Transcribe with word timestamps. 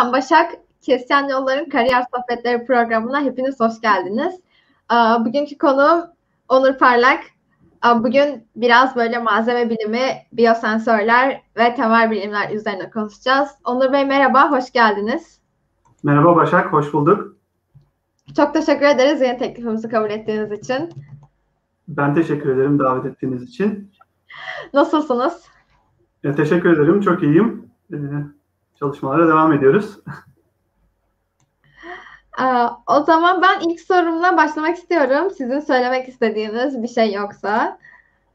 Ben 0.00 0.12
Başak. 0.12 0.52
Kesyen 0.82 1.28
Yolların 1.28 1.68
Kariyer 1.68 2.04
Sohbetleri 2.14 2.66
programına 2.66 3.20
hepiniz 3.20 3.60
hoş 3.60 3.80
geldiniz. 3.80 4.40
Bugünkü 5.20 5.58
konuğum 5.58 6.04
Onur 6.48 6.78
Parlak. 6.78 7.20
Bugün 7.96 8.48
biraz 8.56 8.96
böyle 8.96 9.18
malzeme 9.18 9.70
bilimi, 9.70 10.00
biyosensörler 10.32 11.42
ve 11.56 11.74
temel 11.74 12.10
bilimler 12.10 12.50
üzerine 12.50 12.90
konuşacağız. 12.90 13.48
Onur 13.64 13.92
Bey 13.92 14.04
merhaba, 14.04 14.50
hoş 14.50 14.72
geldiniz. 14.72 15.40
Merhaba 16.02 16.36
Başak, 16.36 16.72
hoş 16.72 16.92
bulduk. 16.92 17.36
Çok 18.36 18.54
teşekkür 18.54 18.86
ederiz 18.86 19.20
yeni 19.20 19.38
teklifimizi 19.38 19.88
kabul 19.88 20.10
ettiğiniz 20.10 20.52
için. 20.52 20.90
Ben 21.88 22.14
teşekkür 22.14 22.56
ederim 22.56 22.78
davet 22.78 23.04
ettiğiniz 23.04 23.42
için. 23.42 23.92
Nasılsınız? 24.74 25.44
Ya, 26.22 26.34
teşekkür 26.34 26.72
ederim, 26.72 27.00
çok 27.00 27.22
iyiyim. 27.22 27.70
Ee, 27.92 27.96
çalışmalara 28.80 29.28
devam 29.28 29.52
ediyoruz. 29.52 29.98
Ee, 32.40 32.66
o 32.86 33.04
zaman 33.04 33.42
ben 33.42 33.60
ilk 33.70 33.80
sorumla 33.80 34.36
başlamak 34.36 34.76
istiyorum. 34.76 35.30
Sizin 35.30 35.60
söylemek 35.60 36.08
istediğiniz 36.08 36.82
bir 36.82 36.88
şey 36.88 37.12
yoksa. 37.12 37.78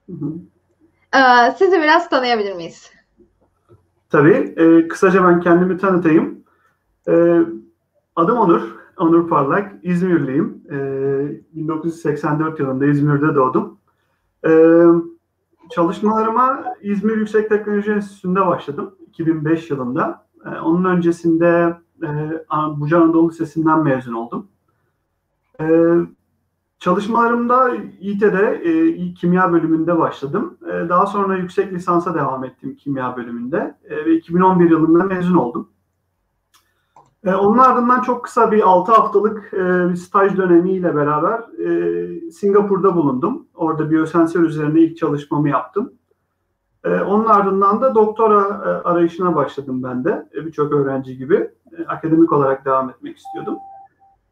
Hı 0.10 0.14
hı. 0.14 0.34
Ee, 1.16 1.52
sizi 1.58 1.82
biraz 1.82 2.10
tanıyabilir 2.10 2.56
miyiz? 2.56 2.92
Tabii. 4.10 4.54
E, 4.58 4.88
kısaca 4.88 5.24
ben 5.24 5.40
kendimi 5.40 5.78
tanıtayım. 5.78 6.44
E, 7.08 7.40
adım 8.16 8.38
Onur. 8.38 8.76
Onur 8.98 9.30
Parlak. 9.30 9.72
İzmirliyim. 9.84 10.64
E, 10.72 10.78
1984 11.54 12.60
yılında 12.60 12.86
İzmir'de 12.86 13.36
doğdum. 13.36 13.78
E, 14.48 14.52
çalışmalarıma 15.70 16.64
İzmir 16.82 17.18
Yüksek 17.18 17.50
Teknoloji 17.50 17.92
Enstitüsü'nde 17.92 18.46
başladım. 18.46 18.96
2005 19.08 19.70
yılında. 19.70 20.25
E, 20.46 20.50
onun 20.50 20.86
öncesinde 20.86 21.78
e, 22.04 22.10
Buca 22.78 23.02
Anadolu 23.02 23.30
Lisesi'nden 23.30 23.84
mezun 23.84 24.14
oldum. 24.14 24.48
E, 25.60 25.66
çalışmalarımda 26.80 27.76
İT'de 28.00 28.62
e, 28.64 29.14
kimya 29.14 29.52
bölümünde 29.52 30.00
başladım. 30.00 30.58
E, 30.66 30.90
daha 30.90 31.06
sonra 31.06 31.38
yüksek 31.38 31.74
lisansa 31.74 32.16
devam 32.16 32.44
ettim 32.44 32.76
kimya 32.76 33.18
bölümünde 33.18 33.78
e, 33.90 34.06
ve 34.06 34.16
2011 34.16 34.70
yılında 34.70 35.04
mezun 35.04 35.36
oldum. 35.36 35.70
E, 37.26 37.36
onun 37.36 37.58
ardından 37.58 38.02
çok 38.02 38.24
kısa 38.24 38.52
bir 38.52 38.62
6 38.70 38.92
haftalık 38.92 39.54
e, 39.54 39.90
bir 39.90 39.96
staj 39.96 40.38
dönemiyle 40.38 40.96
beraber 40.96 41.40
e, 41.60 42.32
Singapur'da 42.32 42.96
bulundum. 42.96 43.48
Orada 43.56 43.92
biyosensör 43.92 44.42
üzerine 44.42 44.82
ilk 44.82 44.98
çalışmamı 44.98 45.50
yaptım. 45.50 45.94
E, 46.86 47.02
onun 47.02 47.26
ardından 47.26 47.82
da 47.82 47.96
doktora 47.96 48.42
e, 48.42 48.88
arayışına 48.88 49.36
başladım 49.36 49.84
ben 49.84 50.04
de. 50.04 50.30
E, 50.36 50.46
Birçok 50.46 50.74
öğrenci 50.74 51.18
gibi. 51.18 51.50
E, 51.78 51.86
akademik 51.88 52.34
olarak 52.34 52.66
devam 52.66 52.90
etmek 52.90 53.18
istiyordum. 53.18 53.58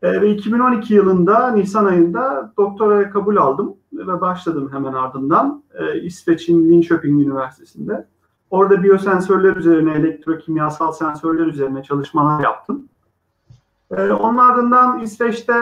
Ve 0.03 0.29
2012 0.29 0.93
yılında 0.93 1.51
Nisan 1.51 1.85
ayında 1.85 2.53
doktoraya 2.57 3.09
kabul 3.09 3.37
aldım 3.37 3.75
ve 3.93 4.21
başladım 4.21 4.69
hemen 4.73 4.93
ardından 4.93 5.63
e, 5.73 5.99
İsveç'in 6.01 6.69
Linköping 6.69 7.21
Üniversitesi'nde. 7.21 8.07
Orada 8.49 8.83
biyosensörler 8.83 9.55
üzerine, 9.55 9.93
elektrokimyasal 9.93 10.91
sensörler 10.91 11.45
üzerine 11.45 11.83
çalışmalar 11.83 12.43
yaptım. 12.43 12.87
Onun 13.91 14.37
ardından 14.37 14.99
İsveç'te 14.99 15.53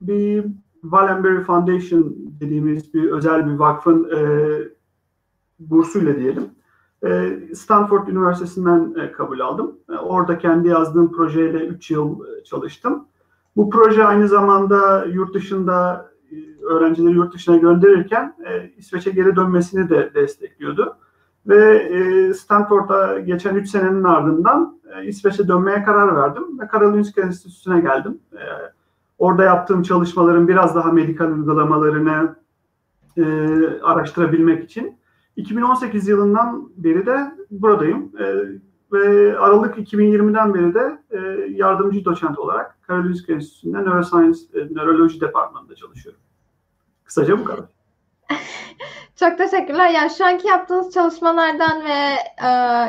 bir 0.00 0.44
Wallenberg 0.82 1.46
Foundation 1.46 2.16
dediğimiz 2.40 2.94
bir 2.94 3.10
özel 3.10 3.46
bir 3.46 3.52
vakfın 3.52 4.08
bursuyla 5.58 6.16
diyelim. 6.16 6.50
E, 7.04 7.38
Stanford 7.54 8.08
Üniversitesi'nden 8.08 8.94
e, 9.00 9.12
kabul 9.12 9.40
aldım. 9.40 9.76
E, 9.90 9.92
orada 9.92 10.38
kendi 10.38 10.68
yazdığım 10.68 11.12
projeyle 11.12 11.66
3 11.66 11.90
yıl 11.90 12.20
çalıştım. 12.44 13.04
Bu 13.56 13.70
proje 13.70 14.04
aynı 14.04 14.28
zamanda 14.28 15.04
yurt 15.04 15.34
dışında 15.34 16.10
öğrencileri 16.62 17.14
yurt 17.14 17.34
dışına 17.34 17.56
gönderirken 17.56 18.34
İsveç'e 18.76 19.10
geri 19.10 19.36
dönmesini 19.36 19.90
de 19.90 20.10
destekliyordu. 20.14 20.96
Ve 21.46 22.34
Stanford'a 22.34 23.20
geçen 23.20 23.54
3 23.54 23.68
senenin 23.68 24.04
ardından 24.04 24.80
İsveç'e 25.04 25.48
dönmeye 25.48 25.82
karar 25.82 26.16
verdim 26.16 26.60
ve 26.60 26.66
Karolinska 26.66 27.22
Enstitüsü'ne 27.22 27.80
geldim. 27.80 28.18
Orada 29.18 29.44
yaptığım 29.44 29.82
çalışmaların 29.82 30.48
biraz 30.48 30.74
daha 30.74 30.92
medikal 30.92 31.30
uygulamalarını 31.30 32.36
araştırabilmek 33.82 34.64
için 34.64 34.98
2018 35.36 36.08
yılından 36.08 36.70
beri 36.76 37.06
de 37.06 37.32
buradayım. 37.50 38.12
E, 38.18 38.24
ve 38.94 39.38
Aralık 39.38 39.78
2020'den 39.78 40.54
beri 40.54 40.74
de 40.74 40.98
e, 41.10 41.18
yardımcı 41.50 42.04
doçent 42.04 42.38
olarak 42.38 42.82
Karolinska 42.82 43.32
Enstitüsü'nde 43.32 43.78
Neuroscience, 43.78 44.38
e, 44.54 44.58
Nöroloji 44.58 45.20
Departmanı'nda 45.20 45.74
çalışıyorum. 45.74 46.20
Kısaca 47.04 47.38
bu 47.38 47.44
kadar. 47.44 47.64
Çok 49.16 49.38
teşekkürler. 49.38 49.90
Yani 49.90 50.10
şu 50.10 50.26
anki 50.26 50.48
yaptığınız 50.48 50.94
çalışmalardan 50.94 51.84
ve 51.84 52.16
e, 52.42 52.48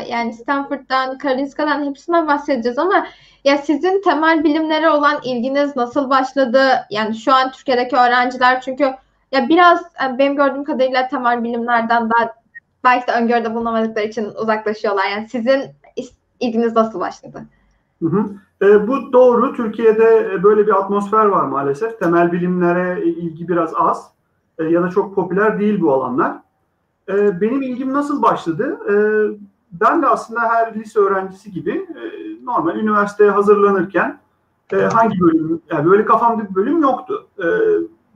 yani 0.09 0.33
Stanford'dan, 0.33 1.17
Karolinska'dan 1.17 1.85
hepsinden 1.85 2.27
bahsedeceğiz 2.27 2.77
ama 2.77 3.07
ya 3.43 3.57
sizin 3.57 4.01
temel 4.01 4.43
bilimlere 4.43 4.89
olan 4.89 5.19
ilginiz 5.23 5.75
nasıl 5.75 6.09
başladı? 6.09 6.61
Yani 6.89 7.15
şu 7.15 7.33
an 7.33 7.51
Türkiye'deki 7.51 7.95
öğrenciler 7.95 8.61
çünkü 8.61 8.93
ya 9.31 9.49
biraz 9.49 9.81
e, 9.81 10.17
benim 10.17 10.35
gördüğüm 10.35 10.63
kadarıyla 10.63 11.07
temel 11.07 11.43
bilimlerden 11.43 12.09
daha 12.09 12.33
belki 12.83 13.07
de 13.07 13.11
öngörüde 13.11 13.55
bulunamadıkları 13.55 14.05
için 14.05 14.25
uzaklaşıyorlar. 14.25 15.09
Yani 15.09 15.27
sizin 15.29 15.61
ilginiz 16.39 16.75
nasıl 16.75 16.99
başladı? 16.99 17.45
Hı 18.01 18.09
hı. 18.09 18.25
E, 18.61 18.87
bu 18.87 19.13
doğru. 19.13 19.53
Türkiye'de 19.53 20.31
e, 20.33 20.43
böyle 20.43 20.67
bir 20.67 20.79
atmosfer 20.79 21.25
var 21.25 21.43
maalesef. 21.43 21.99
Temel 21.99 22.31
bilimlere 22.31 23.03
ilgi 23.05 23.47
biraz 23.47 23.73
az 23.75 24.11
e, 24.57 24.63
ya 24.63 24.83
da 24.83 24.89
çok 24.89 25.15
popüler 25.15 25.59
değil 25.59 25.81
bu 25.81 25.93
alanlar. 25.93 26.37
E, 27.09 27.41
benim 27.41 27.61
ilgim 27.61 27.93
nasıl 27.93 28.21
başladı? 28.21 28.79
E, 28.89 28.95
ben 29.71 30.01
de 30.01 30.07
aslında 30.07 30.41
her 30.41 30.75
lise 30.75 30.99
öğrencisi 30.99 31.51
gibi 31.51 31.71
e, 31.71 32.01
normal 32.45 32.75
üniversiteye 32.75 33.31
hazırlanırken 33.31 34.19
e, 34.73 34.77
hangi 34.77 35.19
bölüm, 35.19 35.61
yani 35.71 35.89
böyle 35.89 36.05
kafamda 36.05 36.49
bir 36.49 36.55
bölüm 36.55 36.81
yoktu. 36.81 37.27
E, 37.39 37.45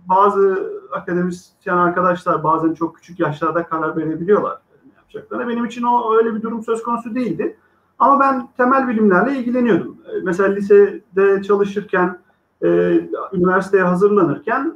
bazı 0.09 0.69
akademisyen 0.91 1.77
arkadaşlar 1.77 2.43
bazen 2.43 2.73
çok 2.73 2.95
küçük 2.95 3.19
yaşlarda 3.19 3.63
karar 3.63 3.97
verebiliyorlar 3.97 4.59
yapacaklarına. 5.13 5.47
Benim 5.47 5.65
için 5.65 5.83
o 5.83 6.15
öyle 6.17 6.35
bir 6.35 6.41
durum 6.41 6.63
söz 6.63 6.83
konusu 6.83 7.15
değildi. 7.15 7.57
Ama 7.99 8.19
ben 8.19 8.47
temel 8.57 8.87
bilimlerle 8.87 9.37
ilgileniyordum. 9.37 9.97
E, 10.05 10.11
mesela 10.23 10.49
lisede 10.49 11.43
çalışırken, 11.43 12.19
e, 12.63 12.67
üniversiteye 13.33 13.83
hazırlanırken 13.83 14.73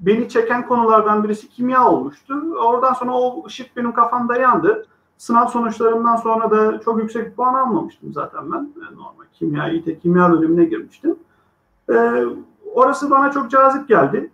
beni 0.00 0.28
çeken 0.28 0.66
konulardan 0.66 1.24
birisi 1.24 1.48
kimya 1.48 1.88
olmuştu. 1.88 2.34
Oradan 2.64 2.92
sonra 2.92 3.12
o 3.12 3.46
ışık 3.46 3.76
benim 3.76 3.92
kafamda 3.92 4.36
yandı. 4.36 4.86
Sınav 5.18 5.46
sonuçlarından 5.46 6.16
sonra 6.16 6.50
da 6.50 6.80
çok 6.80 7.02
yüksek 7.02 7.26
bir 7.26 7.32
puan 7.32 7.54
almamıştım 7.54 8.12
zaten 8.12 8.52
ben. 8.52 8.72
Normal 8.94 9.24
kimya, 9.32 9.68
İT 9.68 10.02
kimya 10.02 10.32
bölümüne 10.32 10.64
girmiştim. 10.64 11.16
Ee, 11.92 12.24
orası 12.74 13.10
bana 13.10 13.30
çok 13.30 13.50
cazip 13.50 13.88
geldi. 13.88 14.30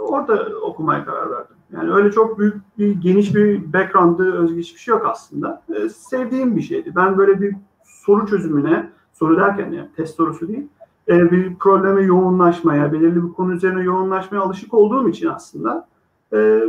Orada 0.00 0.48
okumaya 0.62 1.04
karar 1.04 1.30
verdim. 1.30 1.56
Yani 1.72 1.92
öyle 1.92 2.10
çok 2.10 2.38
büyük 2.38 2.78
bir 2.78 3.00
geniş 3.00 3.34
bir 3.34 3.72
background'ı 3.72 4.56
hiçbir 4.56 4.80
şey 4.80 4.92
yok 4.92 5.06
aslında. 5.06 5.62
Ee, 5.74 5.88
sevdiğim 5.88 6.56
bir 6.56 6.62
şeydi. 6.62 6.92
Ben 6.96 7.18
böyle 7.18 7.40
bir 7.40 7.56
soru 7.84 8.26
çözümüne, 8.26 8.90
soru 9.12 9.36
derken 9.36 9.72
yani 9.72 9.88
test 9.96 10.16
sorusu 10.16 10.48
değil, 10.48 10.68
e, 11.08 11.30
bir 11.30 11.54
probleme 11.54 12.02
yoğunlaşmaya, 12.02 12.92
belirli 12.92 13.28
bir 13.28 13.32
konu 13.32 13.52
üzerine 13.52 13.82
yoğunlaşmaya 13.82 14.40
alışık 14.40 14.74
olduğum 14.74 15.08
için 15.08 15.28
aslında 15.28 15.88
e, 16.32 16.62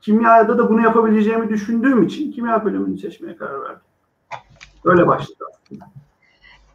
kimyada 0.00 0.58
da 0.58 0.70
bunu 0.70 0.82
yapabileceğimi 0.82 1.48
düşündüğüm 1.48 2.02
için 2.02 2.32
kimya 2.32 2.64
bölümünü 2.64 2.98
seçmeye 2.98 3.36
karar 3.36 3.60
verdim. 3.60 3.82
Öyle 4.84 5.06
başladı 5.06 5.44
aslında. 5.50 5.84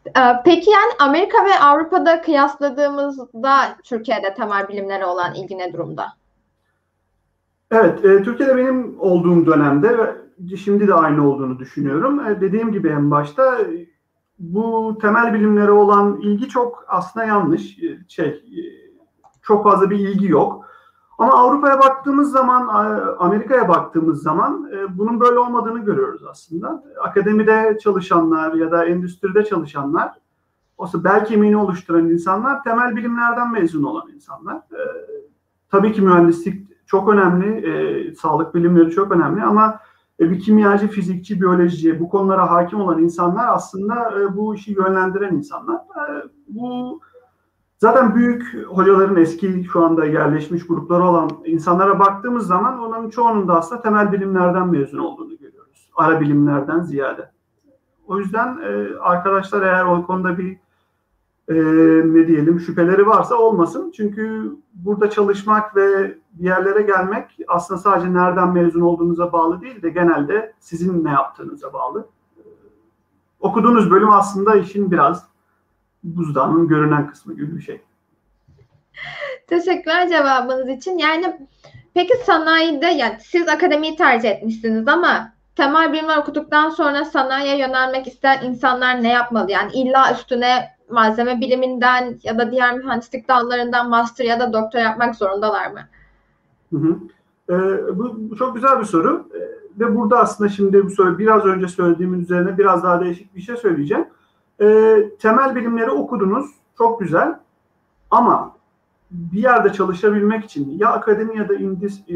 Ee, 0.07 0.41
peki 0.45 0.69
yani 0.71 0.91
Amerika 0.99 1.37
ve 1.45 1.59
Avrupa'da 1.61 2.21
kıyasladığımızda 2.21 3.77
Türkiye'de 3.83 4.33
temel 4.33 4.67
bilimlere 4.67 5.05
olan 5.05 5.35
ilgi 5.35 5.57
ne 5.57 5.73
durumda? 5.73 6.05
Evet, 7.71 8.05
e, 8.05 8.23
Türkiye'de 8.23 8.57
benim 8.57 8.95
olduğum 8.99 9.45
dönemde 9.45 9.97
ve 9.97 10.15
şimdi 10.57 10.87
de 10.87 10.93
aynı 10.93 11.29
olduğunu 11.29 11.59
düşünüyorum. 11.59 12.27
E, 12.27 12.41
dediğim 12.41 12.71
gibi 12.71 12.89
en 12.89 13.11
başta 13.11 13.57
bu 14.39 14.97
temel 15.01 15.33
bilimlere 15.33 15.71
olan 15.71 16.19
ilgi 16.21 16.49
çok 16.49 16.85
aslında 16.87 17.25
yanlış. 17.25 17.83
E, 17.83 17.97
şey, 18.07 18.27
e, 18.27 18.61
çok 19.41 19.63
fazla 19.63 19.89
bir 19.89 19.99
ilgi 19.99 20.27
yok. 20.27 20.64
Ama 21.17 21.33
Avrupa'ya 21.33 21.79
baktığımız 21.79 22.31
zaman, 22.31 22.67
Amerika'ya 23.19 23.69
baktığımız 23.69 24.23
zaman 24.23 24.69
e, 24.73 24.97
bunun 24.97 25.19
böyle 25.19 25.39
olmadığını 25.39 25.79
görüyoruz 25.79 26.23
aslında. 26.29 26.83
Akademide 27.03 27.77
çalışanlar 27.81 28.53
ya 28.53 28.71
da 28.71 28.85
endüstride 28.85 29.45
çalışanlar, 29.45 30.11
olsa 30.77 31.03
bel 31.03 31.25
kemiğini 31.25 31.57
oluşturan 31.57 32.09
insanlar 32.09 32.63
temel 32.63 32.95
bilimlerden 32.95 33.51
mezun 33.51 33.83
olan 33.83 34.09
insanlar. 34.15 34.55
E, 34.55 34.81
tabii 35.71 35.93
ki 35.93 36.01
mühendislik 36.01 36.87
çok 36.87 37.09
önemli, 37.09 37.69
e, 37.69 38.15
sağlık 38.15 38.55
bilimleri 38.55 38.91
çok 38.91 39.11
önemli 39.11 39.43
ama 39.43 39.79
bir 40.19 40.39
kimyacı, 40.39 40.87
fizikçi, 40.87 41.41
biyoloji 41.41 41.99
bu 41.99 42.09
konulara 42.09 42.51
hakim 42.51 42.81
olan 42.81 43.03
insanlar 43.03 43.47
aslında 43.47 44.13
bu 44.37 44.55
işi 44.55 44.71
yönlendiren 44.71 45.35
insanlar. 45.35 45.81
Bu 46.47 46.99
zaten 47.77 48.15
büyük 48.15 48.67
hocaların 48.67 49.15
eski 49.15 49.63
şu 49.63 49.85
anda 49.85 50.05
yerleşmiş 50.05 50.67
grupları 50.67 51.03
olan 51.03 51.29
insanlara 51.45 51.99
baktığımız 51.99 52.47
zaman 52.47 52.79
onların 52.79 53.09
çoğunun 53.09 53.47
da 53.47 53.57
aslında 53.57 53.81
temel 53.81 54.11
bilimlerden 54.11 54.67
mezun 54.67 54.97
olduğunu 54.97 55.37
görüyoruz. 55.37 55.89
Ara 55.95 56.21
bilimlerden 56.21 56.81
ziyade. 56.81 57.31
O 58.07 58.19
yüzden 58.19 58.59
arkadaşlar 59.01 59.61
eğer 59.61 59.85
o 59.85 60.05
konuda 60.05 60.37
bir 60.37 60.57
e, 61.47 61.53
ne 62.13 62.27
diyelim 62.27 62.59
şüpheleri 62.59 63.07
varsa 63.07 63.35
olmasın. 63.35 63.91
Çünkü 63.97 64.51
burada 64.73 65.09
çalışmak 65.09 65.75
ve 65.75 66.17
bir 66.33 66.43
yerlere 66.43 66.81
gelmek 66.81 67.37
aslında 67.47 67.79
sadece 67.79 68.13
nereden 68.13 68.53
mezun 68.53 68.81
olduğunuza 68.81 69.31
bağlı 69.33 69.61
değil 69.61 69.81
de 69.81 69.89
genelde 69.89 70.53
sizin 70.59 71.05
ne 71.05 71.11
yaptığınıza 71.11 71.73
bağlı. 71.73 72.07
E, 72.37 72.41
okuduğunuz 73.39 73.91
bölüm 73.91 74.11
aslında 74.11 74.55
işin 74.55 74.91
biraz 74.91 75.25
buzdağının 76.05 76.67
görünen 76.67 77.07
kısmı 77.07 77.33
gibi 77.33 77.55
bir 77.55 77.61
şey. 77.61 77.81
Teşekkürler 79.47 80.09
cevabınız 80.09 80.69
için. 80.69 80.97
Yani 80.97 81.47
peki 81.93 82.13
sanayide 82.25 82.85
yani 82.85 83.17
siz 83.19 83.47
akademiyi 83.47 83.95
tercih 83.95 84.29
etmişsiniz 84.29 84.87
ama 84.87 85.33
temel 85.55 85.93
bilimler 85.93 86.17
okuduktan 86.17 86.69
sonra 86.69 87.05
sanayiye 87.05 87.57
yönelmek 87.57 88.07
isteyen 88.07 88.43
insanlar 88.43 89.03
ne 89.03 89.11
yapmalı? 89.11 89.51
Yani 89.51 89.71
illa 89.73 90.13
üstüne 90.13 90.75
malzeme 90.89 91.41
biliminden 91.41 92.19
ya 92.23 92.37
da 92.37 92.51
diğer 92.51 92.77
mühendislik 92.77 93.27
dallarından 93.27 93.89
master 93.89 94.25
ya 94.25 94.39
da 94.39 94.53
doktor 94.53 94.79
yapmak 94.79 95.15
zorundalar 95.15 95.71
mı? 95.71 95.79
Hı 96.73 96.77
hı. 96.77 96.97
Ee, 97.49 97.97
bu, 97.97 98.29
bu 98.29 98.35
çok 98.35 98.55
güzel 98.55 98.79
bir 98.79 98.85
soru 98.85 99.29
ee, 99.35 99.39
ve 99.79 99.95
burada 99.95 100.19
aslında 100.19 100.49
şimdi 100.49 100.85
bu 100.85 100.89
soru 100.89 101.19
biraz 101.19 101.45
önce 101.45 101.67
söylediğimin 101.67 102.19
üzerine 102.19 102.57
biraz 102.57 102.83
daha 102.83 103.01
değişik 103.01 103.35
bir 103.35 103.41
şey 103.41 103.57
söyleyeceğim. 103.57 104.05
Ee, 104.61 105.09
temel 105.19 105.55
bilimleri 105.55 105.91
okudunuz, 105.91 106.45
çok 106.77 106.99
güzel 106.99 107.39
ama 108.11 108.55
bir 109.11 109.43
yerde 109.43 109.73
çalışabilmek 109.73 110.45
için 110.45 110.77
ya 110.79 110.89
akademi 110.89 111.37
ya 111.37 111.49
da 111.49 111.55
indis, 111.55 111.99
e, 112.09 112.15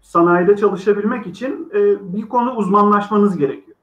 sanayide 0.00 0.56
çalışabilmek 0.56 1.26
için 1.26 1.70
e, 1.74 2.12
bir 2.14 2.28
konu 2.28 2.52
uzmanlaşmanız 2.52 3.36
gerekiyor. 3.36 3.76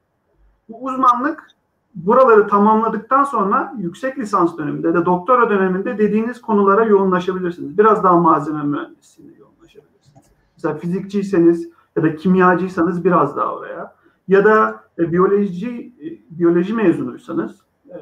Bu 0.69 0.85
uzmanlık 0.85 1.47
buraları 1.95 2.47
tamamladıktan 2.47 3.23
sonra 3.23 3.73
yüksek 3.77 4.19
lisans 4.19 4.57
döneminde 4.57 4.93
de 4.93 5.05
doktora 5.05 5.49
döneminde 5.49 5.97
dediğiniz 5.97 6.41
konulara 6.41 6.85
yoğunlaşabilirsiniz. 6.85 7.77
Biraz 7.77 8.03
daha 8.03 8.19
malzeme 8.19 8.63
mühendisliğine 8.63 9.37
yoğunlaşabilirsiniz. 9.37 10.25
Mesela 10.57 10.77
fizikçiyseniz 10.77 11.69
ya 11.95 12.03
da 12.03 12.15
kimyacıysanız 12.15 13.05
biraz 13.05 13.37
daha 13.37 13.55
oraya. 13.55 13.95
Ya 14.27 14.45
da 14.45 14.83
e, 14.99 15.11
biyoloji 15.11 15.93
e, 16.01 16.37
biyoloji 16.39 16.73
mezunuysanız 16.73 17.55
e, 17.89 17.97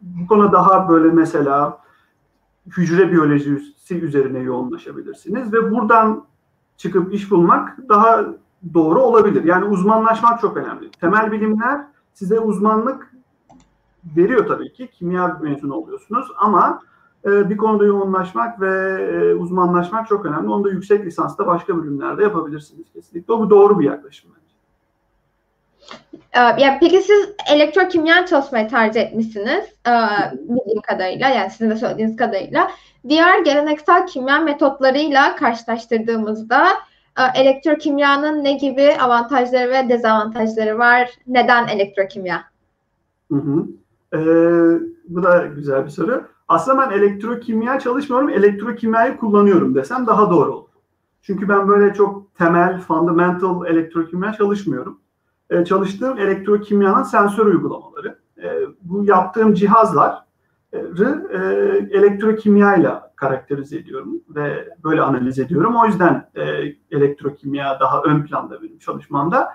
bu 0.00 0.26
konu 0.26 0.52
daha 0.52 0.88
böyle 0.88 1.10
mesela 1.10 1.78
hücre 2.66 3.12
biyolojisi 3.12 4.00
üzerine 4.00 4.38
yoğunlaşabilirsiniz 4.38 5.52
ve 5.52 5.70
buradan 5.70 6.24
çıkıp 6.76 7.14
iş 7.14 7.30
bulmak 7.30 7.78
daha 7.88 8.24
doğru 8.74 9.00
olabilir. 9.00 9.44
Yani 9.44 9.64
uzmanlaşmak 9.64 10.40
çok 10.40 10.56
önemli. 10.56 10.90
Temel 10.90 11.32
bilimler 11.32 11.80
size 12.14 12.40
uzmanlık 12.40 13.12
veriyor 14.16 14.46
tabii 14.46 14.72
ki. 14.72 14.88
Kimya 14.92 15.38
mezunu 15.42 15.74
oluyorsunuz 15.74 16.28
ama 16.38 16.82
e, 17.24 17.50
bir 17.50 17.56
konuda 17.56 17.84
yoğunlaşmak 17.84 18.60
ve 18.60 18.70
e, 19.12 19.34
uzmanlaşmak 19.34 20.08
çok 20.08 20.26
önemli. 20.26 20.48
Onu 20.48 20.64
da 20.64 20.70
yüksek 20.70 21.06
lisansta 21.06 21.46
başka 21.46 21.76
bölümlerde 21.76 22.22
yapabilirsiniz 22.22 22.92
kesinlikle. 22.92 23.32
O 23.32 23.40
bu 23.40 23.50
doğru 23.50 23.80
bir 23.80 23.84
yaklaşım 23.84 24.30
bence. 25.82 26.58
E, 26.60 26.62
ya 26.62 26.78
peki 26.80 27.02
siz 27.02 27.28
elektrokimya 27.52 28.26
çalışmayı 28.26 28.68
tercih 28.68 29.00
etmişsiniz 29.00 29.64
e, 29.86 29.92
bildiğim 30.34 30.80
kadarıyla 30.82 31.28
yani 31.28 31.50
sizin 31.50 31.70
de 31.70 31.76
söylediğiniz 31.76 32.16
kadarıyla. 32.16 32.70
Diğer 33.08 33.38
geleneksel 33.38 34.06
kimya 34.06 34.38
metotlarıyla 34.38 35.36
karşılaştırdığımızda 35.36 36.68
ee, 37.18 37.40
elektrokimyanın 37.40 38.44
ne 38.44 38.52
gibi 38.52 38.96
avantajları 39.00 39.70
ve 39.70 39.88
dezavantajları 39.88 40.78
var? 40.78 41.10
Neden 41.26 41.68
elektrokimya? 41.68 42.44
Hı 43.32 43.38
hı. 43.38 43.66
Ee, 44.14 44.80
bu 45.08 45.22
da 45.22 45.46
güzel 45.46 45.84
bir 45.84 45.90
soru. 45.90 46.24
Aslında 46.48 46.78
ben 46.78 46.98
elektrokimya 46.98 47.78
çalışmıyorum, 47.78 48.28
elektrokimyayı 48.28 49.16
kullanıyorum 49.16 49.74
desem 49.74 50.06
daha 50.06 50.30
doğru 50.30 50.52
olur. 50.52 50.68
Çünkü 51.22 51.48
ben 51.48 51.68
böyle 51.68 51.94
çok 51.94 52.34
temel, 52.34 52.80
fundamental 52.80 53.66
elektrokimya 53.66 54.32
çalışmıyorum. 54.32 54.98
Ee, 55.52 55.64
çalıştığım 55.64 56.18
elektrokimyanın 56.18 57.02
sensör 57.02 57.46
uygulamaları. 57.46 58.18
Ee, 58.42 58.60
bu 58.82 59.04
yaptığım 59.04 59.54
cihazlar 59.54 60.24
e, 60.72 60.78
elektrokimyayla 61.90 63.12
karakterize 63.16 63.78
ediyorum 63.78 64.20
ve 64.28 64.68
böyle 64.84 65.02
analiz 65.02 65.38
ediyorum. 65.38 65.76
O 65.76 65.86
yüzden 65.86 66.30
e, 66.34 66.42
elektrokimya 66.90 67.80
daha 67.80 68.02
ön 68.02 68.22
planda 68.22 68.62
benim 68.62 68.78
çalışmamda. 68.78 69.48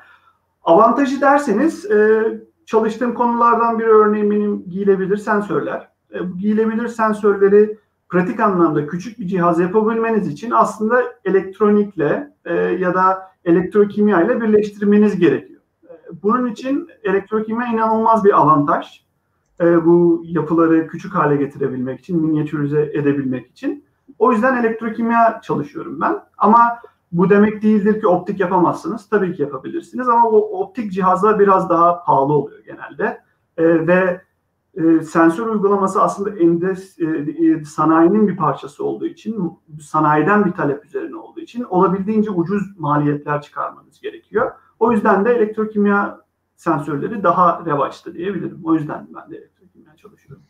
Avantajı 0.63 1.21
derseniz 1.21 1.91
e, 1.91 2.23
çalıştığım 2.65 3.13
konulardan 3.13 3.79
bir 3.79 3.85
örneğin 3.85 4.31
benim 4.31 4.69
giyilebilir 4.69 5.17
sensörler. 5.17 5.89
E, 6.13 6.31
bu 6.31 6.37
giyilebilir 6.37 6.87
sensörleri 6.87 7.77
pratik 8.09 8.39
anlamda 8.39 8.87
küçük 8.87 9.19
bir 9.19 9.27
cihaz 9.27 9.59
yapabilmeniz 9.59 10.27
için 10.27 10.51
aslında 10.51 11.03
elektronikle 11.25 12.33
e, 12.45 12.53
ya 12.55 12.93
da 12.93 13.31
elektrokimya 13.45 14.21
ile 14.21 14.41
birleştirmeniz 14.41 15.19
gerekiyor. 15.19 15.56
Bunun 16.23 16.51
için 16.51 16.89
elektrokimya 17.03 17.67
inanılmaz 17.67 18.25
bir 18.25 18.39
avantaj 18.39 19.01
e, 19.61 19.85
bu 19.85 20.23
yapıları 20.25 20.87
küçük 20.87 21.15
hale 21.15 21.35
getirebilmek 21.35 21.99
için, 21.99 22.21
minyatürize 22.21 22.91
edebilmek 22.93 23.47
için. 23.47 23.85
O 24.19 24.31
yüzden 24.31 24.55
elektrokimya 24.55 25.41
çalışıyorum 25.43 26.01
ben. 26.01 26.23
Ama 26.37 26.79
bu 27.11 27.29
demek 27.29 27.61
değildir 27.61 28.01
ki 28.01 28.07
optik 28.07 28.39
yapamazsınız. 28.39 29.09
Tabii 29.09 29.33
ki 29.33 29.41
yapabilirsiniz 29.41 30.09
ama 30.09 30.31
bu 30.31 30.61
optik 30.61 30.91
cihazlar 30.91 31.39
biraz 31.39 31.69
daha 31.69 32.03
pahalı 32.03 32.33
oluyor 32.33 32.59
genelde. 32.65 33.21
E, 33.57 33.87
ve 33.87 34.21
e, 34.77 35.01
sensör 35.01 35.47
uygulaması 35.47 36.01
aslında 36.01 36.39
endes, 36.39 36.99
e, 36.99 37.05
e, 37.05 37.65
sanayinin 37.65 38.27
bir 38.27 38.37
parçası 38.37 38.83
olduğu 38.83 39.05
için, 39.05 39.59
sanayiden 39.81 40.45
bir 40.45 40.51
talep 40.51 40.85
üzerine 40.85 41.15
olduğu 41.15 41.39
için 41.39 41.63
olabildiğince 41.63 42.29
ucuz 42.29 42.79
maliyetler 42.79 43.41
çıkarmanız 43.41 44.01
gerekiyor. 44.01 44.51
O 44.79 44.91
yüzden 44.91 45.25
de 45.25 45.31
elektrokimya 45.31 46.19
sensörleri 46.55 47.23
daha 47.23 47.65
revaçta 47.65 48.13
diyebilirim. 48.13 48.61
O 48.63 48.73
yüzden 48.73 49.07
ben 49.15 49.31
de 49.31 49.37
elektrokimya 49.37 49.95
çalışıyorum. 49.95 50.43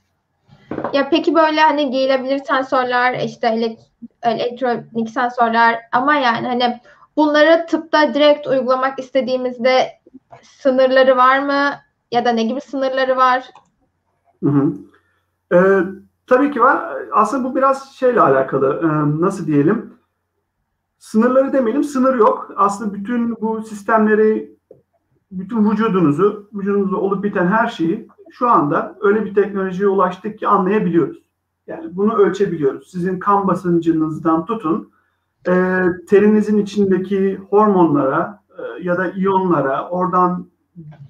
Ya 0.94 1.10
peki 1.10 1.36
böyle 1.36 1.62
hani 1.62 1.92
giyilebilir 1.92 2.38
sensörler, 2.38 3.20
işte 3.20 3.48
elek 3.48 3.80
elektronik 4.24 5.10
sensörler 5.10 5.80
ama 5.92 6.16
yani 6.16 6.48
hani 6.48 6.80
bunları 7.18 7.66
tıpta 7.66 8.14
direkt 8.14 8.48
uygulamak 8.48 9.00
istediğimizde 9.00 9.88
sınırları 10.42 11.18
var 11.18 11.40
mı? 11.40 11.74
Ya 12.12 12.26
da 12.26 12.32
ne 12.32 12.44
gibi 12.44 12.62
sınırları 12.62 13.18
var? 13.18 13.44
Hı 14.44 14.50
hı. 14.50 14.74
Ee, 15.54 15.84
tabii 16.28 16.52
ki 16.52 16.62
var. 16.62 16.94
Aslında 17.14 17.44
bu 17.44 17.56
biraz 17.56 17.96
şeyle 17.96 18.22
alakalı. 18.22 18.82
Ee, 18.84 19.22
nasıl 19.22 19.48
diyelim? 19.48 19.97
Sınırları 21.00 21.54
demeyelim. 21.54 21.84
Sınır 21.84 22.16
yok. 22.16 22.52
Aslında 22.56 22.94
bütün 22.94 23.36
bu 23.42 23.62
sistemleri 23.62 24.58
bütün 25.32 25.72
vücudunuzu, 25.72 26.50
vücudunuzda 26.54 26.98
olup 26.98 27.24
biten 27.24 27.48
her 27.48 27.68
şeyi 27.68 28.08
şu 28.32 28.50
anda 28.50 28.98
öyle 29.02 29.26
bir 29.26 29.36
teknolojiye 29.36 29.88
ulaştık 29.88 30.40
ki 30.40 30.48
anlayabiliyoruz. 30.48 31.18
Yani 31.68 31.96
bunu 31.98 32.14
ölçebiliyoruz. 32.14 32.92
Sizin 32.92 33.20
kan 33.20 33.48
basıncınızdan 33.48 34.46
tutun, 34.46 34.92
e, 35.48 35.84
terinizin 36.10 36.58
içindeki 36.58 37.40
hormonlara 37.50 38.44
e, 38.58 38.84
ya 38.84 38.98
da 38.98 39.12
iyonlara, 39.12 39.90
oradan 39.90 40.48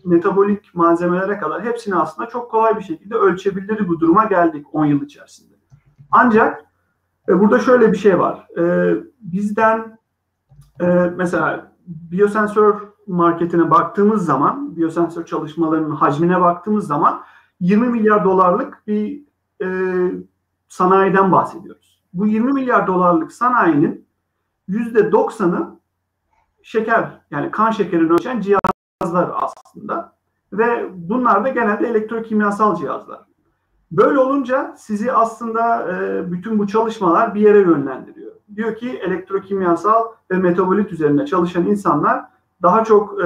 metabolik 0.06 0.76
malzemelere 0.76 1.38
kadar 1.38 1.64
hepsini 1.64 1.96
aslında 1.96 2.30
çok 2.30 2.52
kolay 2.52 2.78
bir 2.78 2.84
şekilde 2.84 3.16
ölçebilir 3.16 3.88
bu 3.88 4.00
duruma 4.00 4.26
geldik 4.26 4.66
10 4.74 4.86
yıl 4.86 5.02
içerisinde. 5.02 5.56
Ancak 6.12 6.66
e, 7.30 7.40
burada 7.40 7.60
şöyle 7.60 7.92
bir 7.92 7.98
şey 7.98 8.20
var. 8.20 8.48
E, 8.58 8.94
bizden 9.20 10.00
e, 10.82 10.86
mesela 11.16 11.72
biyosensör 11.88 12.82
marketine 13.08 13.72
baktığımız 13.72 14.26
zaman, 14.26 14.76
biyosensör 14.76 15.26
çalışmalarının 15.26 15.96
hacmine 15.96 16.42
baktığımız 16.42 16.88
zaman 16.88 17.24
20 17.60 17.90
milyar 17.90 18.24
dolarlık 18.24 18.84
bir 18.88 19.24
e, 19.64 19.68
sanayiden 20.70 21.32
bahsediyoruz. 21.32 22.04
Bu 22.14 22.28
20 22.28 22.54
milyar 22.54 22.88
dolarlık 22.88 23.32
sanayinin 23.32 24.08
%90'ı 24.70 25.80
şeker 26.64 27.22
yani 27.32 27.52
kan 27.52 27.72
şekerini 27.72 28.12
ölçen 28.12 28.42
cihazlar 28.42 29.32
aslında 29.34 30.18
ve 30.54 30.90
bunlar 30.94 31.44
da 31.44 31.50
genelde 31.50 31.88
elektrokimyasal 31.88 32.76
cihazlar. 32.76 33.20
Böyle 33.92 34.20
olunca 34.20 34.74
sizi 34.78 35.12
aslında 35.12 35.92
e, 35.94 36.32
bütün 36.32 36.60
bu 36.60 36.68
çalışmalar 36.68 37.36
bir 37.36 37.42
yere 37.42 37.60
yönlendiriyor. 37.60 38.32
Diyor 38.56 38.76
ki 38.76 38.90
elektrokimyasal 38.90 40.04
ve 40.32 40.38
metabolit 40.38 40.92
üzerine 40.92 41.26
çalışan 41.26 41.66
insanlar 41.66 42.26
daha 42.62 42.84
çok 42.84 43.20
e, 43.20 43.26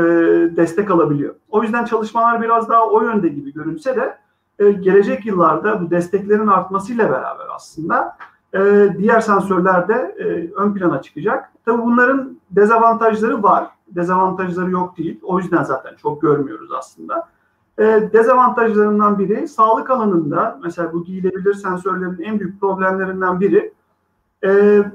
destek 0.56 0.91
alabiliyor. 0.91 1.36
O 1.50 1.63
yüzden 1.63 1.86
çalışmalar 1.86 2.41
biraz 2.41 2.70
daha 2.70 2.89
o 2.89 3.01
yönde 3.01 3.27
gibi 3.27 3.53
görünse 3.53 3.96
de 3.96 4.18
e, 4.60 4.72
gelecek 4.72 5.25
yıllarda 5.25 5.82
bu 5.82 5.89
desteklerin 5.89 6.48
artmasıyla 6.48 7.10
beraber 7.10 7.46
aslında 7.56 8.18
e, 8.53 8.89
diğer 8.98 9.20
sensörler 9.20 9.88
de 9.88 10.15
e, 10.20 10.53
ön 10.53 10.74
plana 10.74 11.01
çıkacak. 11.01 11.51
Tabii 11.65 11.82
bunların 11.82 12.39
dezavantajları 12.51 13.44
var. 13.44 13.68
Dezavantajları 13.88 14.72
yok 14.72 14.98
değil. 14.98 15.20
O 15.24 15.39
yüzden 15.39 15.63
zaten 15.63 15.96
çok 15.96 16.22
görmüyoruz 16.22 16.72
aslında. 16.72 17.27
E, 17.82 18.10
dezavantajlarından 18.14 19.20
biri 19.20 19.48
sağlık 19.48 19.90
alanında 19.90 20.60
mesela 20.64 20.94
bu 20.94 21.04
giyilebilir 21.04 21.54
sensörlerin 21.54 22.24
en 22.24 22.40
büyük 22.40 22.60
problemlerinden 22.60 23.40
biri 23.40 23.74
e, 24.44 24.50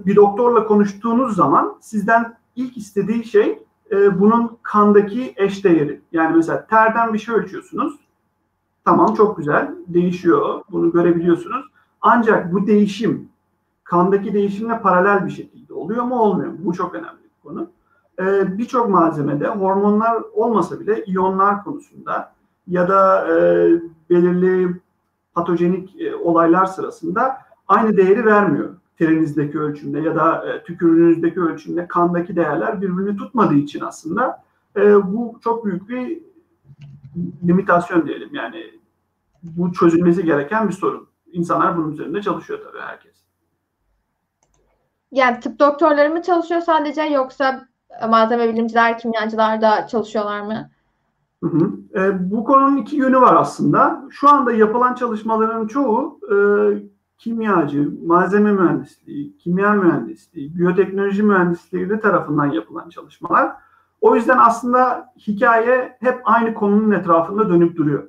bir 0.06 0.16
doktorla 0.16 0.66
konuştuğunuz 0.66 1.36
zaman 1.36 1.76
sizden 1.80 2.34
ilk 2.56 2.76
istediği 2.76 3.24
şey 3.24 3.58
e, 3.90 4.20
bunun 4.20 4.58
kandaki 4.62 5.34
eş 5.36 5.64
değeri. 5.64 6.00
Yani 6.12 6.36
mesela 6.36 6.66
terden 6.66 7.14
bir 7.14 7.18
şey 7.18 7.34
ölçüyorsunuz. 7.34 7.98
Tamam 8.84 9.14
çok 9.14 9.36
güzel 9.36 9.74
değişiyor. 9.88 10.62
Bunu 10.70 10.92
görebiliyorsunuz. 10.92 11.66
Ancak 12.00 12.52
bu 12.52 12.66
değişim 12.66 13.28
kandaki 13.84 14.34
değişimle 14.34 14.80
paralel 14.80 15.26
bir 15.26 15.30
şekilde 15.30 15.74
oluyor 15.74 16.04
mu 16.04 16.20
olmuyor 16.20 16.52
mu? 16.52 16.58
Bu 16.60 16.72
çok 16.72 16.94
önemli 16.94 17.18
bir 17.24 17.48
konu. 17.48 17.68
Ee, 18.20 18.58
Birçok 18.58 18.88
malzemede 18.88 19.48
hormonlar 19.48 20.22
olmasa 20.34 20.80
bile 20.80 21.04
iyonlar 21.04 21.64
konusunda 21.64 22.35
ya 22.66 22.88
da 22.88 23.28
e, 23.28 23.36
belirli 24.10 24.80
patojenik 25.34 26.00
e, 26.00 26.14
olaylar 26.14 26.66
sırasında 26.66 27.38
aynı 27.68 27.96
değeri 27.96 28.26
vermiyor. 28.26 28.76
Terinizdeki 28.98 29.58
ölçümde 29.58 30.00
ya 30.00 30.16
da 30.16 30.52
e, 30.52 30.62
tükürüğünüzdeki 30.62 31.40
ölçümde 31.40 31.88
kandaki 31.88 32.36
değerler 32.36 32.82
birbirini 32.82 33.16
tutmadığı 33.16 33.54
için 33.54 33.80
aslında 33.80 34.42
e, 34.76 34.94
bu 35.12 35.40
çok 35.44 35.64
büyük 35.64 35.88
bir 35.88 36.18
limitasyon 37.46 38.06
diyelim. 38.06 38.34
Yani 38.34 38.64
bu 39.42 39.72
çözülmesi 39.72 40.24
gereken 40.24 40.68
bir 40.68 40.72
sorun. 40.72 41.08
İnsanlar 41.32 41.76
bunun 41.76 41.92
üzerinde 41.92 42.22
çalışıyor 42.22 42.60
tabii 42.64 42.82
herkes. 42.82 43.16
Yani 45.12 45.40
tıp 45.40 45.58
doktorları 45.58 46.10
mı 46.10 46.22
çalışıyor 46.22 46.60
sadece 46.60 47.02
yoksa 47.02 47.68
malzeme 48.08 48.48
bilimciler, 48.48 48.98
kimyacılar 48.98 49.60
da 49.60 49.86
çalışıyorlar 49.86 50.40
mı? 50.40 50.70
Hı 51.46 51.58
hı. 51.58 52.00
E, 52.00 52.30
bu 52.30 52.44
konunun 52.44 52.76
iki 52.76 52.96
yönü 52.96 53.20
var 53.20 53.36
aslında. 53.36 54.04
Şu 54.10 54.28
anda 54.28 54.52
yapılan 54.52 54.94
çalışmaların 54.94 55.66
çoğu 55.66 56.20
e, 56.32 56.36
kimyacı, 57.18 57.90
malzeme 58.06 58.52
mühendisliği, 58.52 59.36
kimya 59.36 59.72
mühendisliği, 59.72 60.56
biyoteknoloji 60.56 61.22
mühendisliği 61.22 62.00
tarafından 62.00 62.46
yapılan 62.46 62.88
çalışmalar. 62.88 63.52
O 64.00 64.16
yüzden 64.16 64.38
aslında 64.38 65.12
hikaye 65.26 65.96
hep 66.00 66.20
aynı 66.24 66.54
konunun 66.54 66.90
etrafında 66.90 67.48
dönüp 67.48 67.76
duruyor. 67.76 68.08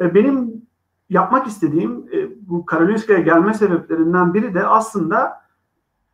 E, 0.00 0.14
benim 0.14 0.62
yapmak 1.10 1.46
istediğim 1.46 2.04
e, 2.12 2.48
bu 2.48 2.66
Karolinska'ya 2.66 3.20
gelme 3.20 3.54
sebeplerinden 3.54 4.34
biri 4.34 4.54
de 4.54 4.66
aslında 4.66 5.32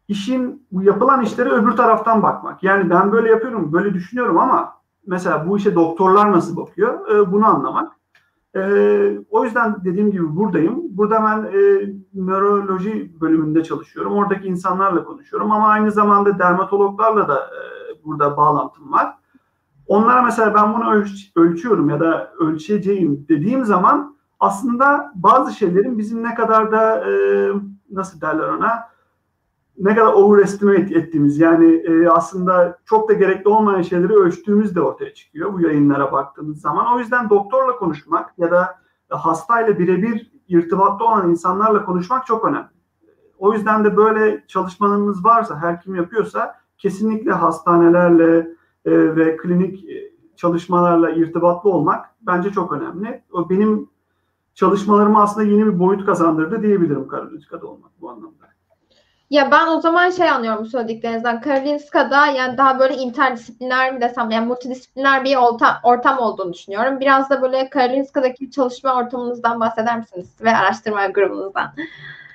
işin 0.08 0.66
bu 0.72 0.82
yapılan 0.82 1.22
işlere 1.22 1.50
öbür 1.50 1.72
taraftan 1.72 2.22
bakmak. 2.22 2.62
Yani 2.62 2.90
ben 2.90 3.12
böyle 3.12 3.30
yapıyorum, 3.30 3.72
böyle 3.72 3.94
düşünüyorum 3.94 4.38
ama 4.38 4.73
mesela 5.06 5.48
bu 5.48 5.56
işe 5.56 5.74
doktorlar 5.74 6.32
nasıl 6.32 6.56
bakıyor 6.56 7.08
e, 7.08 7.32
bunu 7.32 7.46
anlamak. 7.46 7.92
E, 8.56 8.60
o 9.30 9.44
yüzden 9.44 9.84
dediğim 9.84 10.10
gibi 10.10 10.36
buradayım. 10.36 10.82
Burada 10.84 11.22
ben 11.22 11.58
e, 11.58 11.92
nöroloji 12.14 13.20
bölümünde 13.20 13.64
çalışıyorum. 13.64 14.12
Oradaki 14.12 14.48
insanlarla 14.48 15.04
konuşuyorum 15.04 15.52
ama 15.52 15.68
aynı 15.68 15.90
zamanda 15.90 16.38
dermatologlarla 16.38 17.28
da 17.28 17.38
e, 17.38 17.60
burada 18.04 18.36
bağlantım 18.36 18.92
var. 18.92 19.14
Onlara 19.86 20.22
mesela 20.22 20.54
ben 20.54 20.74
bunu 20.74 20.92
ölç 20.92 21.32
ölçüyorum 21.36 21.90
ya 21.90 22.00
da 22.00 22.32
ölçeceğim 22.38 23.26
dediğim 23.28 23.64
zaman 23.64 24.16
aslında 24.40 25.12
bazı 25.14 25.52
şeylerin 25.52 25.98
bizim 25.98 26.22
ne 26.22 26.34
kadar 26.34 26.72
da 26.72 27.10
e, 27.10 27.12
nasıl 27.90 28.20
derler 28.20 28.48
ona 28.48 28.93
ne 29.78 29.94
kadar 29.94 30.12
overestimate 30.12 30.94
ettiğimiz 30.94 31.38
yani 31.38 31.74
e, 31.74 32.08
aslında 32.08 32.78
çok 32.84 33.08
da 33.08 33.12
gerekli 33.12 33.48
olmayan 33.48 33.82
şeyleri 33.82 34.12
ölçtüğümüz 34.12 34.74
de 34.74 34.80
ortaya 34.80 35.14
çıkıyor 35.14 35.52
bu 35.52 35.60
yayınlara 35.60 36.12
baktığımız 36.12 36.60
zaman. 36.60 36.94
O 36.94 36.98
yüzden 36.98 37.30
doktorla 37.30 37.76
konuşmak 37.76 38.38
ya 38.38 38.50
da 38.50 38.78
hastayla 39.08 39.78
birebir 39.78 40.32
irtibatta 40.48 41.04
olan 41.04 41.30
insanlarla 41.30 41.84
konuşmak 41.84 42.26
çok 42.26 42.44
önemli. 42.44 42.68
O 43.38 43.52
yüzden 43.52 43.84
de 43.84 43.96
böyle 43.96 44.44
çalışmalarınız 44.48 45.24
varsa, 45.24 45.58
her 45.58 45.80
kim 45.80 45.94
yapıyorsa 45.94 46.54
kesinlikle 46.78 47.32
hastanelerle 47.32 48.38
e, 48.84 49.16
ve 49.16 49.36
klinik 49.36 49.90
e, 49.90 50.12
çalışmalarla 50.36 51.10
irtibatlı 51.10 51.70
olmak 51.70 52.06
bence 52.20 52.50
çok 52.50 52.72
önemli. 52.72 53.22
O 53.32 53.50
benim 53.50 53.88
çalışmalarıma 54.54 55.22
aslında 55.22 55.46
yeni 55.46 55.66
bir 55.66 55.78
boyut 55.78 56.06
kazandırdı 56.06 56.62
diyebilirim 56.62 57.08
Karolinska'da 57.08 57.66
olmak 57.66 57.90
bu 58.00 58.10
anlamda. 58.10 58.53
Ya 59.30 59.50
ben 59.50 59.66
o 59.66 59.80
zaman 59.80 60.10
şey 60.10 60.30
anlıyorum 60.30 60.66
söylediklerinizden. 60.66 61.40
Karolinska'da 61.40 62.26
yani 62.26 62.58
daha 62.58 62.78
böyle 62.78 62.94
interdisipliner 62.94 63.94
mi 63.94 64.00
desem 64.00 64.30
yani 64.30 64.46
multidisipliner 64.46 65.24
bir 65.24 65.36
ortam, 65.36 65.74
ortam 65.82 66.18
olduğunu 66.18 66.52
düşünüyorum. 66.52 67.00
Biraz 67.00 67.30
da 67.30 67.42
böyle 67.42 67.70
Karolinska'daki 67.70 68.50
çalışma 68.50 68.96
ortamınızdan 68.96 69.60
bahseder 69.60 69.98
misiniz 69.98 70.34
ve 70.40 70.56
araştırma 70.56 71.06
grubunuzdan? 71.06 71.66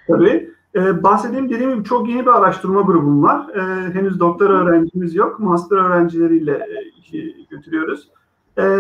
Tabii. 0.08 0.50
Ee, 0.76 1.04
bahsedeyim 1.04 1.50
dediğim 1.50 1.74
gibi 1.74 1.84
çok 1.84 2.10
yeni 2.10 2.22
bir 2.22 2.32
araştırma 2.32 2.82
grubum 2.82 3.24
var. 3.24 3.50
Ee, 3.56 3.94
henüz 3.94 4.20
doktor 4.20 4.50
öğrencimiz 4.50 5.16
yok. 5.16 5.40
Master 5.40 5.78
öğrencileriyle 5.78 6.68
e, 7.14 7.20
götürüyoruz. 7.50 8.10
Ee, 8.58 8.78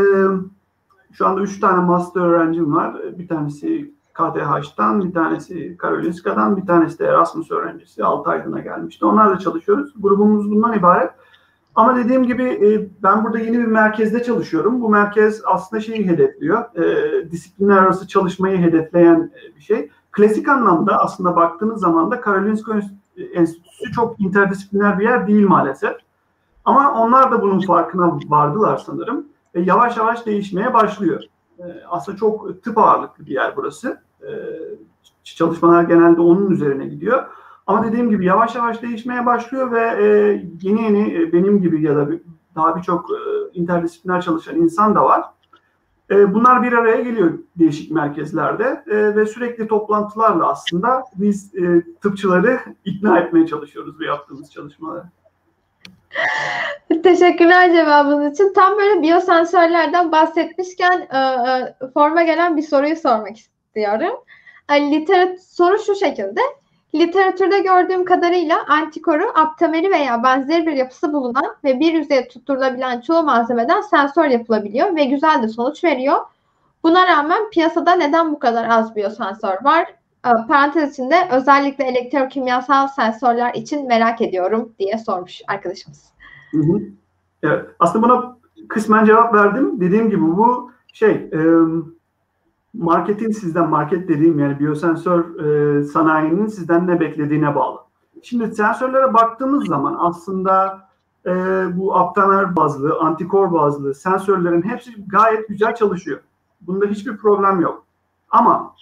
şu 1.11 1.27
anda 1.27 1.41
üç 1.41 1.59
tane 1.59 1.81
master 1.81 2.21
öğrencim 2.21 2.75
var. 2.75 3.01
Bir 3.17 3.27
tanesi 3.27 3.91
KTH'dan, 4.19 5.03
bir 5.03 5.13
tanesi 5.13 5.77
Karolinska'dan, 5.77 6.57
bir 6.57 6.65
tanesi 6.65 6.99
de 6.99 7.05
Erasmus 7.05 7.51
öğrencisi 7.51 8.03
Altaydın'a 8.03 8.59
gelmişti. 8.59 9.05
Onlarla 9.05 9.39
çalışıyoruz. 9.39 9.93
Grubumuz 9.97 10.51
bundan 10.51 10.73
ibaret. 10.73 11.11
Ama 11.75 11.95
dediğim 11.95 12.23
gibi 12.23 12.43
e, 12.43 12.89
ben 13.03 13.23
burada 13.23 13.39
yeni 13.39 13.57
bir 13.59 13.65
merkezde 13.65 14.23
çalışıyorum. 14.23 14.81
Bu 14.81 14.89
merkez 14.89 15.41
aslında 15.45 15.81
şeyi 15.81 16.07
hedefliyor. 16.07 16.75
E, 16.75 17.31
disiplinler 17.31 17.77
arası 17.77 18.07
çalışmayı 18.07 18.57
hedefleyen 18.57 19.31
e, 19.35 19.55
bir 19.55 19.61
şey. 19.61 19.89
Klasik 20.11 20.47
anlamda 20.47 20.97
aslında 20.97 21.35
baktığınız 21.35 21.81
zaman 21.81 22.11
da 22.11 22.21
Karolinska 22.21 22.81
Enstitüsü 23.33 23.91
çok 23.91 24.19
interdisipliner 24.19 24.99
bir 24.99 25.03
yer 25.03 25.27
değil 25.27 25.47
maalesef. 25.47 25.95
Ama 26.65 26.93
onlar 26.93 27.31
da 27.31 27.41
bunun 27.41 27.59
farkına 27.59 28.19
vardılar 28.27 28.77
sanırım. 28.77 29.25
E, 29.53 29.61
yavaş 29.61 29.97
yavaş 29.97 30.25
değişmeye 30.25 30.73
başlıyor. 30.73 31.23
Aslında 31.89 32.17
çok 32.17 32.63
tıp 32.63 32.77
ağırlıklı 32.77 33.25
bir 33.25 33.31
yer 33.31 33.55
burası. 33.55 34.08
E, 34.21 34.31
çalışmalar 35.23 35.83
genelde 35.83 36.21
onun 36.21 36.51
üzerine 36.51 36.85
gidiyor. 36.85 37.23
Ama 37.67 37.83
dediğim 37.83 38.09
gibi 38.09 38.25
yavaş 38.25 38.55
yavaş 38.55 38.81
değişmeye 38.81 39.25
başlıyor 39.25 39.71
ve 39.71 39.81
e, 39.81 40.05
yeni 40.61 40.83
yeni 40.83 41.13
e, 41.13 41.33
benim 41.33 41.61
gibi 41.61 41.81
ya 41.81 41.95
da 41.95 42.09
daha 42.55 42.75
birçok 42.75 43.05
e, 43.11 43.19
interdisipliner 43.53 44.21
çalışan 44.21 44.55
insan 44.55 44.95
da 44.95 45.03
var. 45.03 45.25
E, 46.11 46.33
bunlar 46.33 46.63
bir 46.63 46.73
araya 46.73 47.01
geliyor 47.01 47.39
değişik 47.59 47.91
merkezlerde 47.91 48.83
e, 48.87 49.15
ve 49.15 49.25
sürekli 49.25 49.67
toplantılarla 49.67 50.49
aslında 50.49 51.03
biz 51.15 51.55
e, 51.55 51.83
tıpçıları 52.01 52.59
ikna 52.85 53.19
etmeye 53.19 53.47
çalışıyoruz 53.47 53.99
bu 53.99 54.03
yaptığımız 54.03 54.51
çalışmaları. 54.51 55.03
Teşekkürler 57.03 57.73
cevabınız 57.73 58.33
için. 58.33 58.53
Tam 58.53 58.77
böyle 58.77 59.01
biyosensörlerden 59.01 60.11
bahsetmişken 60.11 61.07
e, 61.11 61.17
e, 61.17 61.75
forma 61.93 62.23
gelen 62.23 62.57
bir 62.57 62.61
soruyu 62.61 62.95
sormak 62.95 63.37
istiyorum. 63.37 63.58
E, 64.69 64.91
literat 64.91 65.41
soru 65.41 65.79
şu 65.79 65.95
şekilde. 65.95 66.41
Literatürde 66.95 67.59
gördüğüm 67.59 68.05
kadarıyla 68.05 68.65
antikoru, 68.67 69.31
aptameri 69.35 69.91
veya 69.91 70.23
benzer 70.23 70.65
bir 70.65 70.71
yapısı 70.71 71.13
bulunan 71.13 71.55
ve 71.63 71.79
bir 71.79 71.93
yüzeye 71.93 72.27
tutturulabilen 72.27 73.01
çoğu 73.01 73.23
malzemeden 73.23 73.81
sensör 73.81 74.25
yapılabiliyor 74.25 74.95
ve 74.95 75.03
güzel 75.03 75.43
de 75.43 75.47
sonuç 75.47 75.83
veriyor. 75.83 76.17
Buna 76.83 77.07
rağmen 77.07 77.49
piyasada 77.49 77.95
neden 77.95 78.31
bu 78.31 78.39
kadar 78.39 78.69
az 78.69 78.95
biyosensör 78.95 79.63
var? 79.63 79.95
E, 80.25 80.29
parantez 80.47 80.93
içinde 80.93 81.15
özellikle 81.31 81.83
elektrokimyasal 81.83 82.87
sensörler 82.87 83.53
için 83.53 83.87
merak 83.87 84.21
ediyorum 84.21 84.73
diye 84.79 84.97
sormuş 84.97 85.41
arkadaşımız. 85.47 86.09
Hı 86.51 86.57
hı. 86.57 86.81
Evet. 87.43 87.65
Aslında 87.79 88.05
buna 88.05 88.37
kısmen 88.67 89.05
cevap 89.05 89.33
verdim. 89.33 89.79
Dediğim 89.79 90.09
gibi 90.09 90.21
bu 90.21 90.71
şey 90.93 91.11
e, 91.11 91.39
marketin 92.73 93.31
sizden 93.31 93.69
market 93.69 94.07
dediğim 94.07 94.39
yani 94.39 94.59
biyosensör 94.59 95.39
e, 95.39 95.83
sanayinin 95.83 96.47
sizden 96.47 96.87
ne 96.87 96.99
beklediğine 96.99 97.55
bağlı. 97.55 97.79
Şimdi 98.23 98.55
sensörlere 98.55 99.13
baktığımız 99.13 99.67
zaman 99.67 99.95
aslında 99.99 100.87
e, 101.25 101.31
bu 101.77 101.95
aptamer 101.95 102.55
bazlı, 102.55 102.99
antikor 102.99 103.53
bazlı 103.53 103.95
sensörlerin 103.95 104.61
hepsi 104.61 104.91
gayet 105.07 105.47
güzel 105.47 105.75
çalışıyor. 105.75 106.19
Bunda 106.61 106.85
hiçbir 106.85 107.17
problem 107.17 107.61
yok. 107.61 107.85
Ama 108.29 108.75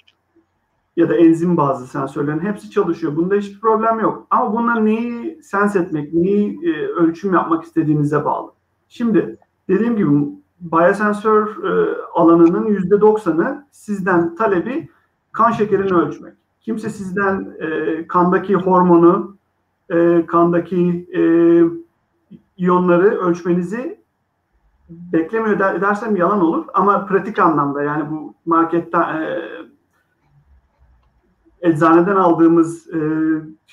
ya 0.97 1.09
da 1.09 1.15
enzim 1.15 1.57
bazlı 1.57 1.87
sensörlerin 1.87 2.39
hepsi 2.39 2.71
çalışıyor. 2.71 3.15
Bunda 3.15 3.35
hiçbir 3.35 3.59
problem 3.59 3.99
yok. 3.99 4.27
Ama 4.29 4.53
bunlar 4.53 4.85
neyi 4.85 5.43
sens 5.43 5.75
etmek, 5.75 6.13
neyi 6.13 6.59
e, 6.65 6.87
ölçüm 6.87 7.33
yapmak 7.33 7.63
istediğinize 7.63 8.25
bağlı. 8.25 8.51
Şimdi 8.87 9.37
dediğim 9.69 9.95
gibi 9.97 10.09
biosensör 10.59 11.63
e, 11.63 11.97
alanının 12.13 12.65
yüzde 12.65 13.01
doksanı 13.01 13.67
sizden 13.71 14.35
talebi 14.35 14.89
kan 15.31 15.51
şekerini 15.51 15.93
ölçmek. 15.93 16.33
Kimse 16.61 16.89
sizden 16.89 17.55
e, 17.59 18.07
kandaki 18.07 18.55
hormonu, 18.55 19.37
e, 19.89 20.25
kandaki 20.25 21.09
e, 21.15 21.21
iyonları 22.57 23.05
ölçmenizi 23.05 24.01
beklemiyor 24.89 25.59
der, 25.59 25.81
dersem 25.81 26.15
yalan 26.15 26.41
olur 26.41 26.65
ama 26.73 27.05
pratik 27.05 27.39
anlamda 27.39 27.83
yani 27.83 28.11
bu 28.11 28.33
marketten 28.45 29.21
e, 29.21 29.39
eczaneden 31.61 32.15
aldığımız 32.15 32.87
e, 32.87 32.99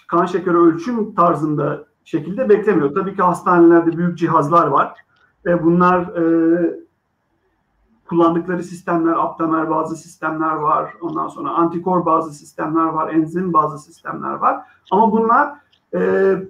kan 0.08 0.26
şekeri 0.26 0.56
ölçüm 0.56 1.14
tarzında 1.14 1.84
şekilde 2.04 2.48
beklemiyor. 2.48 2.94
Tabii 2.94 3.16
ki 3.16 3.22
hastanelerde 3.22 3.96
büyük 3.96 4.18
cihazlar 4.18 4.66
var 4.66 5.03
ve 5.46 5.64
bunlar 5.64 6.00
e, 6.00 6.84
kullandıkları 8.08 8.62
sistemler, 8.62 9.12
aptamer 9.12 9.70
bazı 9.70 9.96
sistemler 9.96 10.54
var. 10.54 10.94
Ondan 11.00 11.28
sonra 11.28 11.50
antikor 11.50 12.06
bazı 12.06 12.34
sistemler 12.34 12.84
var, 12.86 13.14
enzim 13.14 13.52
bazı 13.52 13.78
sistemler 13.78 14.34
var. 14.34 14.60
Ama 14.90 15.12
bunlar 15.12 15.54
e, 15.94 15.98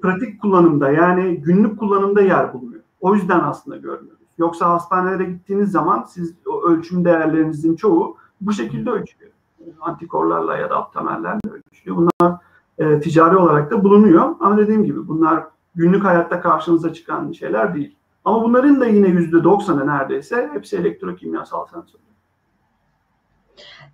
pratik 0.02 0.40
kullanımda 0.40 0.90
yani 0.90 1.36
günlük 1.36 1.78
kullanımda 1.78 2.20
yer 2.20 2.52
buluyor. 2.52 2.82
O 3.00 3.14
yüzden 3.14 3.40
aslında 3.40 3.76
görmüyoruz. 3.76 4.24
Yoksa 4.38 4.70
hastanelere 4.70 5.24
gittiğiniz 5.24 5.70
zaman 5.70 6.04
siz 6.08 6.34
o 6.46 6.62
ölçüm 6.62 7.04
değerlerinizin 7.04 7.76
çoğu 7.76 8.16
bu 8.40 8.52
şekilde 8.52 8.90
ölçülüyor. 8.90 9.32
Antikorlarla 9.80 10.56
ya 10.56 10.70
da 10.70 10.76
aptamerlerle 10.76 11.40
ölçülüyor. 11.52 11.96
Bunlar 11.96 12.36
e, 12.78 13.00
ticari 13.00 13.36
olarak 13.36 13.70
da 13.70 13.84
bulunuyor. 13.84 14.34
Ama 14.40 14.56
dediğim 14.56 14.84
gibi 14.84 15.08
bunlar 15.08 15.44
günlük 15.74 16.04
hayatta 16.04 16.40
karşınıza 16.40 16.92
çıkan 16.92 17.32
şeyler 17.32 17.74
değil. 17.74 17.96
Ama 18.24 18.42
bunların 18.42 18.80
da 18.80 18.86
yine 18.86 19.08
yüzde 19.08 19.44
doksanı 19.44 19.86
neredeyse 19.86 20.50
hepsi 20.52 20.76
elektrokimyasal 20.76 21.66
sensör. 21.66 21.98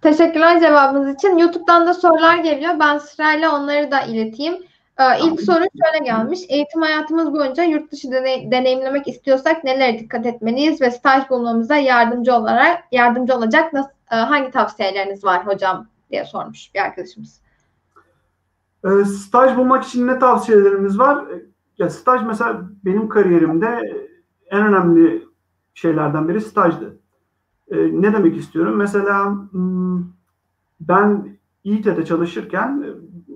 Teşekkürler 0.02 0.60
cevabınız 0.60 1.14
için. 1.14 1.38
YouTube'dan 1.38 1.86
da 1.86 1.94
sorular 1.94 2.36
geliyor. 2.36 2.74
Ben 2.80 2.98
sırayla 2.98 3.56
onları 3.56 3.90
da 3.90 4.00
ileteyim. 4.00 4.54
Ee, 4.98 5.04
ilk 5.24 5.40
soru 5.40 5.64
şöyle 5.84 6.04
gelmiş. 6.04 6.40
Eğitim 6.48 6.82
hayatımız 6.82 7.32
boyunca 7.32 7.62
yurt 7.62 7.92
dışı 7.92 8.10
deney, 8.10 8.50
deneyimlemek 8.50 9.08
istiyorsak 9.08 9.64
nelere 9.64 9.98
dikkat 9.98 10.26
etmeliyiz 10.26 10.80
ve 10.80 10.90
staj 10.90 11.30
bulmamıza 11.30 11.76
yardımcı 11.76 12.34
olarak 12.34 12.84
yardımcı 12.92 13.34
olacak 13.34 13.72
nasıl, 13.72 13.90
e, 14.10 14.16
hangi 14.16 14.50
tavsiyeleriniz 14.50 15.24
var 15.24 15.46
hocam 15.46 15.86
diye 16.10 16.24
sormuş 16.24 16.74
bir 16.74 16.80
arkadaşımız. 16.80 17.40
E, 18.84 19.04
staj 19.04 19.56
bulmak 19.56 19.84
için 19.84 20.06
ne 20.06 20.18
tavsiyelerimiz 20.18 20.98
var? 20.98 21.24
Ya 21.78 21.90
staj 21.90 22.22
mesela 22.22 22.60
benim 22.84 23.08
kariyerimde 23.08 23.80
en 24.50 24.66
önemli 24.66 25.24
şeylerden 25.74 26.28
biri 26.28 26.40
stajdı. 26.40 26.98
E, 27.68 27.76
ne 28.02 28.12
demek 28.12 28.36
istiyorum? 28.36 28.76
Mesela 28.76 29.36
hmm, 29.50 30.04
ben 30.80 31.38
İİT'de 31.64 32.04
çalışırken, 32.04 32.84
e, 32.86 32.88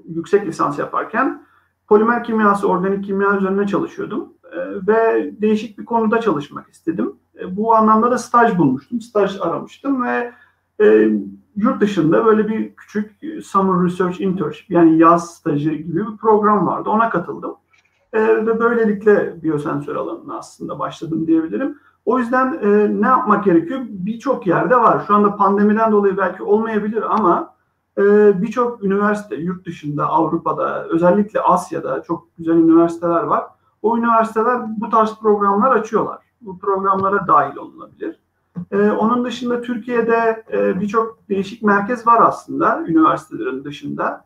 yüksek 0.08 0.46
lisans 0.46 0.78
yaparken 0.78 1.42
polimer 1.88 2.24
kimyası, 2.24 2.68
organik 2.68 3.04
kimya 3.04 3.36
üzerine 3.36 3.66
çalışıyordum. 3.66 4.34
E, 4.52 4.86
ve 4.86 5.32
değişik 5.40 5.78
bir 5.78 5.84
konuda 5.84 6.20
çalışmak 6.20 6.70
istedim. 6.70 7.12
E, 7.40 7.56
bu 7.56 7.74
anlamda 7.74 8.10
da 8.10 8.18
staj 8.18 8.58
bulmuştum, 8.58 9.00
staj 9.00 9.40
aramıştım 9.40 10.02
ve 10.02 10.32
e, 10.80 11.10
yurt 11.56 11.80
dışında 11.80 12.24
böyle 12.24 12.48
bir 12.48 12.74
küçük 12.74 13.10
Summer 13.44 13.86
Research 13.86 14.20
Internship 14.20 14.70
yani 14.70 14.98
yaz 14.98 15.34
stajı 15.34 15.70
gibi 15.70 16.06
bir 16.06 16.16
program 16.16 16.66
vardı. 16.66 16.90
Ona 16.90 17.10
katıldım. 17.10 17.54
E, 18.14 18.46
ve 18.46 18.60
böylelikle 18.60 19.42
biyosensör 19.42 19.96
alanına 19.96 20.38
aslında 20.38 20.78
başladım 20.78 21.26
diyebilirim. 21.26 21.78
O 22.04 22.18
yüzden 22.18 22.58
e, 22.62 23.00
ne 23.02 23.06
yapmak 23.06 23.44
gerekiyor? 23.44 23.80
Birçok 23.88 24.46
yerde 24.46 24.76
var. 24.76 25.04
Şu 25.06 25.14
anda 25.14 25.36
pandemiden 25.36 25.92
dolayı 25.92 26.16
belki 26.16 26.42
olmayabilir 26.42 27.14
ama 27.14 27.54
e, 27.98 28.02
birçok 28.42 28.84
üniversite 28.84 29.36
yurt 29.36 29.66
dışında, 29.66 30.06
Avrupa'da, 30.06 30.84
özellikle 30.84 31.40
Asya'da 31.40 32.02
çok 32.02 32.36
güzel 32.38 32.54
üniversiteler 32.54 33.22
var. 33.22 33.44
O 33.82 33.98
üniversiteler 33.98 34.80
bu 34.80 34.90
tarz 34.90 35.18
programlar 35.20 35.76
açıyorlar. 35.76 36.18
Bu 36.40 36.58
programlara 36.58 37.26
dahil 37.26 37.56
olunabilir. 37.56 38.20
E, 38.72 38.90
onun 38.90 39.24
dışında 39.24 39.60
Türkiye'de 39.60 40.44
e, 40.52 40.80
birçok 40.80 41.28
değişik 41.28 41.62
merkez 41.62 42.06
var 42.06 42.22
aslında 42.22 42.84
üniversitelerin 42.88 43.64
dışında 43.64 44.24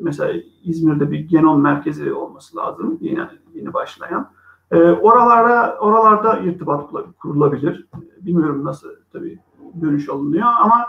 mesela 0.00 0.40
İzmir'de 0.64 1.10
bir 1.10 1.18
genom 1.18 1.60
merkezi 1.60 2.12
olması 2.12 2.56
lazım 2.56 2.98
yeni 3.00 3.20
yeni 3.54 3.74
başlayan. 3.74 4.30
E, 4.70 4.76
oralarda 4.82 5.76
oralarda 5.80 6.38
irtibat 6.38 6.90
kurulabilir. 7.18 7.88
Bilmiyorum 8.20 8.64
nasıl 8.64 8.88
tabii 9.12 9.38
dönüş 9.80 10.08
alınıyor 10.08 10.48
ama 10.60 10.86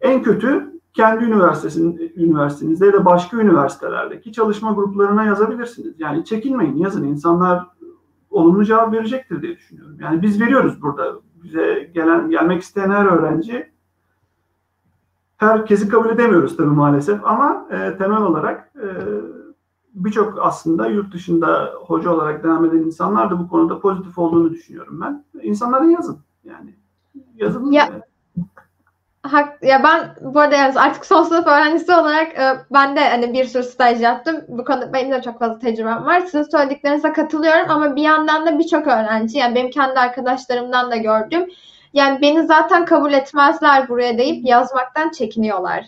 en 0.00 0.22
kötü 0.22 0.80
kendi 0.92 1.24
üniversitesinin 1.24 2.12
üniversitenizde 2.16 2.86
ya 2.86 2.92
da 2.92 3.04
başka 3.04 3.36
üniversitelerdeki 3.36 4.32
çalışma 4.32 4.72
gruplarına 4.72 5.24
yazabilirsiniz. 5.24 5.94
Yani 5.98 6.24
çekinmeyin, 6.24 6.76
yazın. 6.76 7.04
İnsanlar 7.04 7.66
olumlu 8.30 8.64
cevap 8.64 8.92
verecektir 8.92 9.42
diye 9.42 9.56
düşünüyorum. 9.56 9.96
Yani 10.00 10.22
biz 10.22 10.40
veriyoruz 10.40 10.82
burada. 10.82 11.12
Bize 11.42 11.90
gelen 11.94 12.30
gelmek 12.30 12.62
isteyen 12.62 12.90
her 12.90 13.06
öğrenci 13.06 13.70
herkesi 15.40 15.88
kabul 15.88 16.10
edemiyoruz 16.10 16.56
tabii 16.56 16.68
maalesef 16.68 17.24
ama 17.24 17.66
e, 17.70 17.98
temel 17.98 18.22
olarak 18.22 18.72
e, 18.76 18.88
birçok 19.94 20.38
aslında 20.42 20.86
yurt 20.86 21.14
dışında 21.14 21.72
hoca 21.86 22.10
olarak 22.10 22.44
devam 22.44 22.64
eden 22.64 22.78
insanlar 22.78 23.30
da 23.30 23.38
bu 23.38 23.48
konuda 23.48 23.80
pozitif 23.80 24.18
olduğunu 24.18 24.50
düşünüyorum 24.50 25.00
ben. 25.00 25.24
İnsanlara 25.42 25.84
yazın 25.84 26.18
yani. 26.44 26.74
Yazın. 27.36 27.70
Ya, 27.70 27.90
hak, 29.22 29.62
ya 29.62 29.82
ben 29.84 30.16
bu 30.34 30.40
arada 30.40 30.56
yani 30.56 30.80
artık 30.80 31.06
son 31.06 31.22
sınıf 31.22 31.46
öğrencisi 31.46 31.92
olarak 31.92 32.38
e, 32.38 32.64
ben 32.72 32.96
de 32.96 33.08
hani 33.08 33.32
bir 33.32 33.44
sürü 33.44 33.62
staj 33.62 34.02
yaptım. 34.02 34.36
Bu 34.48 34.64
konuda 34.64 34.92
benim 34.92 35.12
de 35.12 35.22
çok 35.22 35.38
fazla 35.38 35.58
tecrübem 35.58 36.04
var. 36.04 36.20
Sizin 36.20 36.42
söylediklerinize 36.42 37.12
katılıyorum 37.12 37.70
ama 37.70 37.96
bir 37.96 38.02
yandan 38.02 38.46
da 38.46 38.58
birçok 38.58 38.86
öğrenci 38.86 39.38
yani 39.38 39.54
benim 39.54 39.70
kendi 39.70 40.00
arkadaşlarımdan 40.00 40.90
da 40.90 40.96
gördüm 40.96 41.46
yani 41.94 42.20
beni 42.20 42.46
zaten 42.46 42.84
kabul 42.84 43.12
etmezler 43.12 43.88
buraya 43.88 44.18
deyip 44.18 44.46
yazmaktan 44.46 45.10
çekiniyorlar. 45.10 45.86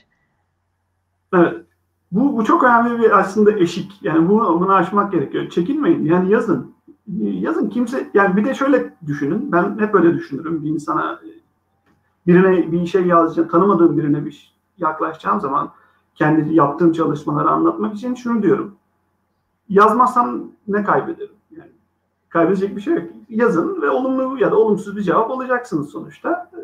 Evet. 1.34 1.54
Bu, 2.12 2.36
bu 2.36 2.44
çok 2.44 2.64
önemli 2.64 2.98
bir 2.98 3.18
aslında 3.18 3.52
eşik. 3.52 3.92
Yani 4.02 4.28
bunu, 4.28 4.60
bunu 4.60 4.72
aşmak 4.72 5.12
gerekiyor. 5.12 5.50
Çekinmeyin. 5.50 6.04
Yani 6.04 6.30
yazın. 6.30 6.74
Yazın 7.18 7.68
kimse 7.68 8.10
yani 8.14 8.36
bir 8.36 8.44
de 8.44 8.54
şöyle 8.54 8.94
düşünün. 9.06 9.52
Ben 9.52 9.78
hep 9.78 9.94
öyle 9.94 10.14
düşünürüm. 10.14 10.64
Bir 10.64 10.70
insana 10.70 11.20
birine 12.26 12.72
bir 12.72 12.86
şey 12.86 13.06
yazacağım, 13.06 13.48
tanımadığım 13.48 13.98
birine 13.98 14.24
bir 14.24 14.54
yaklaşacağım 14.78 15.40
zaman 15.40 15.72
kendi 16.14 16.54
yaptığım 16.54 16.92
çalışmaları 16.92 17.50
anlatmak 17.50 17.94
için 17.94 18.14
şunu 18.14 18.42
diyorum. 18.42 18.76
Yazmazsam 19.68 20.42
ne 20.68 20.84
kaybederim? 20.84 21.34
Kaybedecek 22.32 22.76
bir 22.76 22.80
şey 22.80 22.94
yok. 22.94 23.04
Yazın 23.28 23.82
ve 23.82 23.90
olumlu 23.90 24.38
ya 24.38 24.50
da 24.50 24.56
olumsuz 24.56 24.96
bir 24.96 25.02
cevap 25.02 25.30
alacaksınız 25.30 25.90
sonuçta. 25.90 26.50
Ee, 26.54 26.58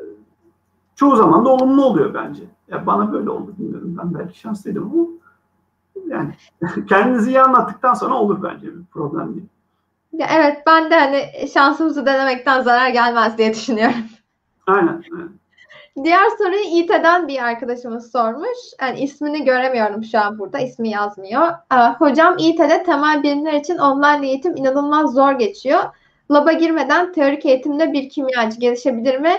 çoğu 0.97 1.17
zaman 1.17 1.45
da 1.45 1.49
olumlu 1.49 1.85
oluyor 1.85 2.15
bence. 2.15 2.43
Ya 2.69 2.87
bana 2.87 3.13
böyle 3.13 3.31
oldu 3.31 3.55
bilmiyorum. 3.59 3.97
Ben 3.99 4.15
belki 4.15 4.39
şanslıydım 4.39 4.93
ama 4.93 5.07
yani 6.07 6.35
kendinizi 6.89 7.31
iyi 7.31 7.41
anlattıktan 7.41 7.95
sonra 7.95 8.15
olur 8.15 8.43
bence 8.43 8.67
bir 8.67 8.85
problem 8.85 9.35
değil. 9.35 9.49
Ya 10.13 10.27
evet 10.33 10.63
ben 10.67 10.91
de 10.91 10.95
hani 10.95 11.49
şansımızı 11.49 12.07
denemekten 12.07 12.61
zarar 12.63 12.89
gelmez 12.89 13.39
diye 13.39 13.55
düşünüyorum. 13.55 13.97
Aynen. 14.67 15.05
aynen. 15.13 15.29
Diğer 16.05 16.29
soruyu 16.39 16.61
İT'den 16.61 17.29
bir 17.29 17.43
arkadaşımız 17.43 18.13
sormuş. 18.13 18.59
Yani 18.81 19.01
ismini 19.01 19.45
göremiyorum 19.45 20.05
şu 20.05 20.19
an 20.21 20.39
burada. 20.39 20.59
İsmi 20.59 20.89
yazmıyor. 20.89 21.49
Ee, 21.73 21.77
hocam 21.99 22.37
İT'de 22.39 22.83
temel 22.83 23.23
bilimler 23.23 23.53
için 23.53 23.79
online 23.79 24.29
eğitim 24.29 24.57
inanılmaz 24.57 25.15
zor 25.15 25.33
geçiyor. 25.33 25.81
Laba 26.31 26.53
girmeden 26.53 27.13
teorik 27.13 27.47
eğitimde 27.47 27.93
bir 27.93 28.09
kimyacı 28.09 28.61
gelişebilir 28.61 29.19
mi? 29.19 29.33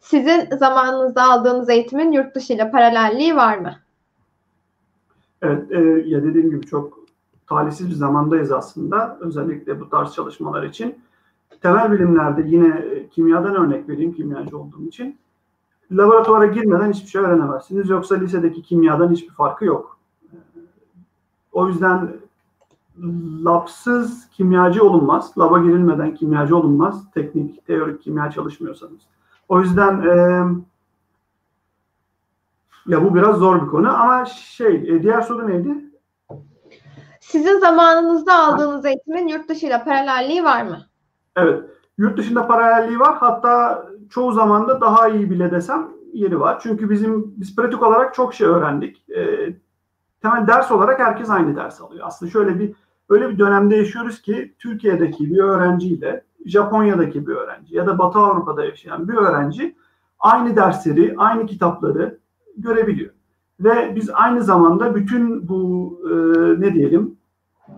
Sizin 0.00 0.56
zamanınızda 0.58 1.22
aldığınız 1.22 1.70
eğitimin 1.70 2.12
yurt 2.12 2.34
dışı 2.34 2.52
ile 2.52 2.70
paralelliği 2.70 3.36
var 3.36 3.58
mı? 3.58 3.74
Evet, 5.42 5.72
e, 5.72 5.78
ya 6.06 6.22
dediğim 6.22 6.50
gibi 6.50 6.66
çok 6.66 6.98
talihsiz 7.48 7.88
bir 7.88 7.94
zamandayız 7.94 8.52
aslında. 8.52 9.18
Özellikle 9.20 9.80
bu 9.80 9.88
tarz 9.88 10.14
çalışmalar 10.14 10.62
için. 10.62 10.98
Temel 11.62 11.92
bilimlerde 11.92 12.42
yine 12.46 12.68
e, 12.68 13.08
kimyadan 13.08 13.54
örnek 13.54 13.88
vereyim 13.88 14.12
kimyacı 14.12 14.58
olduğum 14.58 14.86
için 14.88 15.18
laboratuvara 15.92 16.46
girmeden 16.46 16.92
hiçbir 16.92 17.08
şey 17.08 17.22
öğrenemezsiniz. 17.22 17.88
Yoksa 17.90 18.14
lisedeki 18.14 18.62
kimyadan 18.62 19.12
hiçbir 19.12 19.34
farkı 19.34 19.64
yok. 19.64 19.98
O 21.52 21.68
yüzden 21.68 22.16
labsız 23.44 24.28
kimyacı 24.28 24.84
olunmaz. 24.84 25.38
Laba 25.38 25.58
girilmeden 25.58 26.14
kimyacı 26.14 26.56
olunmaz. 26.56 27.10
Teknik, 27.14 27.66
teorik 27.66 28.02
kimya 28.02 28.30
çalışmıyorsanız. 28.30 29.00
O 29.48 29.60
yüzden 29.60 30.00
e, 30.00 30.14
ya 32.86 33.04
bu 33.04 33.14
biraz 33.14 33.36
zor 33.36 33.62
bir 33.62 33.66
konu 33.66 34.02
ama 34.02 34.24
şey 34.24 34.74
e, 34.74 35.02
diğer 35.02 35.20
soru 35.20 35.48
neydi? 35.48 35.84
Sizin 37.20 37.58
zamanınızda 37.58 38.34
aldığınız 38.34 38.84
eğitimin 38.84 39.28
yurt 39.28 39.48
dışıyla 39.48 39.84
paralelliği 39.84 40.44
var 40.44 40.62
mı? 40.62 40.78
Evet. 41.36 41.62
Yurt 41.98 42.18
dışında 42.18 42.46
paralelliği 42.46 42.98
var. 42.98 43.16
Hatta 43.18 43.84
çoğu 44.10 44.32
zaman 44.32 44.68
da 44.68 44.80
daha 44.80 45.08
iyi 45.08 45.30
bile 45.30 45.50
desem 45.50 45.88
yeri 46.12 46.40
var. 46.40 46.60
Çünkü 46.62 46.90
bizim 46.90 47.34
biz 47.36 47.56
pratik 47.56 47.82
olarak 47.82 48.14
çok 48.14 48.34
şey 48.34 48.46
öğrendik. 48.46 49.10
E, 49.10 49.54
temel 50.22 50.46
ders 50.46 50.70
olarak 50.70 51.00
herkes 51.00 51.30
aynı 51.30 51.56
ders 51.56 51.80
alıyor. 51.80 52.06
Aslında 52.06 52.32
şöyle 52.32 52.58
bir 52.58 52.74
öyle 53.08 53.28
bir 53.28 53.38
dönemde 53.38 53.76
yaşıyoruz 53.76 54.22
ki 54.22 54.54
Türkiye'deki 54.58 55.30
bir 55.30 55.38
öğrenciyle 55.38 56.24
Japonya'daki 56.46 57.26
bir 57.26 57.32
öğrenci 57.32 57.76
ya 57.76 57.86
da 57.86 57.98
Batı 57.98 58.18
Avrupa'da 58.18 58.64
yaşayan 58.64 59.08
bir 59.08 59.14
öğrenci 59.14 59.76
aynı 60.18 60.56
dersleri, 60.56 61.14
aynı 61.18 61.46
kitapları 61.46 62.18
görebiliyor. 62.56 63.10
Ve 63.60 63.92
biz 63.96 64.10
aynı 64.14 64.42
zamanda 64.42 64.94
bütün 64.94 65.48
bu 65.48 65.92
e, 66.10 66.14
ne 66.60 66.74
diyelim 66.74 67.16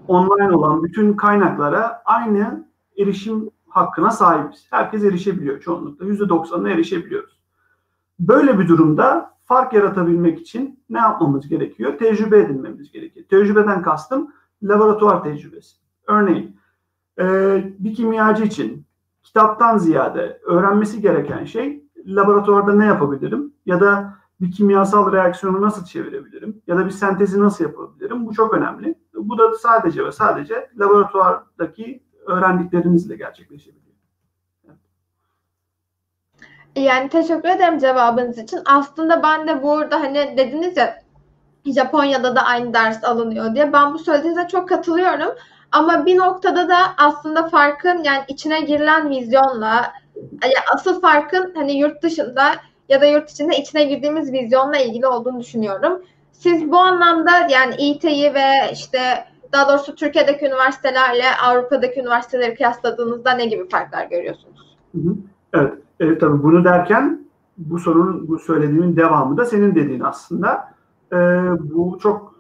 online 0.09 0.57
olan 0.57 0.85
bütün 0.85 1.13
kaynaklara 1.13 2.03
aynı 2.05 2.67
erişim 2.99 3.51
hakkına 3.77 4.11
sahibiz. 4.11 4.67
Herkes 4.71 5.05
erişebiliyor 5.05 5.61
çoğunlukla. 5.61 6.07
%90'ına 6.07 6.71
erişebiliyoruz. 6.71 7.41
Böyle 8.21 8.59
bir 8.59 8.69
durumda 8.69 9.37
fark 9.45 9.73
yaratabilmek 9.73 10.41
için 10.41 10.81
ne 10.91 10.99
yapmamız 10.99 11.49
gerekiyor? 11.49 11.99
Tecrübe 11.99 12.39
edinmemiz 12.39 12.93
gerekiyor. 12.93 13.27
Tecrübeden 13.31 13.83
kastım 13.83 14.33
laboratuvar 14.63 15.23
tecrübesi. 15.23 15.77
Örneğin 16.07 16.57
e, 17.19 17.25
bir 17.79 17.95
kimyacı 17.95 18.45
için 18.45 18.87
kitaptan 19.23 19.79
ziyade 19.79 20.41
öğrenmesi 20.45 21.01
gereken 21.01 21.45
şey 21.45 21.85
laboratuvarda 22.07 22.73
ne 22.73 22.85
yapabilirim? 22.85 23.53
Ya 23.67 23.81
da 23.81 24.17
bir 24.41 24.53
kimyasal 24.53 25.13
reaksiyonu 25.13 25.63
nasıl 25.63 25.85
çevirebilirim? 25.85 26.63
Ya 26.67 26.77
da 26.77 26.87
bir 26.87 26.91
sentezi 26.91 27.41
nasıl 27.41 27.65
yapabilirim? 27.65 28.27
Bu 28.27 28.35
çok 28.35 28.55
önemli. 28.55 28.95
Bu 29.15 29.39
da 29.39 29.55
sadece 29.55 30.05
ve 30.05 30.13
sadece 30.13 30.71
laboratuvardaki 30.79 32.03
öğrendiklerinizle 32.27 33.17
gerçekleşebiliyor. 33.17 33.87
Yani 36.77 37.09
teşekkür 37.09 37.49
ederim 37.49 37.79
cevabınız 37.79 38.39
için. 38.39 38.61
Aslında 38.65 39.23
ben 39.23 39.49
de 39.49 39.63
burada 39.63 40.01
hani 40.01 40.35
dediniz 40.37 40.77
ya 40.77 41.03
Japonya'da 41.67 42.37
da 42.37 42.43
aynı 42.43 42.75
ders 42.75 43.05
alınıyor 43.05 43.55
diye. 43.55 43.73
Ben 43.73 43.95
bu 43.95 43.99
söylediğinize 43.99 44.49
çok 44.49 44.69
katılıyorum. 44.69 45.35
Ama 45.73 46.07
bir 46.07 46.17
noktada 46.17 46.69
da 46.69 46.77
aslında 46.99 47.49
farkın 47.49 48.05
yani 48.05 48.25
içine 48.29 48.61
girilen 48.61 49.11
vizyonla 49.11 49.93
asıl 50.75 51.01
farkın 51.01 51.53
hani 51.57 51.79
yurt 51.79 52.03
dışında 52.03 52.55
ya 52.89 53.01
da 53.01 53.07
yurt 53.07 53.31
içinde 53.31 53.57
içine 53.57 53.85
girdiğimiz 53.85 54.33
vizyonla 54.33 54.77
ilgili 54.77 55.07
olduğunu 55.07 55.41
düşünüyorum. 55.41 56.05
Siz 56.33 56.71
bu 56.73 56.79
anlamda 56.79 57.49
yani 57.51 57.75
İT'yi 57.75 58.35
ve 58.35 58.73
işte 58.73 59.25
daha 59.53 59.69
doğrusu 59.69 59.95
Türkiye'deki 59.95 60.47
üniversitelerle 60.47 61.25
Avrupa'daki 61.45 62.01
üniversiteleri 62.01 62.55
kıyasladığınızda 62.55 63.31
ne 63.31 63.47
gibi 63.47 63.69
farklar 63.69 64.07
görüyorsunuz? 64.07 64.77
Evet, 65.53 65.75
evet 66.01 66.21
tabii 66.21 66.43
bunu 66.43 66.65
derken 66.65 67.27
bu 67.59 67.79
sorunun, 67.79 68.29
bu 68.29 68.39
söylediğimin 68.39 68.97
devamı 68.97 69.37
da 69.37 69.45
senin 69.45 69.75
dediğin 69.75 70.01
aslında. 70.01 70.69
Ee, 71.13 71.17
bu 71.61 71.99
çok 72.03 72.35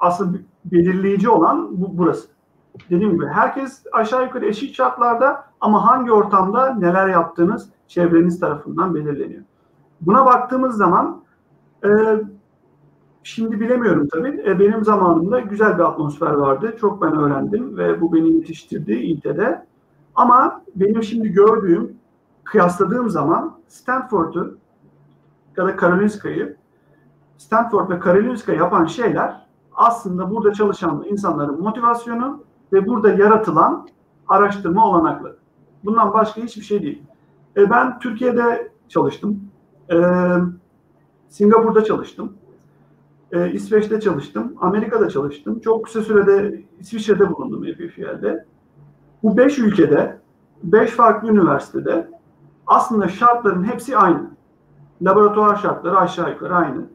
aslında 0.00 0.38
belirleyici 0.64 1.28
olan 1.28 1.80
bu 1.80 1.98
burası. 1.98 2.28
Dediğim 2.90 3.12
gibi 3.12 3.26
herkes 3.26 3.82
aşağı 3.92 4.24
yukarı 4.24 4.46
eşit 4.46 4.74
şartlarda 4.74 5.44
ama 5.60 5.86
hangi 5.86 6.12
ortamda 6.12 6.74
neler 6.74 7.08
yaptığınız 7.08 7.68
çevreniz 7.88 8.40
tarafından 8.40 8.94
belirleniyor. 8.94 9.42
Buna 10.00 10.26
baktığımız 10.26 10.76
zaman 10.76 11.22
e, 11.84 11.88
şimdi 13.22 13.60
bilemiyorum 13.60 14.08
tabii. 14.12 14.42
E, 14.46 14.58
benim 14.58 14.84
zamanımda 14.84 15.40
güzel 15.40 15.78
bir 15.78 15.82
atmosfer 15.82 16.32
vardı. 16.32 16.76
Çok 16.80 17.02
ben 17.02 17.16
öğrendim 17.16 17.76
ve 17.76 18.00
bu 18.00 18.12
beni 18.12 18.32
yetiştirdi 18.32 18.92
İLTE'de. 18.92 19.66
Ama 20.14 20.62
benim 20.76 21.02
şimdi 21.02 21.28
gördüğüm, 21.28 21.96
kıyasladığım 22.44 23.10
zaman 23.10 23.58
Stanford'u 23.68 24.58
ya 25.56 25.66
da 25.66 25.76
Karolinska'yı 25.76 26.56
Stanford 27.38 27.90
ve 27.90 27.98
Karolinska 27.98 28.52
yapan 28.52 28.84
şeyler 28.84 29.46
aslında 29.74 30.30
burada 30.30 30.52
çalışan 30.52 31.04
insanların 31.08 31.62
motivasyonu 31.62 32.44
ve 32.72 32.86
burada 32.86 33.10
yaratılan 33.10 33.88
araştırma 34.28 34.86
olanakları. 34.86 35.36
Bundan 35.84 36.12
başka 36.12 36.42
hiçbir 36.42 36.62
şey 36.62 36.82
değil. 36.82 37.02
E, 37.56 37.70
ben 37.70 37.98
Türkiye'de 37.98 38.72
çalıştım. 38.88 39.40
E, 39.92 39.96
Singapur'da 41.28 41.84
çalıştım. 41.84 42.32
E, 43.32 43.52
İsveç'te 43.52 44.00
çalıştım. 44.00 44.54
Amerika'da 44.60 45.08
çalıştım. 45.08 45.60
Çok 45.60 45.84
kısa 45.84 46.02
sürede 46.02 46.62
İsviçre'de 46.80 47.32
bulundum 47.32 47.64
EPFL'de. 47.64 48.44
Bu 49.22 49.36
beş 49.36 49.58
ülkede, 49.58 50.20
beş 50.62 50.90
farklı 50.90 51.28
üniversitede 51.28 52.10
aslında 52.66 53.08
şartların 53.08 53.64
hepsi 53.64 53.96
aynı. 53.96 54.30
Laboratuvar 55.02 55.56
şartları 55.56 55.98
aşağı 55.98 56.30
yukarı 56.30 56.54
aynı. 56.54 56.86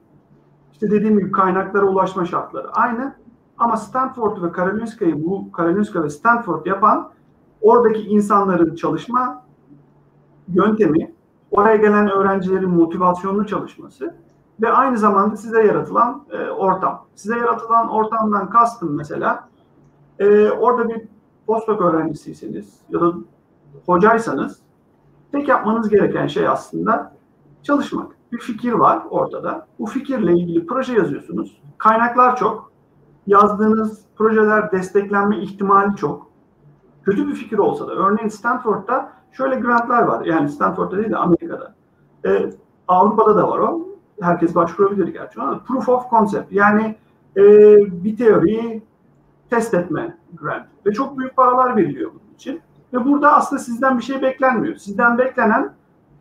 İşte 0.73 0.91
dediğim 0.91 1.19
gibi 1.19 1.31
kaynaklara 1.31 1.85
ulaşma 1.85 2.25
şartları 2.25 2.71
aynı. 2.71 3.15
Ama 3.57 3.77
Stanford 3.77 4.43
ve 4.43 4.51
Karolinska'yı 4.51 5.25
bu 5.25 5.51
Karolinska 5.51 6.03
ve 6.03 6.09
Stanford 6.09 6.65
yapan 6.65 7.11
oradaki 7.61 8.01
insanların 8.01 8.75
çalışma 8.75 9.45
yöntemi, 10.47 11.13
oraya 11.51 11.75
gelen 11.75 12.09
öğrencilerin 12.09 12.69
motivasyonlu 12.69 13.45
çalışması 13.45 14.15
ve 14.61 14.71
aynı 14.71 14.97
zamanda 14.97 15.35
size 15.35 15.63
yaratılan 15.63 16.23
e, 16.31 16.49
ortam. 16.49 17.05
Size 17.15 17.37
yaratılan 17.37 17.89
ortamdan 17.89 18.49
kastım 18.49 18.95
mesela 18.95 19.49
e, 20.19 20.49
orada 20.49 20.89
bir 20.89 21.01
postdoc 21.47 21.83
öğrencisiyseniz 21.83 22.81
ya 22.89 23.01
da 23.01 23.13
hocaysanız 23.85 24.59
tek 25.31 25.47
yapmanız 25.47 25.89
gereken 25.89 26.27
şey 26.27 26.47
aslında 26.47 27.15
çalışmak. 27.63 28.11
Bir 28.31 28.39
fikir 28.39 28.71
var 28.71 29.03
ortada. 29.09 29.67
Bu 29.79 29.85
fikirle 29.85 30.33
ilgili 30.33 30.67
proje 30.67 30.93
yazıyorsunuz. 30.93 31.61
Kaynaklar 31.77 32.35
çok. 32.35 32.71
Yazdığınız 33.27 34.01
projeler 34.15 34.71
desteklenme 34.71 35.37
ihtimali 35.37 35.95
çok. 35.95 36.27
Kötü 37.03 37.27
bir 37.27 37.33
fikir 37.33 37.57
olsa 37.57 37.87
da 37.87 37.91
örneğin 37.91 38.29
Stanford'da 38.29 39.11
şöyle 39.31 39.55
grantlar 39.55 40.03
var. 40.03 40.25
Yani 40.25 40.49
Stanford'da 40.49 40.97
değil 40.97 41.09
de 41.09 41.17
Amerika'da. 41.17 41.75
Ee, 42.25 42.49
Avrupa'da 42.87 43.35
da 43.35 43.49
var 43.49 43.59
o. 43.59 43.94
Herkes 44.21 44.55
başvurabilir 44.55 45.07
gerçi 45.07 45.41
ama 45.41 45.59
proof 45.59 45.89
of 45.89 46.09
concept. 46.09 46.51
Yani 46.51 46.95
e, 47.37 47.43
bir 48.03 48.17
teoriyi 48.17 48.83
test 49.49 49.73
etme 49.73 50.17
grant. 50.33 50.65
Ve 50.85 50.91
çok 50.93 51.17
büyük 51.17 51.35
paralar 51.35 51.77
veriliyor 51.77 52.11
bunun 52.11 52.33
için. 52.35 52.61
Ve 52.93 53.05
burada 53.05 53.35
aslında 53.35 53.61
sizden 53.61 53.97
bir 53.97 54.03
şey 54.03 54.21
beklenmiyor. 54.21 54.75
Sizden 54.75 55.17
beklenen 55.17 55.73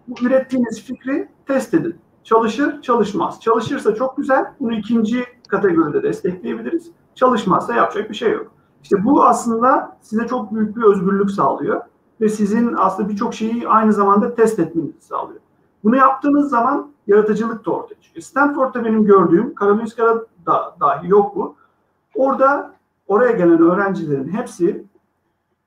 bu 0.08 0.26
ürettiğiniz 0.26 0.82
fikri 0.82 1.28
test 1.46 1.74
edin. 1.74 1.96
Çalışır, 2.24 2.82
çalışmaz. 2.82 3.40
Çalışırsa 3.40 3.94
çok 3.94 4.16
güzel. 4.16 4.44
Bunu 4.60 4.74
ikinci 4.74 5.24
kategoride 5.48 6.02
destekleyebiliriz. 6.02 6.90
Çalışmazsa 7.14 7.74
yapacak 7.74 8.10
bir 8.10 8.14
şey 8.14 8.32
yok. 8.32 8.50
İşte 8.82 9.04
bu 9.04 9.24
aslında 9.24 9.96
size 10.00 10.26
çok 10.26 10.54
büyük 10.54 10.76
bir 10.76 10.82
özgürlük 10.82 11.30
sağlıyor 11.30 11.80
ve 12.20 12.28
sizin 12.28 12.74
aslında 12.78 13.08
birçok 13.08 13.34
şeyi 13.34 13.68
aynı 13.68 13.92
zamanda 13.92 14.34
test 14.34 14.58
etmenizi 14.58 15.00
sağlıyor. 15.00 15.40
Bunu 15.84 15.96
yaptığınız 15.96 16.50
zaman 16.50 16.93
yaratıcılık 17.06 17.66
da 17.66 17.70
ortaya 17.70 18.00
çıkıyor. 18.00 18.22
Stanford'da 18.22 18.84
benim 18.84 19.04
gördüğüm, 19.04 19.54
Karolinska'da 19.54 20.26
da 20.46 20.76
dahi 20.80 21.08
yok 21.08 21.36
bu. 21.36 21.56
Orada 22.14 22.74
oraya 23.08 23.32
gelen 23.32 23.58
öğrencilerin 23.58 24.28
hepsi, 24.28 24.84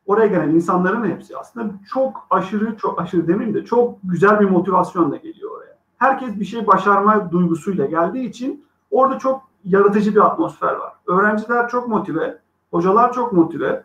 oraya 0.06 0.28
gelen 0.28 0.50
insanların 0.50 1.10
hepsi 1.10 1.38
aslında 1.38 1.74
çok 1.94 2.28
aşırı, 2.30 2.78
çok 2.78 3.02
aşırı 3.02 3.28
demeyeyim 3.28 3.56
de 3.56 3.66
çok 3.66 3.98
güzel 4.04 4.40
bir 4.40 4.50
motivasyonla 4.50 5.16
geliyor 5.16 5.52
oraya. 5.58 5.78
Herkes 5.98 6.40
bir 6.40 6.46
şey 6.46 6.68
başarma 6.68 7.32
duygusuyla 7.32 7.86
geldiği 7.86 8.30
için 8.30 8.66
orada 8.92 9.20
çok 9.20 9.42
yaratıcı 9.64 10.16
bir 10.16 10.26
atmosfer 10.26 10.74
var. 10.74 10.94
Öğrenciler 11.08 11.70
çok 11.70 11.88
motive, 11.88 12.40
hocalar 12.72 13.14
çok 13.14 13.34
motive. 13.34 13.84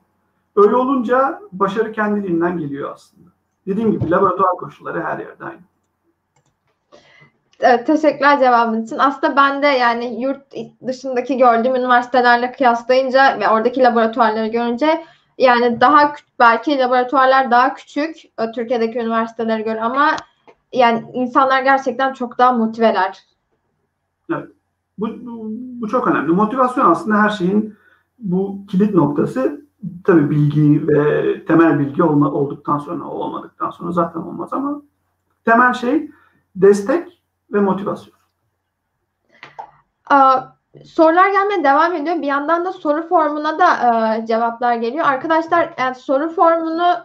Öyle 0.57 0.77
olunca 0.77 1.41
başarı 1.53 1.93
kendiliğinden 1.93 2.59
geliyor 2.59 2.93
aslında. 2.93 3.29
Dediğim 3.67 3.93
gibi 3.93 4.11
laboratuvar 4.11 4.57
koşulları 4.57 5.03
her 5.03 5.19
yerde 5.19 5.45
aynı. 5.45 5.61
Evet, 7.63 7.87
teşekkürler 7.87 8.41
cevabın 8.41 8.83
için. 8.83 8.99
Aslında 8.99 9.37
ben 9.37 9.63
de 9.63 9.67
yani 9.67 10.23
yurt 10.23 10.43
dışındaki 10.87 11.37
gördüğüm 11.37 11.75
üniversitelerle 11.75 12.53
kıyaslayınca 12.53 13.41
ve 13.41 13.49
oradaki 13.49 13.83
laboratuvarları 13.83 14.47
görünce 14.47 15.05
yani 15.39 15.81
daha 15.81 16.15
belki 16.39 16.79
laboratuvarlar 16.79 17.51
daha 17.51 17.75
küçük 17.75 18.17
e, 18.39 18.53
Türkiye'deki 18.55 18.99
üniversitelere 18.99 19.63
göre 19.63 19.81
ama 19.81 20.11
yani 20.73 21.05
insanlar 21.15 21.63
gerçekten 21.63 22.13
çok 22.13 22.39
daha 22.39 22.53
motiveler. 22.53 23.19
Evet. 24.31 24.49
Bu, 24.99 25.07
bu, 25.07 25.53
bu 25.81 25.89
çok 25.89 26.09
önemli. 26.09 26.33
Motivasyon 26.33 26.91
aslında 26.91 27.23
her 27.23 27.31
şeyin 27.31 27.75
bu 28.19 28.67
kilit 28.71 28.95
noktası 28.95 29.67
tabii 30.05 30.31
bilgi 30.31 30.89
ve 30.89 31.45
temel 31.45 31.79
bilgi 31.79 32.03
olma, 32.03 32.31
olduktan 32.33 32.79
sonra 32.79 33.05
olmadıktan 33.05 33.71
sonra 33.71 33.93
zaten 33.93 34.21
olmaz 34.21 34.53
ama 34.53 34.83
temel 35.45 35.73
şey 35.73 36.11
destek 36.57 37.22
ve 37.53 37.61
motivasyon. 37.61 38.15
Aa, 40.11 40.41
sorular 40.85 41.31
gelmeye 41.31 41.65
devam 41.65 41.95
ediyor. 41.95 42.23
Bir 42.23 42.27
yandan 42.27 42.65
da 42.65 42.73
soru 42.73 43.09
formuna 43.09 43.59
da 43.59 43.75
e, 44.17 44.27
cevaplar 44.27 44.75
geliyor. 44.75 45.07
Arkadaşlar 45.07 45.75
yani 45.79 45.95
soru 45.95 46.29
formunu 46.29 46.97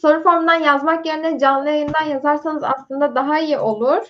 soru 0.00 0.22
formundan 0.22 0.54
yazmak 0.54 1.06
yerine 1.06 1.38
canlı 1.38 1.68
yayından 1.68 2.04
yazarsanız 2.04 2.64
aslında 2.64 3.14
daha 3.14 3.38
iyi 3.38 3.58
olur. 3.58 4.02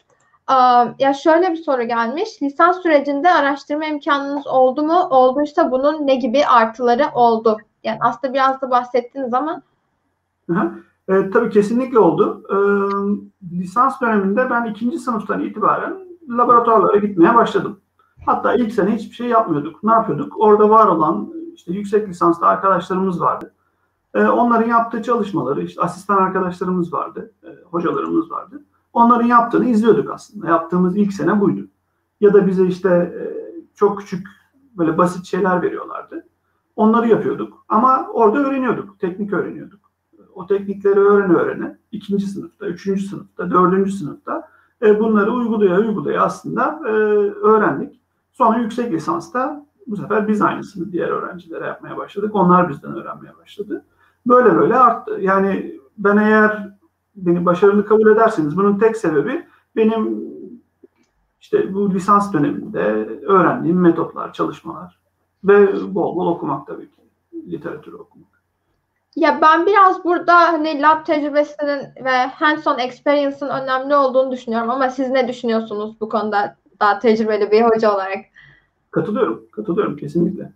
Aa, 0.46 0.86
ya 0.98 1.14
şöyle 1.14 1.50
bir 1.50 1.56
soru 1.56 1.82
gelmiş. 1.82 2.42
Lisans 2.42 2.82
sürecinde 2.82 3.30
araştırma 3.30 3.84
imkanınız 3.84 4.46
oldu 4.46 4.82
mu? 4.82 5.08
Olduysa 5.10 5.70
bunun 5.70 6.06
ne 6.06 6.14
gibi 6.14 6.46
artıları 6.46 7.06
oldu? 7.14 7.58
Yani 7.84 7.98
aslında 8.00 8.34
biraz 8.34 8.60
da 8.60 8.70
bahsettiniz 8.70 9.34
ama. 9.34 9.62
Hı 10.50 10.84
e, 11.08 11.30
tabii 11.30 11.50
kesinlikle 11.50 11.98
oldu. 11.98 12.42
E, 12.50 12.56
lisans 13.56 14.00
döneminde 14.00 14.50
ben 14.50 14.64
ikinci 14.64 14.98
sınıftan 14.98 15.40
itibaren 15.40 15.98
laboratuvarlara 16.28 16.96
gitmeye 16.96 17.34
başladım. 17.34 17.80
Hatta 18.26 18.54
ilk 18.54 18.72
sene 18.72 18.94
hiçbir 18.94 19.14
şey 19.14 19.26
yapmıyorduk. 19.26 19.82
Ne 19.82 19.92
yapıyorduk? 19.92 20.40
Orada 20.40 20.70
var 20.70 20.86
olan 20.86 21.34
işte 21.54 21.72
yüksek 21.72 22.08
lisanslı 22.08 22.46
arkadaşlarımız 22.46 23.20
vardı. 23.20 23.54
E, 24.14 24.24
onların 24.24 24.68
yaptığı 24.68 25.02
çalışmaları, 25.02 25.62
işte 25.62 25.82
asistan 25.82 26.16
arkadaşlarımız 26.16 26.92
vardı, 26.92 27.32
e, 27.42 27.48
hocalarımız 27.70 28.30
vardı. 28.30 28.62
Onların 28.92 29.26
yaptığını 29.26 29.64
izliyorduk 29.64 30.10
aslında. 30.10 30.48
Yaptığımız 30.48 30.96
ilk 30.96 31.12
sene 31.12 31.40
buydu. 31.40 31.66
Ya 32.20 32.34
da 32.34 32.46
bize 32.46 32.66
işte 32.66 32.88
e, 32.90 33.22
çok 33.74 33.98
küçük 33.98 34.26
böyle 34.76 34.98
basit 34.98 35.24
şeyler 35.24 35.62
veriyorlardı. 35.62 36.26
Onları 36.76 37.08
yapıyorduk. 37.08 37.64
Ama 37.68 38.08
orada 38.12 38.38
öğreniyorduk, 38.38 39.00
teknik 39.00 39.32
öğreniyorduk. 39.32 39.83
O 40.34 40.46
teknikleri 40.46 41.00
öğrene 41.00 41.32
öğrene 41.32 41.78
ikinci 41.92 42.26
sınıfta, 42.26 42.66
üçüncü 42.66 43.02
sınıfta, 43.02 43.50
dördüncü 43.50 43.92
sınıfta 43.92 44.48
e, 44.82 45.00
bunları 45.00 45.32
uygulaya 45.32 45.78
uygulaya 45.78 46.22
aslında 46.22 46.80
e, 46.86 46.90
öğrendik. 46.90 48.00
Sonra 48.32 48.58
yüksek 48.58 48.92
lisansta 48.92 49.66
bu 49.86 49.96
sefer 49.96 50.28
biz 50.28 50.42
aynısını 50.42 50.92
diğer 50.92 51.08
öğrencilere 51.08 51.66
yapmaya 51.66 51.96
başladık. 51.96 52.34
Onlar 52.34 52.68
bizden 52.68 52.96
öğrenmeye 52.96 53.32
başladı. 53.42 53.84
Böyle 54.26 54.56
böyle 54.56 54.76
arttı. 54.76 55.18
Yani 55.20 55.80
ben 55.98 56.16
eğer 56.16 56.74
beni 57.16 57.46
başarılı 57.46 57.86
kabul 57.86 58.10
ederseniz 58.10 58.56
bunun 58.56 58.78
tek 58.78 58.96
sebebi 58.96 59.46
benim 59.76 60.24
işte 61.40 61.74
bu 61.74 61.94
lisans 61.94 62.32
döneminde 62.32 62.80
öğrendiğim 63.22 63.80
metotlar, 63.80 64.32
çalışmalar 64.32 64.98
ve 65.44 65.94
bol 65.94 66.16
bol 66.16 66.26
okumak 66.26 66.66
tabii 66.66 66.90
ki. 66.90 67.00
Literatürü 67.34 67.96
okumak. 67.96 68.33
Ya 69.16 69.38
ben 69.42 69.66
biraz 69.66 70.04
burada 70.04 70.34
hani 70.34 70.82
lab 70.82 71.06
tecrübesinin 71.06 71.80
ve 72.04 72.26
hands-on 72.26 72.78
experience'ın 72.78 73.48
önemli 73.48 73.94
olduğunu 73.94 74.32
düşünüyorum 74.32 74.70
ama 74.70 74.90
siz 74.90 75.10
ne 75.10 75.28
düşünüyorsunuz 75.28 76.00
bu 76.00 76.08
konuda 76.08 76.56
daha 76.80 76.98
tecrübeli 76.98 77.50
bir 77.50 77.62
hoca 77.62 77.94
olarak? 77.94 78.18
Katılıyorum, 78.90 79.46
katılıyorum 79.52 79.96
kesinlikle. 79.96 80.52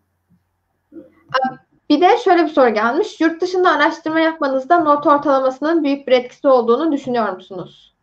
Bir 1.91 2.01
de 2.01 2.17
şöyle 2.25 2.45
bir 2.45 2.49
soru 2.49 2.69
gelmiş. 2.69 3.21
Yurt 3.21 3.41
dışında 3.41 3.71
araştırma 3.71 4.21
yapmanızda 4.21 4.79
not 4.79 5.07
ortalamasının 5.07 5.85
büyük 5.85 6.07
bir 6.09 6.13
etkisi 6.13 6.49
olduğunu 6.49 6.93
düşünüyor 6.93 7.33
musunuz? 7.33 7.95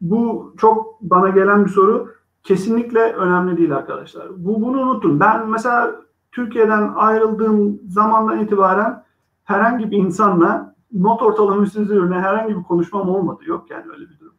Bu 0.00 0.54
çok 0.58 1.00
bana 1.00 1.28
gelen 1.28 1.64
bir 1.64 1.70
soru. 1.70 2.14
Kesinlikle 2.44 3.00
önemli 3.00 3.56
değil 3.56 3.76
arkadaşlar. 3.76 4.44
Bu 4.44 4.62
bunu 4.62 4.80
unutun. 4.80 5.20
Ben 5.20 5.48
mesela 5.48 5.90
Türkiye'den 6.32 6.92
ayrıldığım 6.96 7.80
zamandan 7.88 8.40
itibaren 8.40 9.02
herhangi 9.44 9.90
bir 9.90 9.96
insanla 9.96 10.74
not 10.92 11.22
ortalaması 11.22 11.80
üzerine 11.80 12.14
herhangi 12.14 12.56
bir 12.56 12.62
konuşmam 12.62 13.08
olmadı. 13.08 13.42
Yok 13.46 13.70
yani 13.70 13.84
öyle 13.92 14.10
bir 14.10 14.18
durum. 14.20 14.34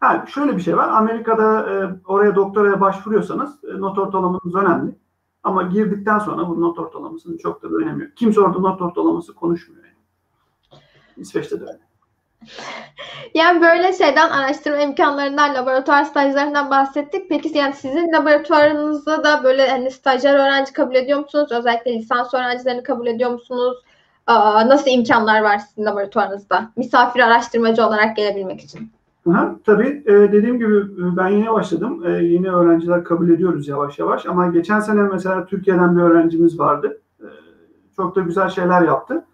Ha, 0.00 0.24
şöyle 0.28 0.56
bir 0.56 0.62
şey 0.62 0.76
var. 0.76 0.88
Amerika'da 0.88 1.70
e, 1.70 1.88
oraya 2.06 2.34
doktoraya 2.34 2.80
başvuruyorsanız 2.80 3.64
e, 3.64 3.80
not 3.80 3.98
ortalamanız 3.98 4.54
önemli. 4.54 4.96
Ama 5.42 5.62
girdikten 5.62 6.18
sonra 6.18 6.48
bu 6.48 6.60
not 6.60 6.78
ortalamasının 6.78 7.36
çok 7.36 7.62
da 7.62 7.70
bir 7.70 7.74
önemi 7.74 8.02
yok. 8.02 8.16
Kimse 8.16 8.40
orada 8.40 8.58
not 8.58 8.82
ortalaması 8.82 9.34
konuşmuyor. 9.34 9.84
Yani. 9.84 10.82
İsveç'te 11.16 11.60
de 11.60 11.64
öyle. 11.64 11.80
Yani 13.34 13.60
böyle 13.60 13.92
şeyden 13.92 14.30
araştırma 14.30 14.76
imkanlarından, 14.76 15.54
laboratuvar 15.54 16.04
stajlarından 16.04 16.70
bahsettik. 16.70 17.28
Peki 17.28 17.58
yani 17.58 17.72
sizin 17.74 18.12
laboratuvarınızda 18.12 19.24
da 19.24 19.44
böyle 19.44 19.70
hani 19.70 19.90
stajyer 19.90 20.34
öğrenci 20.34 20.72
kabul 20.72 20.94
ediyor 20.94 21.18
musunuz? 21.18 21.52
Özellikle 21.52 21.92
lisans 21.92 22.34
öğrencilerini 22.34 22.82
kabul 22.82 23.06
ediyor 23.06 23.30
musunuz? 23.30 23.76
Nasıl 24.66 24.90
imkanlar 24.90 25.42
var 25.42 25.58
sizin 25.58 25.84
laboratuvarınızda? 25.84 26.70
Misafir 26.76 27.20
araştırmacı 27.20 27.86
olarak 27.86 28.16
gelebilmek 28.16 28.60
için. 28.60 28.90
Aha, 29.30 29.56
tabii 29.66 30.02
e, 30.06 30.12
dediğim 30.12 30.58
gibi 30.58 30.76
e, 30.76 31.16
ben 31.16 31.28
yeni 31.28 31.52
başladım. 31.52 32.02
E, 32.06 32.10
yeni 32.10 32.50
öğrenciler 32.50 33.04
kabul 33.04 33.30
ediyoruz 33.30 33.68
yavaş 33.68 33.98
yavaş. 33.98 34.26
Ama 34.26 34.46
geçen 34.46 34.80
sene 34.80 35.02
mesela 35.02 35.46
Türkiye'den 35.46 35.96
bir 35.96 36.02
öğrencimiz 36.02 36.58
vardı. 36.58 37.00
Çok 37.96 38.16
da 38.16 38.20
güzel 38.20 38.48
şeyler 38.48 38.82
yaptı. 38.82 39.24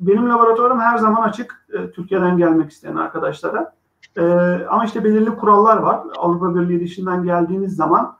Benim 0.00 0.28
laboratuvarım 0.30 0.80
her 0.80 0.98
zaman 0.98 1.22
açık 1.22 1.66
Türkiye'den 1.94 2.38
gelmek 2.38 2.70
isteyen 2.70 2.96
arkadaşlara. 2.96 3.72
Ama 4.68 4.84
işte 4.84 5.04
belirli 5.04 5.30
kurallar 5.30 5.76
var. 5.76 6.00
Avrupa 6.18 6.54
Birliği 6.54 6.80
dışından 6.80 7.24
geldiğiniz 7.24 7.76
zaman 7.76 8.16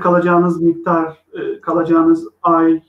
kalacağınız 0.00 0.62
miktar, 0.62 1.24
kalacağınız 1.62 2.28
ay, 2.42 2.82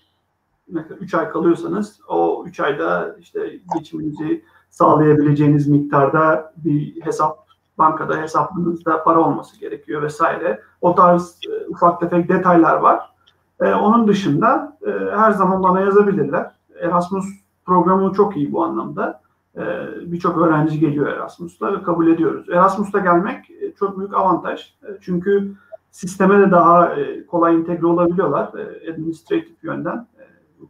mesela 0.67 0.95
3 0.95 1.13
ay 1.13 1.29
kalıyorsanız 1.29 1.99
o 2.07 2.43
3 2.47 2.59
ayda 2.59 3.15
işte 3.19 3.59
geçiminizi 3.75 4.43
sağlayabileceğiniz 4.69 5.67
miktarda 5.67 6.53
bir 6.57 7.01
hesap 7.01 7.47
bankada 7.77 8.17
hesabınızda 8.17 9.03
para 9.03 9.19
olması 9.19 9.59
gerekiyor 9.59 10.01
vesaire. 10.01 10.61
O 10.81 10.95
tarz 10.95 11.39
e, 11.49 11.67
ufak 11.67 11.99
tefek 11.99 12.29
detaylar 12.29 12.77
var. 12.77 13.13
E, 13.61 13.73
onun 13.73 14.07
dışında 14.07 14.77
e, 14.87 14.91
her 15.17 15.31
zaman 15.31 15.63
bana 15.63 15.79
yazabilirler. 15.79 16.51
Erasmus 16.81 17.25
programı 17.65 18.13
çok 18.13 18.37
iyi 18.37 18.51
bu 18.51 18.63
anlamda. 18.63 19.21
E, 19.57 19.61
Birçok 20.05 20.37
öğrenci 20.37 20.79
geliyor 20.79 21.07
Erasmus'ta 21.07 21.73
ve 21.73 21.83
kabul 21.83 22.07
ediyoruz. 22.07 22.49
Erasmus'ta 22.49 22.99
gelmek 22.99 23.51
e, 23.51 23.73
çok 23.79 23.99
büyük 23.99 24.13
avantaj. 24.13 24.73
E, 24.83 24.87
çünkü 25.01 25.53
sisteme 25.91 26.39
de 26.39 26.51
daha 26.51 26.95
e, 26.95 27.25
kolay 27.25 27.55
entegre 27.55 27.85
olabiliyorlar 27.85 28.51
e, 28.53 28.91
administratif 28.91 29.63
yönden, 29.63 30.07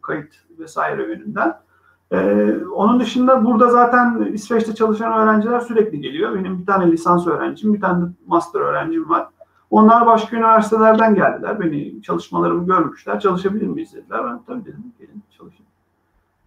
kayıt 0.01 0.35
vesaire 0.59 1.01
yönünden. 1.01 1.57
Ee, 2.11 2.55
onun 2.75 2.99
dışında 2.99 3.45
burada 3.45 3.69
zaten 3.69 4.29
İsveç'te 4.33 4.75
çalışan 4.75 5.13
öğrenciler 5.13 5.59
sürekli 5.59 6.01
geliyor. 6.01 6.35
Benim 6.35 6.59
bir 6.59 6.65
tane 6.65 6.91
lisans 6.91 7.27
öğrencim, 7.27 7.73
bir 7.73 7.81
tane 7.81 8.05
master 8.27 8.59
öğrencim 8.59 9.09
var. 9.09 9.27
Onlar 9.69 10.05
başka 10.05 10.37
üniversitelerden 10.37 11.15
geldiler. 11.15 11.59
Beni 11.59 12.01
çalışmalarımı 12.01 12.65
görmüşler. 12.65 13.19
Çalışabilir 13.19 13.67
miyiz 13.67 13.93
dediler. 13.93 14.25
Ben 14.25 14.43
tabii 14.47 14.65
dedim 14.65 14.93
gelin 14.99 15.23
çalışın. 15.37 15.65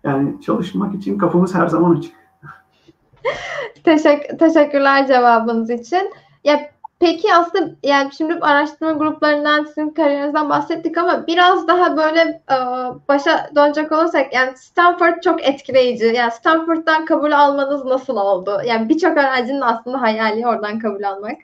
Yani 0.04 0.40
çalışmak 0.40 0.94
için 0.94 1.18
kapımız 1.18 1.54
her 1.54 1.66
zaman 1.66 1.96
açık. 1.96 2.14
Teşekkür, 3.84 4.38
teşekkürler 4.38 5.06
cevabınız 5.06 5.70
için. 5.70 6.10
Ya 6.44 6.70
Peki 7.00 7.34
aslında 7.34 7.70
yani 7.82 8.10
şimdi 8.12 8.34
araştırma 8.34 8.92
gruplarından 8.92 9.64
sizin 9.64 9.90
kariyerinizden 9.90 10.50
bahsettik 10.50 10.98
ama 10.98 11.26
biraz 11.26 11.68
daha 11.68 11.96
böyle 11.96 12.20
e, 12.50 12.56
başa 13.08 13.50
dönecek 13.56 13.92
olursak 13.92 14.34
yani 14.34 14.56
Stanford 14.56 15.20
çok 15.24 15.44
etkileyici. 15.48 16.04
Yani 16.04 16.30
Stanford'dan 16.30 17.04
kabul 17.04 17.32
almanız 17.32 17.84
nasıl 17.84 18.16
oldu? 18.16 18.60
Yani 18.66 18.88
birçok 18.88 19.12
öğrencinin 19.12 19.60
aslında 19.60 20.00
hayali 20.00 20.46
oradan 20.46 20.78
kabul 20.78 21.02
almak. 21.02 21.36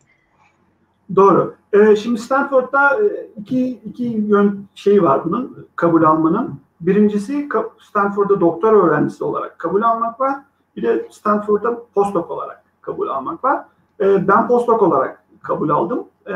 Doğru. 1.16 1.54
Ee, 1.72 1.96
şimdi 1.96 2.18
Stanford'da 2.20 2.94
e, 2.94 3.26
iki, 3.40 3.68
iki 3.68 4.04
yön 4.04 4.66
şey 4.74 5.02
var 5.02 5.24
bunun 5.24 5.66
kabul 5.76 6.02
almanın. 6.02 6.60
Birincisi 6.80 7.48
Stanford'da 7.88 8.40
doktor 8.40 8.72
öğrencisi 8.72 9.24
olarak 9.24 9.58
kabul 9.58 9.82
almak 9.82 10.20
var. 10.20 10.34
Bir 10.76 10.82
de 10.82 11.08
Stanford'da 11.10 11.78
postdoc 11.94 12.30
olarak 12.30 12.62
kabul 12.80 13.08
almak 13.08 13.44
var. 13.44 13.64
Ee, 14.00 14.28
ben 14.28 14.48
postdoc 14.48 14.82
olarak 14.82 15.25
kabul 15.46 15.68
aldım. 15.70 16.04
E, 16.26 16.34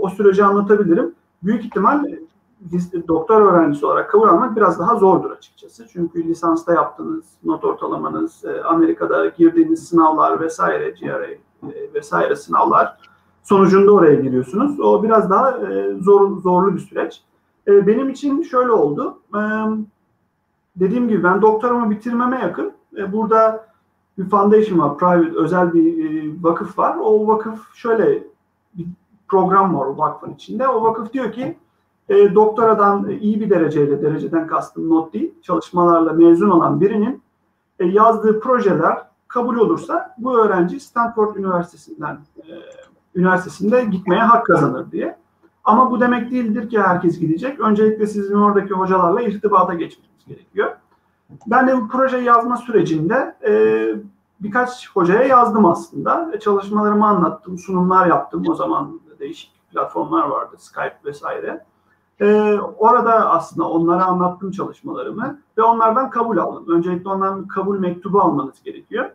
o 0.00 0.08
süreci 0.08 0.44
anlatabilirim. 0.44 1.14
Büyük 1.42 1.64
ihtimal 1.64 2.04
doktor 3.08 3.40
öğrencisi 3.40 3.86
olarak 3.86 4.10
kabul 4.10 4.28
almak 4.28 4.56
biraz 4.56 4.78
daha 4.78 4.96
zordur 4.96 5.30
açıkçası. 5.30 5.86
Çünkü 5.92 6.24
lisansta 6.24 6.74
yaptığınız 6.74 7.24
not 7.44 7.64
ortalamanız, 7.64 8.44
e, 8.44 8.62
Amerika'da 8.62 9.28
girdiğiniz 9.28 9.88
sınavlar 9.88 10.40
vesaire, 10.40 10.90
GRE 10.90 11.38
e, 11.62 11.94
vesaire 11.94 12.36
sınavlar 12.36 12.96
sonucunda 13.42 13.92
oraya 13.92 14.14
giriyorsunuz. 14.14 14.80
O 14.80 15.02
biraz 15.02 15.30
daha 15.30 15.50
e, 15.50 15.94
zor 16.00 16.40
zorlu 16.40 16.74
bir 16.74 16.80
süreç. 16.80 17.22
E, 17.68 17.86
benim 17.86 18.08
için 18.08 18.42
şöyle 18.42 18.72
oldu. 18.72 19.18
E, 19.34 19.40
dediğim 20.76 21.08
gibi 21.08 21.24
ben 21.24 21.42
doktoramı 21.42 21.90
bitirmeme 21.90 22.40
yakın. 22.40 22.72
E, 22.96 23.12
burada 23.12 23.66
bir 24.18 24.30
foundation 24.30 24.78
var, 24.78 24.98
private, 24.98 25.38
özel 25.38 25.74
bir 25.74 26.04
e, 26.04 26.30
vakıf 26.42 26.78
var. 26.78 26.96
O 27.02 27.26
vakıf 27.26 27.74
şöyle 27.74 28.31
bir 28.74 28.86
program 29.28 29.78
var 29.78 29.86
o 29.86 29.98
vakfın 29.98 30.34
içinde. 30.34 30.68
O 30.68 30.82
vakıf 30.82 31.12
diyor 31.12 31.32
ki 31.32 31.56
e, 32.08 32.34
doktoradan 32.34 33.10
iyi 33.10 33.40
bir 33.40 33.50
dereceyle, 33.50 34.02
dereceden 34.02 34.46
kastım 34.46 34.90
not 34.90 35.12
değil, 35.12 35.34
çalışmalarla 35.42 36.12
mezun 36.12 36.50
olan 36.50 36.80
birinin 36.80 37.22
e, 37.78 37.86
yazdığı 37.86 38.40
projeler 38.40 38.98
kabul 39.28 39.56
olursa 39.56 40.14
bu 40.18 40.38
öğrenci 40.38 40.80
Stanford 40.80 41.36
Üniversitesi'nden 41.36 42.18
e, 42.38 42.44
üniversitesinde 43.14 43.84
gitmeye 43.84 44.22
hak 44.22 44.46
kazanır 44.46 44.90
diye. 44.92 45.16
Ama 45.64 45.90
bu 45.90 46.00
demek 46.00 46.30
değildir 46.30 46.70
ki 46.70 46.80
herkes 46.80 47.18
gidecek. 47.18 47.60
Öncelikle 47.60 48.06
sizin 48.06 48.34
oradaki 48.34 48.74
hocalarla 48.74 49.22
irtibata 49.22 49.74
geçmeniz 49.74 50.26
gerekiyor. 50.26 50.76
Ben 51.46 51.68
de 51.68 51.76
bu 51.76 51.88
projeyi 51.88 52.24
yazma 52.24 52.56
sürecinde 52.56 53.34
e, 53.46 53.52
birkaç 54.42 54.90
hocaya 54.90 55.22
yazdım 55.22 55.66
aslında. 55.66 56.38
Çalışmalarımı 56.40 57.06
anlattım, 57.06 57.58
sunumlar 57.58 58.06
yaptım. 58.06 58.44
O 58.48 58.54
zaman 58.54 59.00
değişik 59.20 59.52
platformlar 59.70 60.28
vardı, 60.28 60.56
Skype 60.58 60.98
vesaire. 61.04 61.64
E, 62.20 62.58
orada 62.78 63.30
aslında 63.30 63.68
onlara 63.68 64.04
anlattım 64.04 64.50
çalışmalarımı 64.50 65.38
ve 65.58 65.62
onlardan 65.62 66.10
kabul 66.10 66.38
aldım. 66.38 66.64
Öncelikle 66.68 67.10
ondan 67.10 67.48
kabul 67.48 67.78
mektubu 67.78 68.20
almanız 68.20 68.62
gerekiyor. 68.62 69.10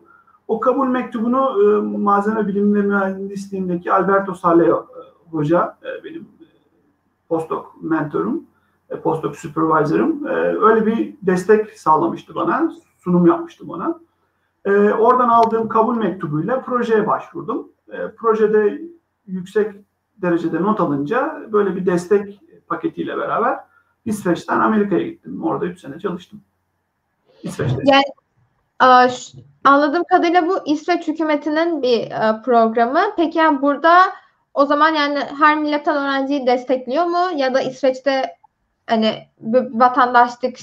O 0.47 0.59
kabul 0.59 0.87
mektubunu 0.87 1.63
e, 1.63 1.97
malzeme 1.97 2.47
bilimi 2.47 2.77
ve 2.77 2.81
mühendisliğindeki 2.81 3.93
Alberto 3.93 4.33
Saleo 4.33 4.77
e, 4.77 5.31
hoca, 5.31 5.77
e, 5.83 6.03
benim 6.03 6.21
e, 6.21 6.45
postdoc 7.29 7.65
mentorum, 7.81 8.43
e, 8.89 8.99
postdoc 8.99 9.35
supervisor'ım. 9.35 10.27
E, 10.27 10.31
öyle 10.61 10.85
bir 10.85 11.15
destek 11.21 11.79
sağlamıştı 11.79 12.35
bana, 12.35 12.73
sunum 12.97 13.27
yapmıştım 13.27 13.69
ona. 13.69 13.99
E, 14.67 14.93
oradan 14.93 15.29
aldığım 15.29 15.67
kabul 15.67 15.95
mektubuyla 15.95 16.61
projeye 16.61 17.07
başvurdum. 17.07 17.71
E, 17.91 18.11
projede 18.17 18.81
yüksek 19.27 19.75
derecede 20.17 20.61
not 20.61 20.79
alınca 20.79 21.41
böyle 21.51 21.75
bir 21.75 21.85
destek 21.85 22.39
paketiyle 22.67 23.17
beraber 23.17 23.59
İsveç'ten 24.05 24.59
Amerika'ya 24.59 25.07
gittim. 25.07 25.43
Orada 25.43 25.65
3 25.65 25.81
sene 25.81 25.99
çalıştım. 25.99 26.41
İsveç'te. 27.43 27.81
Yani 27.85 28.03
anladığım 29.63 30.03
kadarıyla 30.03 30.47
bu 30.47 30.59
İsveç 30.65 31.07
hükümetinin 31.07 31.81
bir 31.81 32.09
programı. 32.43 32.99
Peki 33.17 33.37
yani 33.37 33.61
burada 33.61 34.03
o 34.53 34.65
zaman 34.65 34.93
yani 34.93 35.19
her 35.39 35.57
milletten 35.57 35.97
öğrenciyi 35.97 36.47
destekliyor 36.47 37.05
mu 37.05 37.31
ya 37.35 37.53
da 37.53 37.61
İsveç'te 37.61 38.35
hani 38.87 39.27
vatandaşlık 39.71 40.57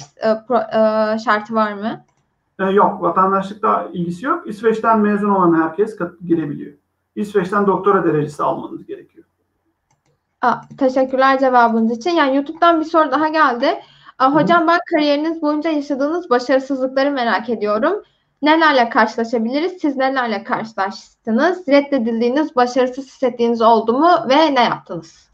şartı 1.24 1.54
var 1.54 1.72
mı? 1.72 2.04
Yok, 2.58 3.02
vatandaşlıkla 3.02 3.88
ilgisi 3.92 4.26
yok. 4.26 4.46
İsveç'ten 4.46 5.00
mezun 5.00 5.30
olan 5.30 5.62
herkes 5.62 5.98
girebiliyor. 6.26 6.72
İsveç'ten 7.16 7.66
doktora 7.66 8.04
derecesi 8.04 8.42
almanız 8.42 8.86
gerekiyor. 8.86 9.24
Aa, 10.42 10.60
teşekkürler 10.78 11.38
cevabınız 11.38 11.98
için. 11.98 12.10
Yani 12.10 12.36
YouTube'dan 12.36 12.80
bir 12.80 12.84
soru 12.84 13.10
daha 13.10 13.28
geldi. 13.28 13.80
Aa, 14.18 14.34
hocam 14.34 14.66
ben 14.66 14.78
kariyeriniz 14.94 15.42
boyunca 15.42 15.70
yaşadığınız 15.70 16.30
başarısızlıkları 16.30 17.10
merak 17.10 17.48
ediyorum. 17.48 18.02
Nelerle 18.42 18.88
karşılaşabiliriz? 18.88 19.72
Siz 19.80 19.96
nelerle 19.96 20.44
karşılaştınız? 20.44 21.68
Reddedildiğiniz, 21.68 22.56
başarısız 22.56 23.06
hissettiğiniz 23.06 23.62
oldu 23.62 23.92
mu 23.98 24.10
ve 24.28 24.54
ne 24.54 24.64
yaptınız? 24.64 25.30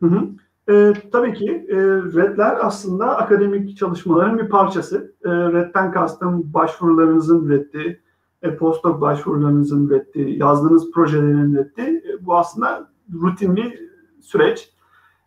Hı 0.00 0.06
hı. 0.06 0.28
E, 0.70 0.92
tabii 1.12 1.34
ki 1.34 1.66
e, 1.68 1.76
redler 2.16 2.58
aslında 2.60 3.16
akademik 3.16 3.76
çalışmaların 3.76 4.38
bir 4.38 4.48
parçası. 4.48 5.14
E, 5.24 5.30
redden 5.30 5.92
kastım 5.92 6.54
başvurularınızın 6.54 7.48
reddi, 7.50 8.02
e, 8.42 8.56
postdoc 8.56 9.00
başvurularınızın 9.00 9.90
reddi, 9.90 10.34
yazdığınız 10.36 10.90
projelerin 10.90 11.54
reddi. 11.54 11.80
E, 11.80 12.26
bu 12.26 12.36
aslında 12.36 12.88
rutin 13.12 13.56
bir 13.56 13.80
süreç. 14.20 14.72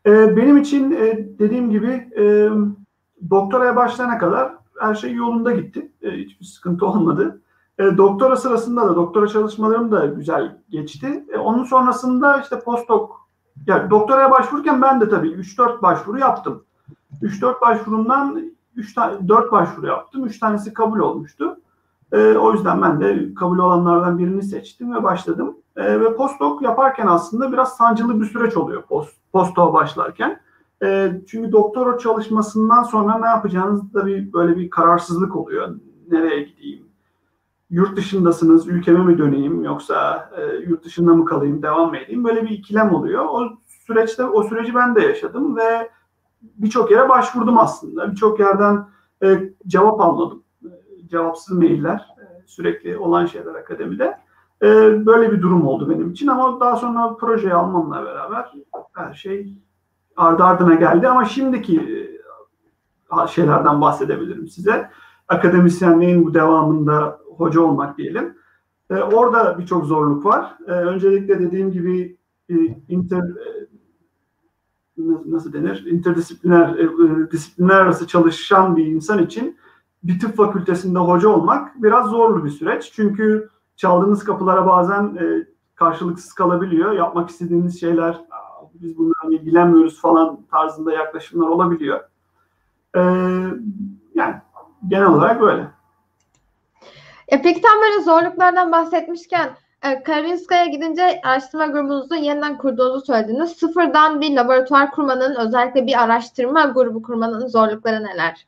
E, 0.05 0.37
benim 0.37 0.57
için 0.57 0.91
e, 0.91 1.29
dediğim 1.39 1.69
gibi 1.69 2.09
e, 2.17 2.49
doktoraya 3.29 3.75
başlayana 3.75 4.17
kadar 4.17 4.53
her 4.79 4.95
şey 4.95 5.13
yolunda 5.13 5.51
gitti. 5.51 5.91
E, 6.01 6.11
hiçbir 6.11 6.45
sıkıntı 6.45 6.85
olmadı. 6.85 7.41
E, 7.79 7.97
doktora 7.97 8.35
sırasında 8.35 8.89
da 8.89 8.95
doktora 8.95 9.27
çalışmalarım 9.27 9.91
da 9.91 10.05
güzel 10.05 10.57
geçti. 10.69 11.25
E, 11.33 11.37
onun 11.37 11.63
sonrasında 11.63 12.41
işte 12.41 12.59
postdoc 12.59 13.18
yani 13.67 13.89
doktoraya 13.89 14.31
başvururken 14.31 14.81
ben 14.81 15.01
de 15.01 15.09
tabii 15.09 15.27
3-4 15.27 15.81
başvuru 15.81 16.19
yaptım. 16.19 16.63
3-4 17.21 17.61
başvurumdan 17.61 18.51
3 18.75 18.93
tane 18.93 19.27
4 19.27 19.51
başvuru 19.51 19.87
yaptım. 19.87 20.25
3 20.25 20.39
tanesi 20.39 20.73
kabul 20.73 20.99
olmuştu. 20.99 21.59
E, 22.11 22.37
o 22.37 22.53
yüzden 22.53 22.81
ben 22.81 23.01
de 23.01 23.33
kabul 23.33 23.57
olanlardan 23.57 24.17
birini 24.17 24.43
seçtim 24.43 24.95
ve 24.95 25.03
başladım. 25.03 25.57
E, 25.75 25.99
ve 25.99 26.15
postdoc 26.15 26.65
yaparken 26.65 27.07
aslında 27.07 27.51
biraz 27.51 27.77
sancılı 27.77 28.21
bir 28.21 28.25
süreç 28.25 28.57
oluyor 28.57 28.81
post, 28.81 29.15
postdoc 29.33 29.73
başlarken. 29.73 30.39
E, 30.83 31.11
çünkü 31.27 31.51
doktora 31.51 31.97
çalışmasından 31.97 32.83
sonra 32.83 33.19
ne 33.19 33.27
yapacağınız 33.27 33.93
da 33.93 34.05
bir 34.05 34.33
böyle 34.33 34.57
bir 34.57 34.69
kararsızlık 34.69 35.35
oluyor. 35.35 35.75
Nereye 36.11 36.43
gideyim? 36.43 36.88
Yurt 37.69 37.97
dışındasınız, 37.97 38.67
ülkeme 38.67 39.03
mi 39.03 39.17
döneyim 39.17 39.63
yoksa 39.63 40.29
e, 40.37 40.55
yurt 40.55 40.83
dışında 40.85 41.13
mı 41.13 41.25
kalayım, 41.25 41.61
devam 41.63 41.89
mı 41.89 41.97
edeyim? 41.97 42.23
Böyle 42.23 42.43
bir 42.43 42.49
ikilem 42.49 42.95
oluyor. 42.95 43.25
O 43.25 43.49
süreçte 43.87 44.23
o 44.23 44.43
süreci 44.43 44.75
ben 44.75 44.95
de 44.95 45.01
yaşadım 45.01 45.57
ve 45.57 45.89
birçok 46.41 46.91
yere 46.91 47.09
başvurdum 47.09 47.57
aslında. 47.57 48.11
Birçok 48.11 48.39
yerden 48.39 48.87
e, 49.23 49.53
cevap 49.67 50.01
almadım. 50.01 50.43
E, 50.65 51.07
cevapsız 51.07 51.57
mailler 51.57 52.07
e, 52.19 52.47
sürekli 52.47 52.97
olan 52.97 53.25
şeyler 53.25 53.55
akademide. 53.55 54.17
E, 54.61 54.65
böyle 55.05 55.31
bir 55.31 55.41
durum 55.41 55.67
oldu 55.67 55.89
benim 55.89 56.11
için 56.11 56.27
ama 56.27 56.59
daha 56.59 56.75
sonra 56.75 57.15
projeyi 57.15 57.53
almamla 57.53 58.05
beraber 58.05 58.51
her 58.93 59.13
şey 59.13 59.53
ardı 60.15 60.43
ardına 60.43 60.75
geldi 60.75 61.07
ama 61.07 61.25
şimdiki 61.25 61.79
e, 63.23 63.27
şeylerden 63.27 63.81
bahsedebilirim 63.81 64.47
size. 64.47 64.89
Akademisyenliğin 65.27 66.25
bu 66.25 66.33
devamında 66.33 67.18
hoca 67.39 67.61
olmak 67.61 67.97
diyelim. 67.97 68.35
E, 68.89 68.95
orada 68.95 69.59
birçok 69.59 69.85
zorluk 69.85 70.25
var. 70.25 70.57
E, 70.67 70.71
öncelikle 70.71 71.39
dediğim 71.39 71.71
gibi 71.71 72.17
e, 72.49 72.55
inter 72.89 73.19
e, 73.19 73.69
nasıl 75.25 75.53
denir? 75.53 75.85
interdisipliner 75.85 76.75
e, 76.75 76.83
e, 76.83 77.31
disiplinler 77.31 77.75
arası 77.75 78.07
çalışan 78.07 78.77
bir 78.77 78.85
insan 78.85 79.23
için 79.23 79.57
bir 80.03 80.19
tıp 80.19 80.37
fakültesinde 80.37 80.99
hoca 80.99 81.29
olmak 81.29 81.83
biraz 81.83 82.07
zorlu 82.07 82.45
bir 82.45 82.49
süreç. 82.49 82.91
Çünkü 82.93 83.49
çaldığınız 83.75 84.23
kapılara 84.23 84.67
bazen 84.67 85.03
e, 85.03 85.47
karşılıksız 85.75 86.33
kalabiliyor. 86.33 86.91
Yapmak 86.91 87.29
istediğiniz 87.29 87.79
şeyler 87.79 88.21
biz 88.73 88.97
bunlarla 88.97 89.35
ilgilenmiyoruz 89.35 90.01
falan 90.01 90.39
tarzında 90.51 90.93
yaklaşımlar 90.93 91.47
olabiliyor. 91.47 91.99
E, 92.95 93.01
yani 94.15 94.35
genel 94.87 95.07
olarak 95.07 95.41
böyle. 95.41 95.78
E 97.29 97.41
peki 97.41 97.61
tam 97.61 97.81
böyle 97.81 98.03
zorluklardan 98.03 98.71
bahsetmişken 98.71 99.49
e, 99.83 100.03
Karolinska'ya 100.03 100.65
gidince 100.65 101.21
araştırma 101.23 101.67
grubunuzu 101.67 102.15
yeniden 102.15 102.57
kurduğunuzu 102.57 103.05
söylediniz. 103.05 103.51
Sıfırdan 103.51 104.21
bir 104.21 104.35
laboratuvar 104.35 104.91
kurmanın, 104.91 105.35
özellikle 105.35 105.87
bir 105.87 106.03
araştırma 106.03 106.65
grubu 106.65 107.01
kurmanın 107.01 107.47
zorlukları 107.47 108.03
neler? 108.03 108.45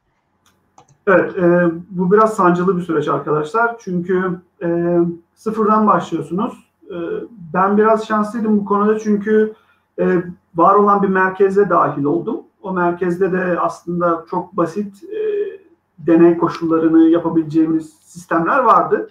Evet, 1.08 1.38
e, 1.38 1.72
bu 1.90 2.12
biraz 2.12 2.34
sancılı 2.34 2.78
bir 2.78 2.82
süreç 2.82 3.08
arkadaşlar. 3.08 3.76
Çünkü 3.80 4.40
e, 4.64 4.98
sıfırdan 5.36 5.88
başlıyorsunuz. 5.88 6.54
E, 6.90 6.98
ben 7.54 7.78
biraz 7.78 8.08
şanslıydım 8.08 8.60
bu 8.60 8.66
konuda 8.66 9.00
çünkü 9.00 9.54
e, 10.00 10.24
var 10.56 10.76
olan 10.76 11.04
bir 11.04 11.08
merkeze 11.08 11.70
dahil 11.70 12.04
oldum. 12.04 12.42
O 12.62 12.74
merkezde 12.74 13.32
de 13.32 13.60
aslında 13.60 14.26
çok 14.30 14.58
basit 14.58 15.04
e, 15.04 15.41
deney 16.08 16.38
koşullarını 16.38 17.10
yapabileceğimiz 17.10 17.94
sistemler 18.00 18.60
vardı. 18.60 19.10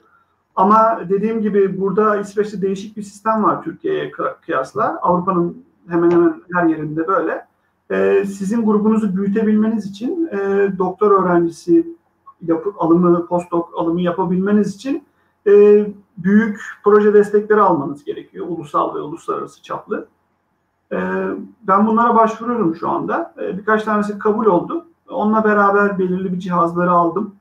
Ama 0.57 1.01
dediğim 1.09 1.43
gibi 1.43 1.80
burada 1.80 2.16
İsveç'te 2.16 2.62
değişik 2.62 2.97
bir 2.97 3.03
sistem 3.03 3.45
var 3.45 3.62
Türkiye'ye 3.62 4.12
kıyasla. 4.43 4.99
Avrupa'nın 5.03 5.64
hemen 5.88 6.11
hemen 6.11 6.43
her 6.55 6.64
yerinde 6.64 7.07
böyle. 7.07 7.47
Ee, 7.91 8.24
sizin 8.24 8.64
grubunuzu 8.64 9.16
büyütebilmeniz 9.16 9.86
için 9.86 10.28
e, 10.32 10.38
doktor 10.78 11.22
öğrencisi 11.22 11.86
yapıp 12.43 12.82
alımı, 12.82 13.26
postdoc 13.26 13.64
alımı 13.76 14.01
yapabilmeniz 14.01 14.74
için 14.74 15.05
e, 15.47 15.86
büyük 16.18 16.61
proje 16.84 17.14
destekleri 17.14 17.61
almanız 17.61 18.05
gerekiyor. 18.05 18.47
Ulusal 18.49 18.95
ve 18.95 19.01
uluslararası 19.01 19.62
çaplı. 19.62 20.09
E, 20.93 20.99
ben 21.62 21.86
bunlara 21.86 22.14
başvuruyorum 22.14 22.74
şu 22.74 22.88
anda. 22.88 23.34
E, 23.43 23.59
birkaç 23.59 23.84
tanesi 23.84 24.18
kabul 24.18 24.47
oldu. 24.47 24.86
Onunla 25.11 25.44
beraber 25.44 25.98
belirli 25.98 26.32
bir 26.32 26.38
cihazları 26.38 26.90
aldım. 26.90 27.34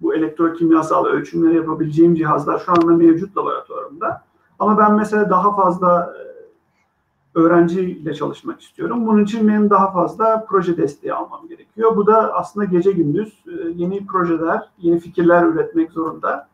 Bu 0.00 0.14
elektrokimyasal 0.14 1.04
ölçümleri 1.04 1.56
yapabileceğim 1.56 2.14
cihazlar 2.14 2.58
şu 2.58 2.72
anda 2.72 2.92
mevcut 2.92 3.36
laboratuvarımda. 3.36 4.22
Ama 4.58 4.78
ben 4.78 4.94
mesela 4.94 5.30
daha 5.30 5.56
fazla 5.56 6.14
e, 6.16 7.38
öğrenciyle 7.38 8.14
çalışmak 8.14 8.60
istiyorum. 8.60 9.06
Bunun 9.06 9.24
için 9.24 9.48
benim 9.48 9.70
daha 9.70 9.92
fazla 9.92 10.44
proje 10.48 10.76
desteği 10.76 11.14
almam 11.14 11.48
gerekiyor. 11.48 11.96
Bu 11.96 12.06
da 12.06 12.34
aslında 12.34 12.64
gece 12.64 12.92
gündüz 12.92 13.44
e, 13.46 13.68
yeni 13.74 14.06
projeler, 14.06 14.68
yeni 14.78 15.00
fikirler 15.00 15.42
üretmek 15.42 15.92
zorunda 15.92 16.48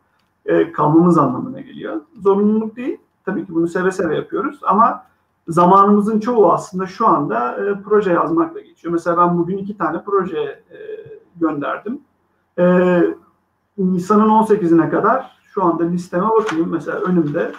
e, 0.45 0.71
kalmamız 0.71 1.17
anlamına 1.17 1.61
geliyor. 1.61 2.01
Zorunluluk 2.21 2.75
değil. 2.75 2.97
Tabii 3.25 3.45
ki 3.45 3.55
bunu 3.55 3.67
seve 3.67 3.91
seve 3.91 4.15
yapıyoruz 4.15 4.59
ama 4.63 5.03
zamanımızın 5.47 6.19
çoğu 6.19 6.51
aslında 6.51 6.85
şu 6.85 7.07
anda 7.07 7.65
e, 7.65 7.81
proje 7.81 8.11
yazmakla 8.11 8.59
geçiyor. 8.59 8.93
Mesela 8.93 9.17
ben 9.17 9.37
bugün 9.37 9.57
iki 9.57 9.77
tane 9.77 10.03
proje 10.03 10.39
e, 10.39 10.77
gönderdim. 11.35 12.01
E, 12.59 12.63
Nisan'ın 13.77 14.29
18'ine 14.29 14.89
kadar 14.89 15.37
şu 15.43 15.63
anda 15.63 15.83
listeme 15.83 16.29
bakayım. 16.29 16.69
Mesela 16.71 16.99
önümde 16.99 17.53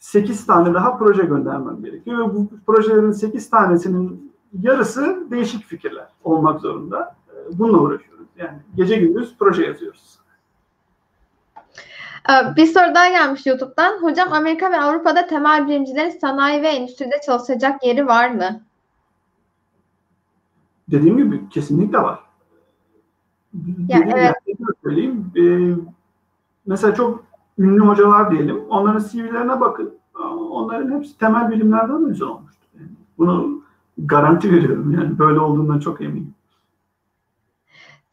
8 0.00 0.46
tane 0.46 0.74
daha 0.74 0.98
proje 0.98 1.22
göndermem 1.22 1.82
gerekiyor. 1.84 2.18
Ve 2.18 2.34
bu 2.34 2.48
projelerin 2.66 3.12
8 3.12 3.50
tanesinin 3.50 4.32
yarısı 4.62 5.26
değişik 5.30 5.64
fikirler 5.64 6.08
olmak 6.24 6.60
zorunda. 6.60 7.16
E, 7.28 7.58
bununla 7.58 7.78
uğraşıyoruz. 7.78 8.26
Yani 8.36 8.58
gece 8.76 8.96
gündüz 8.96 9.36
proje 9.38 9.64
yazıyoruz. 9.64 10.18
Ee, 12.30 12.56
bir 12.56 12.66
soru 12.66 12.94
daha 12.94 13.08
gelmiş 13.08 13.46
YouTube'dan. 13.46 14.02
Hocam 14.02 14.32
Amerika 14.32 14.72
ve 14.72 14.80
Avrupa'da 14.80 15.26
temel 15.26 15.68
bilimcilerin 15.68 16.18
sanayi 16.18 16.62
ve 16.62 16.68
endüstride 16.68 17.20
çalışacak 17.26 17.84
yeri 17.84 18.06
var 18.06 18.30
mı? 18.30 18.60
Dediğim 20.90 21.16
gibi 21.16 21.48
kesinlikle 21.48 21.98
var. 21.98 22.18
Yani, 23.88 24.12
evet. 24.16 24.34
söyleyeyim. 24.84 25.32
Ee, 25.36 25.74
mesela 26.66 26.94
çok 26.94 27.24
ünlü 27.58 27.80
hocalar 27.80 28.30
diyelim. 28.30 28.60
Onların 28.68 29.04
CV'lerine 29.08 29.60
bakın. 29.60 29.94
Onların 30.50 30.98
hepsi 30.98 31.18
temel 31.18 31.50
bilimlerden 31.50 32.02
mezun 32.02 32.28
olmuştur. 32.28 32.66
Yani 32.78 32.90
bunu 33.18 33.62
garanti 33.98 34.52
veriyorum. 34.52 34.92
Yani 34.92 35.18
böyle 35.18 35.40
olduğundan 35.40 35.78
çok 35.78 36.00
eminim. 36.00 36.34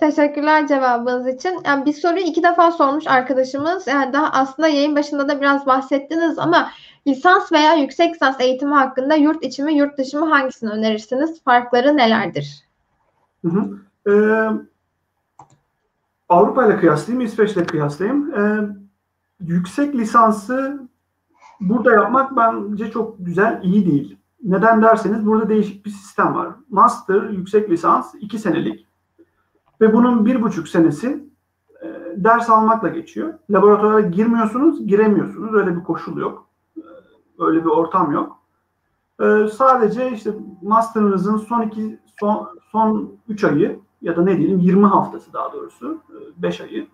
Teşekkürler 0.04 0.68
cevabınız 0.68 1.28
için. 1.28 1.60
Yani 1.66 1.86
bir 1.86 1.94
soruyu 1.94 2.24
iki 2.24 2.44
defa 2.44 2.72
sormuş 2.72 3.08
arkadaşımız. 3.08 3.88
Yani 3.88 4.14
daha 4.14 4.32
aslında 4.32 4.68
yayın 4.68 4.96
başında 4.96 5.30
da 5.30 5.42
biraz 5.42 5.66
bahsettiniz 5.66 6.40
ama 6.40 6.70
lisans 7.08 7.52
veya 7.52 7.74
yüksek 7.74 8.14
lisans 8.14 8.40
eğitimi 8.40 8.74
hakkında 8.74 9.16
yurt 9.16 9.44
içi 9.44 9.64
mi 9.64 9.74
yurt 9.74 9.98
dışı 9.98 10.20
mı 10.20 10.30
hangisini 10.30 10.70
önerirsiniz? 10.70 11.44
Farkları 11.44 11.98
nelerdir? 11.98 12.64
Hı 13.46 13.52
hı. 13.52 13.80
Ee, 14.12 14.50
Avrupa 16.30 16.66
ile 16.66 16.80
kıyaslayayım, 16.80 17.26
İsveç 17.26 17.68
kıyaslayayım. 17.68 18.34
Ee, 18.34 18.68
yüksek 19.40 19.96
lisansı 19.96 20.80
burada 21.60 21.92
yapmak 21.92 22.38
bence 22.38 22.92
çok 22.92 23.16
güzel, 23.20 23.60
iyi 23.64 23.86
değil. 23.86 24.18
Neden 24.44 24.82
derseniz 24.82 25.26
burada 25.26 25.50
değişik 25.50 25.86
bir 25.86 25.92
sistem 25.92 26.36
var. 26.36 26.50
Master, 26.70 27.22
yüksek 27.22 27.70
lisans 27.70 28.16
iki 28.20 28.40
senelik 28.40 28.93
ve 29.82 29.94
bunun 29.94 30.26
bir 30.26 30.42
buçuk 30.42 30.68
senesi 30.68 31.28
e, 31.84 31.88
ders 32.16 32.50
almakla 32.50 32.88
geçiyor. 32.88 33.34
Laboratuvara 33.50 34.02
girmiyorsunuz, 34.02 34.88
giremiyorsunuz. 34.88 35.54
Öyle 35.54 35.76
bir 35.76 35.84
koşul 35.84 36.18
yok. 36.18 36.48
E, 36.78 36.82
öyle 37.40 37.66
bir 37.66 37.70
ortam 37.70 38.12
yok. 38.12 38.40
E, 39.22 39.48
sadece 39.48 40.12
işte 40.12 40.34
master'ınızın 40.62 41.38
son 41.38 41.62
iki 41.62 42.00
son 42.20 42.50
son 42.72 43.12
3 43.28 43.44
ayı 43.44 43.80
ya 44.02 44.16
da 44.16 44.24
ne 44.24 44.38
diyelim 44.38 44.60
20 44.60 44.86
haftası 44.86 45.34
daha 45.34 45.54
doğrusu 45.54 45.98
5 46.38 46.60
e, 46.60 46.64
ayı 46.64 46.88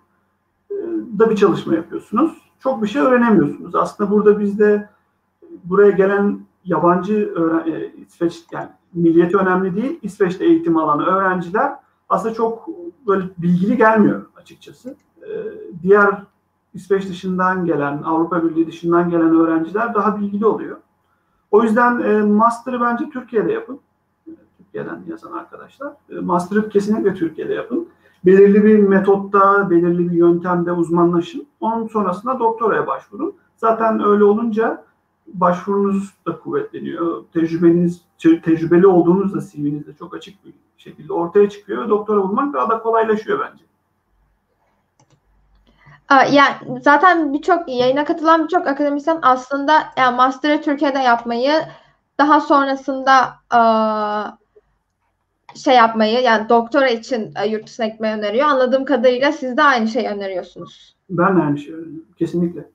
e, 0.71 0.75
da 1.19 1.29
bir 1.29 1.35
çalışma 1.35 1.75
yapıyorsunuz. 1.75 2.37
Çok 2.59 2.83
bir 2.83 2.87
şey 2.87 3.01
öğrenemiyorsunuz. 3.01 3.75
Aslında 3.75 4.11
burada 4.11 4.39
bizde 4.39 4.89
buraya 5.63 5.91
gelen 5.91 6.39
yabancı 6.65 7.33
İsveç 7.97 8.43
yani 8.51 8.69
milliyeti 8.93 9.37
önemli 9.37 9.75
değil. 9.75 9.99
İsveç'te 10.01 10.45
eğitim 10.45 10.77
alan 10.77 10.99
öğrenciler 10.99 11.75
aslında 12.09 12.33
çok 12.33 12.67
böyle 13.07 13.25
bilgili 13.37 13.77
gelmiyor 13.77 14.25
açıkçası. 14.35 14.95
Diğer 15.83 16.23
İsveç 16.73 17.09
dışından 17.09 17.65
gelen, 17.65 18.01
Avrupa 18.01 18.43
Birliği 18.43 18.67
dışından 18.67 19.09
gelen 19.09 19.39
öğrenciler 19.39 19.93
daha 19.93 20.19
bilgili 20.19 20.45
oluyor. 20.45 20.77
O 21.51 21.63
yüzden 21.63 22.27
master'ı 22.27 22.81
bence 22.81 23.09
Türkiye'de 23.09 23.51
yapın. 23.51 23.79
Türkiye'den 24.57 25.01
yazan 25.07 25.31
arkadaşlar. 25.31 25.93
E, 26.09 26.19
master'ı 26.19 26.69
kesinlikle 26.69 27.13
Türkiye'de 27.13 27.53
yapın. 27.53 27.89
Belirli 28.25 28.63
bir 28.63 28.79
metotta, 28.79 29.69
belirli 29.69 30.09
bir 30.09 30.15
yöntemde 30.15 30.71
uzmanlaşın. 30.71 31.47
Onun 31.59 31.87
sonrasında 31.87 32.39
doktoraya 32.39 32.87
başvurun. 32.87 33.33
Zaten 33.57 34.03
öyle 34.03 34.23
olunca 34.23 34.83
başvurunuz 35.27 36.13
da 36.27 36.39
kuvvetleniyor. 36.39 37.23
Tecrübeniz, 37.33 38.01
tecrübeli 38.17 38.87
olduğunuz 38.87 39.33
da 39.33 39.39
CV'nizde 39.39 39.93
çok 39.93 40.13
açık 40.15 40.45
bir 40.45 40.53
şekilde 40.79 41.13
ortaya 41.13 41.49
çıkıyor. 41.49 41.89
Doktora 41.89 42.23
bulmak 42.23 42.53
daha 42.53 42.69
da 42.69 42.79
kolaylaşıyor 42.79 43.39
bence. 43.39 43.63
Yani 46.35 46.81
zaten 46.81 47.33
birçok 47.33 47.69
yayına 47.69 48.05
katılan 48.05 48.43
birçok 48.43 48.67
akademisyen 48.67 49.19
aslında 49.21 49.83
yani 49.97 50.15
master'ı 50.15 50.61
Türkiye'de 50.61 50.99
yapmayı 50.99 51.51
daha 52.19 52.41
sonrasında 52.41 53.35
şey 55.55 55.75
yapmayı 55.75 56.21
yani 56.21 56.49
doktora 56.49 56.87
için 56.89 57.33
e, 57.43 57.47
yurt 57.47 57.67
dışına 57.67 57.87
gitmeyi 57.87 58.15
öneriyor. 58.15 58.47
Anladığım 58.47 58.85
kadarıyla 58.85 59.31
siz 59.31 59.57
de 59.57 59.63
aynı 59.63 59.87
şeyi 59.87 60.07
öneriyorsunuz. 60.07 60.95
Ben 61.09 61.37
de 61.37 61.41
aynı 61.41 61.57
şeyi 61.57 61.75
öneriyorum. 61.75 62.05
Kesinlikle. 62.19 62.69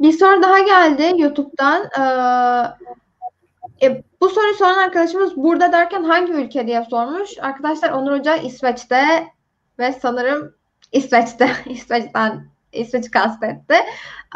Bir 0.00 0.12
soru 0.12 0.42
daha 0.42 0.58
geldi 0.58 1.22
YouTube'dan. 1.22 1.82
Ee, 3.80 3.86
e, 3.86 4.02
bu 4.20 4.28
soruyu 4.28 4.54
soran 4.54 4.78
arkadaşımız 4.78 5.36
burada 5.36 5.72
derken 5.72 6.04
hangi 6.04 6.32
ülke 6.32 6.66
diye 6.66 6.84
sormuş. 6.90 7.38
Arkadaşlar 7.40 7.90
Onur 7.90 8.18
Hoca 8.18 8.36
İsveç'te 8.36 9.26
ve 9.78 9.92
sanırım 9.92 10.54
İsveç'te. 10.92 11.50
İsveç'ten 11.66 12.46
İsveç'i 12.72 13.10
kastetti. 13.10 13.74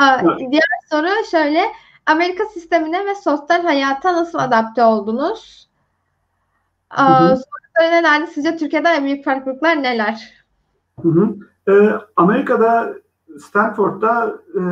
Evet. 0.03 0.39
Diğer 0.51 0.63
soru 0.91 1.27
şöyle. 1.31 1.63
Amerika 2.07 2.45
sistemine 2.45 3.07
ve 3.07 3.15
sosyal 3.15 3.63
hayata 3.63 4.13
nasıl 4.13 4.39
adapte 4.39 4.85
oldunuz? 4.85 5.69
Hı 6.91 7.03
nelerdi? 7.81 8.27
Sizce 8.27 8.57
Türkiye'de 8.57 8.89
en 8.89 9.05
büyük 9.05 9.25
farklılıklar 9.25 9.83
neler? 9.83 10.45
Hı 11.03 11.09
hı. 11.09 11.37
Ee, 11.69 11.91
Amerika'da 12.17 12.95
Stanford'da 13.41 14.35
e, 14.55 14.63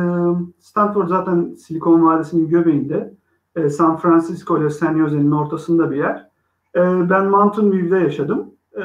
Stanford 0.59 1.07
zaten 1.07 1.53
Silikon 1.53 2.05
Vadisi'nin 2.05 2.49
göbeğinde. 2.49 3.13
E, 3.55 3.69
San 3.69 3.97
Francisco 3.97 4.61
ile 4.61 4.69
San 4.69 4.97
Jose'nin 4.97 5.31
ortasında 5.31 5.91
bir 5.91 5.97
yer. 5.97 6.29
E, 6.75 7.09
ben 7.09 7.25
Mountain 7.25 7.71
View'de 7.71 7.97
yaşadım. 7.97 8.51
E, 8.75 8.83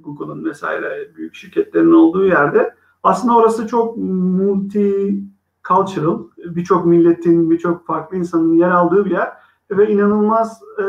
Google'ın 0.00 0.44
vesaire 0.44 1.08
büyük 1.16 1.34
şirketlerin 1.34 1.92
olduğu 1.92 2.26
yerde. 2.26 2.74
Aslında 3.02 3.36
orası 3.36 3.66
çok 3.66 3.96
multi 3.96 5.20
cultural, 5.68 6.18
birçok 6.38 6.86
milletin, 6.86 7.50
birçok 7.50 7.86
farklı 7.86 8.16
insanın 8.16 8.54
yer 8.54 8.70
aldığı 8.70 9.04
bir 9.04 9.10
yer 9.10 9.32
ve 9.70 9.90
inanılmaz 9.90 10.62
e, 10.78 10.84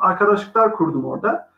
arkadaşlıklar 0.00 0.72
kurdum 0.72 1.04
orada. 1.04 1.54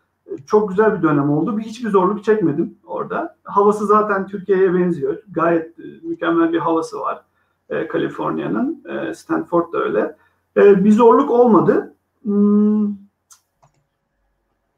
Çok 0.47 0.69
güzel 0.69 0.99
bir 0.99 1.03
dönem 1.03 1.31
oldu. 1.31 1.59
Bir 1.59 1.63
hiçbir 1.63 1.91
zorluk 1.91 2.25
çekmedim 2.25 2.79
orada. 2.85 3.37
Havası 3.45 3.87
zaten 3.87 4.27
Türkiye'ye 4.27 4.75
benziyor. 4.75 5.23
Gayet 5.31 5.79
mükemmel 6.03 6.53
bir 6.53 6.59
havası 6.59 7.01
var. 7.01 7.25
E, 7.71 7.89
Kaliforniya'nın. 7.89 8.85
Stanford 9.15 9.73
da 9.73 9.79
öyle. 9.79 10.17
E, 10.57 10.85
bir 10.85 10.93
zorluk 10.93 11.31
olmadı. 11.31 11.95
Hmm, 12.23 12.89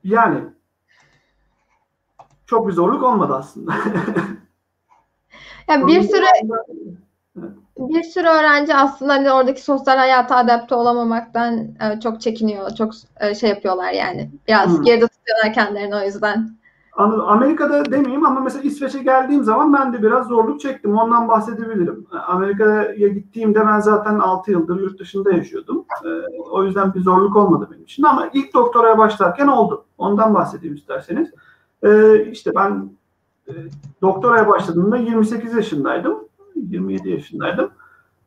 yani 0.05 0.41
çok 2.47 2.69
bir 2.69 2.73
zorluk 2.73 3.03
olmadı 3.03 3.35
aslında. 3.35 3.75
ya 5.69 5.87
bir 5.87 6.03
süre 6.03 6.27
bir 7.79 8.03
sürü 8.03 8.27
öğrenci 8.27 8.75
aslında 8.75 9.13
hani 9.13 9.33
oradaki 9.33 9.63
sosyal 9.63 9.97
hayata 9.97 10.37
adapte 10.37 10.75
olamamaktan 10.75 11.59
e, 11.59 12.01
çok 12.01 12.21
çekiniyor. 12.21 12.71
Çok 12.75 12.93
e, 13.21 13.35
şey 13.35 13.51
yapıyorlar 13.51 13.93
yani. 13.93 14.31
Biraz 14.49 14.77
hmm. 14.77 14.85
geride 14.85 15.07
tutuyorlar 15.07 15.53
kendilerini 15.55 15.97
o 15.97 16.05
yüzden. 16.05 16.59
Amerika'da 16.99 17.85
demeyeyim 17.85 18.27
ama 18.27 18.41
mesela 18.41 18.63
İsveç'e 18.63 19.03
geldiğim 19.03 19.45
zaman 19.45 19.73
ben 19.73 19.93
de 19.93 20.03
biraz 20.03 20.27
zorluk 20.27 20.61
çektim. 20.61 20.99
Ondan 20.99 21.29
bahsedebilirim. 21.29 22.07
Amerika'ya 22.27 23.09
gittiğimde 23.09 23.67
ben 23.67 23.81
zaten 23.81 24.19
6 24.19 24.51
yıldır 24.51 24.81
yurt 24.81 25.01
dışında 25.01 25.33
yaşıyordum. 25.33 25.85
E, 26.05 26.09
o 26.51 26.65
yüzden 26.65 26.95
bir 26.95 27.01
zorluk 27.01 27.37
olmadı 27.37 27.69
benim 27.71 27.83
için 27.83 28.03
ama 28.03 28.31
ilk 28.33 28.55
doktoraya 28.55 28.99
başlarken 28.99 29.47
oldu. 29.47 29.85
Ondan 29.99 30.35
bahsedeyim 30.35 30.75
isterseniz. 30.75 31.31
E, 31.83 32.23
işte 32.31 32.53
ben 32.57 32.91
e, 33.49 33.53
doktoraya 34.03 34.49
başladığımda 34.49 34.97
28 34.97 35.55
yaşındaydım. 35.55 36.19
27 36.55 37.11
yaşındaydım. 37.11 37.71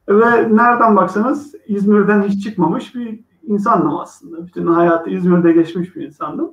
Ve 0.09 0.55
nereden 0.55 0.95
baksanız 0.95 1.55
İzmir'den 1.67 2.23
hiç 2.23 2.43
çıkmamış 2.43 2.95
bir 2.95 3.19
insandım 3.43 3.97
aslında. 3.97 4.47
Bütün 4.47 4.67
hayatı 4.67 5.09
İzmir'de 5.09 5.51
geçmiş 5.51 5.95
bir 5.95 6.05
insandım. 6.05 6.51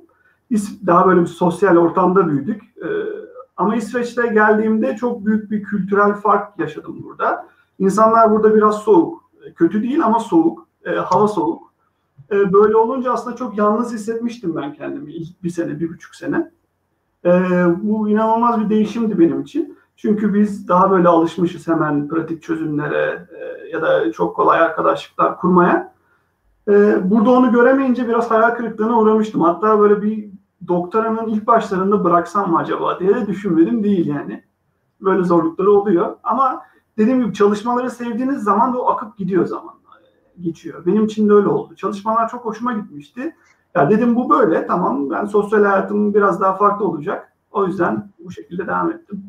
Daha 0.85 1.07
böyle 1.07 1.21
bir 1.21 1.25
sosyal 1.25 1.77
ortamda 1.77 2.27
büyüdük. 2.29 2.63
Ee, 2.83 2.87
ama 3.57 3.75
İsveç'te 3.75 4.27
geldiğimde 4.27 4.95
çok 4.95 5.25
büyük 5.25 5.51
bir 5.51 5.63
kültürel 5.63 6.13
fark 6.13 6.59
yaşadım 6.59 7.03
burada. 7.03 7.47
İnsanlar 7.79 8.31
burada 8.31 8.55
biraz 8.55 8.75
soğuk. 8.75 9.29
Kötü 9.55 9.83
değil 9.83 10.05
ama 10.05 10.19
soğuk. 10.19 10.67
Ee, 10.85 10.95
hava 10.95 11.27
soğuk. 11.27 11.73
Ee, 12.31 12.53
böyle 12.53 12.75
olunca 12.75 13.13
aslında 13.13 13.35
çok 13.35 13.57
yalnız 13.57 13.93
hissetmiştim 13.93 14.55
ben 14.55 14.73
kendimi 14.73 15.13
ilk 15.13 15.43
bir 15.43 15.49
sene, 15.49 15.79
bir 15.79 15.89
buçuk 15.89 16.15
sene. 16.15 16.51
Bu 17.77 18.09
inanılmaz 18.09 18.59
bir 18.59 18.69
değişimdi 18.69 19.19
benim 19.19 19.41
için. 19.41 19.77
Çünkü 19.95 20.33
biz 20.33 20.67
daha 20.67 20.91
böyle 20.91 21.07
alışmışız 21.07 21.67
hemen 21.67 22.07
pratik 22.07 22.43
çözümlere 22.43 23.27
e, 23.39 23.69
ya 23.69 23.81
da 23.81 24.11
çok 24.11 24.35
kolay 24.35 24.59
arkadaşlıklar 24.59 25.37
kurmaya. 25.37 25.93
Burada 27.03 27.31
onu 27.31 27.51
göremeyince 27.51 28.07
biraz 28.07 28.31
hayal 28.31 28.49
kırıklığına 28.49 28.99
uğramıştım. 28.99 29.41
Hatta 29.41 29.79
böyle 29.79 30.01
bir 30.01 30.28
doktoranın 30.67 31.27
ilk 31.27 31.47
başlarında 31.47 32.03
bıraksam 32.03 32.51
mı 32.51 32.57
acaba 32.57 32.99
diye 32.99 33.15
de 33.15 33.27
düşünmedim 33.27 33.83
değil 33.83 34.07
yani. 34.07 34.43
Böyle 35.01 35.23
zorlukları 35.23 35.71
oluyor. 35.71 36.15
Ama 36.23 36.61
dediğim 36.97 37.21
gibi 37.21 37.33
çalışmaları 37.33 37.91
sevdiğiniz 37.91 38.43
zaman 38.43 38.73
da 38.73 38.81
o 38.81 38.89
akıp 38.89 39.17
gidiyor 39.17 39.45
zaman 39.45 39.79
geçiyor. 40.41 40.85
Benim 40.85 41.05
için 41.05 41.29
de 41.29 41.33
öyle 41.33 41.47
oldu. 41.47 41.75
Çalışmalar 41.75 42.29
çok 42.29 42.45
hoşuma 42.45 42.73
gitmişti. 42.73 43.35
Ya 43.75 43.89
dedim 43.89 44.15
bu 44.15 44.29
böyle 44.29 44.67
tamam 44.67 45.09
ben 45.09 45.25
sosyal 45.25 45.63
hayatım 45.63 46.13
biraz 46.13 46.41
daha 46.41 46.55
farklı 46.55 46.85
olacak. 46.85 47.33
O 47.51 47.65
yüzden 47.65 48.09
bu 48.19 48.31
şekilde 48.31 48.67
devam 48.67 48.91
ettim. 48.91 49.23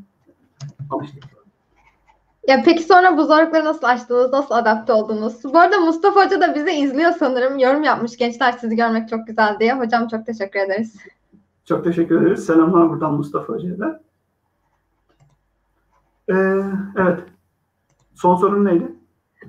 Alıştık. 0.91 1.25
Ya 2.49 2.63
peki 2.65 2.83
sonra 2.83 3.17
bu 3.17 3.25
zorlukları 3.25 3.65
nasıl 3.65 3.87
aştınız? 3.87 4.33
Nasıl 4.33 4.55
adapte 4.55 4.93
oldunuz? 4.93 5.45
Bu 5.45 5.59
arada 5.59 5.81
Mustafa 5.81 6.25
Hoca 6.25 6.41
da 6.41 6.55
bizi 6.55 6.71
izliyor 6.71 7.13
sanırım. 7.19 7.59
Yorum 7.59 7.83
yapmış. 7.83 8.17
Gençler 8.17 8.53
sizi 8.53 8.77
görmek 8.77 9.09
çok 9.09 9.27
güzel 9.27 9.57
diye. 9.61 9.75
Hocam 9.75 10.09
çok 10.09 10.27
teşekkür 10.27 10.61
ederiz. 10.61 10.97
Çok 11.65 11.85
teşekkür 11.85 12.23
ederiz. 12.23 12.47
Selamlar 12.47 12.91
buradan 12.91 13.15
Mustafa 13.15 13.53
Hoca'ya 13.53 13.79
da. 13.79 14.03
Ee, 16.29 16.63
evet. 16.97 17.21
Son 18.15 18.37
sorun 18.37 18.65
neydi? 18.65 18.93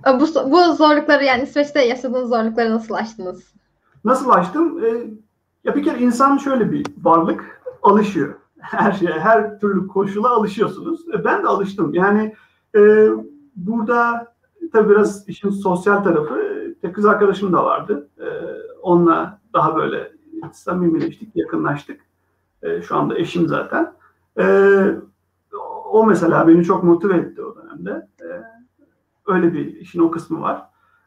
Bu, 0.08 0.52
bu 0.52 0.74
zorlukları 0.74 1.24
yani 1.24 1.44
İsveç'te 1.44 1.82
yaşadığınız 1.82 2.30
zorlukları 2.30 2.72
nasıl 2.72 2.94
aştınız? 2.94 3.54
Nasıl 4.06 4.30
aştım? 4.30 4.84
Ee, 4.86 5.08
ya 5.64 5.76
bir 5.76 5.84
kere 5.84 6.00
insan 6.00 6.38
şöyle 6.38 6.72
bir 6.72 6.86
varlık 7.02 7.62
alışıyor. 7.84 8.36
Her 8.60 8.92
şeye, 8.92 9.20
her 9.20 9.60
türlü 9.60 9.88
koşula 9.88 10.30
alışıyorsunuz. 10.30 11.06
Ben 11.26 11.44
de 11.44 11.48
alıştım. 11.48 11.94
Yani 11.94 12.36
e, 12.76 13.08
burada 13.56 14.34
tabii 14.74 14.90
biraz 14.90 15.30
işin 15.30 15.50
sosyal 15.50 16.04
tarafı 16.04 16.42
e, 16.84 16.92
kız 16.92 17.06
arkadaşım 17.06 17.54
da 17.54 17.66
vardı. 17.66 18.10
E, 18.20 18.26
onunla 18.82 19.40
daha 19.54 19.76
böyle 19.76 20.11
samimileştik, 20.52 21.36
yakınlaştık. 21.36 22.02
E, 22.64 22.82
şu 22.82 22.96
anda 22.96 23.18
eşim 23.18 23.48
zaten. 23.48 23.94
E, 24.40 24.46
o 25.92 26.06
mesela 26.06 26.48
beni 26.48 26.64
çok 26.64 26.84
motive 26.84 27.18
etti 27.18 27.42
o 27.42 27.56
dönemde. 27.56 28.08
E, 28.22 28.28
öyle 29.28 29.54
bir 29.54 29.76
işin 29.76 30.00
o 30.00 30.12
kısmı 30.12 30.42
var. 30.42 30.66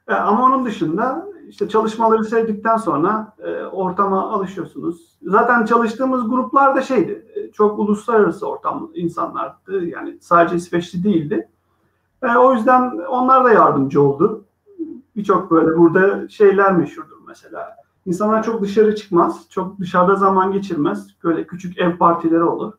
E, 0.09 0.15
ama 0.15 0.45
onun 0.45 0.65
dışında 0.65 1.27
işte 1.49 1.69
çalışmaları 1.69 2.25
sevdikten 2.25 2.77
sonra 2.77 3.33
e, 3.39 3.65
ortama 3.65 4.31
alışıyorsunuz. 4.33 5.19
Zaten 5.23 5.65
çalıştığımız 5.65 6.31
gruplar 6.31 6.77
da 6.77 6.83
şeydi, 6.83 7.27
e, 7.35 7.53
çok 7.53 7.79
uluslararası 7.79 8.49
ortam 8.49 8.91
insanlardı. 8.95 9.85
Yani 9.85 10.19
sadece 10.21 10.57
İsveçli 10.57 11.05
değildi. 11.05 11.49
E, 12.23 12.37
o 12.37 12.55
yüzden 12.55 12.91
onlar 13.09 13.45
da 13.45 13.53
yardımcı 13.53 14.03
oldu. 14.03 14.45
Birçok 15.17 15.51
böyle 15.51 15.79
burada 15.79 16.29
şeyler 16.29 16.73
meşhurdur 16.73 17.17
mesela. 17.29 17.77
İnsanlar 18.07 18.43
çok 18.43 18.63
dışarı 18.63 18.97
çıkmaz, 18.97 19.47
çok 19.51 19.81
dışarıda 19.81 20.15
zaman 20.15 20.53
geçirmez. 20.53 21.07
Böyle 21.25 21.47
küçük 21.47 21.79
ev 21.79 21.97
partileri 21.97 22.43
olur. 22.43 22.73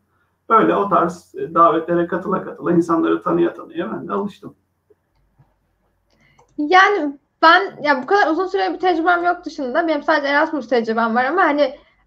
Böyle 0.49 0.75
o 0.75 0.89
tarz 0.89 1.35
e, 1.35 1.53
davetlere 1.53 2.07
katıla 2.07 2.43
katıla 2.43 2.71
insanları 2.71 3.21
tanıya 3.21 3.53
tanıya 3.53 3.91
ben 3.91 4.07
de 4.07 4.13
alıştım. 4.13 4.55
Yani 6.57 7.17
ben 7.41 7.81
ya 7.81 8.03
bu 8.03 8.05
kadar 8.05 8.31
uzun 8.31 8.47
süre 8.47 8.73
bir 8.73 8.79
tecrübem 8.79 9.23
yok 9.23 9.45
dışında. 9.45 9.87
Benim 9.87 10.03
sadece 10.03 10.27
Erasmus 10.27 10.69
tecrübem 10.69 11.15
var 11.15 11.25
ama 11.25 11.41
hani 11.43 11.61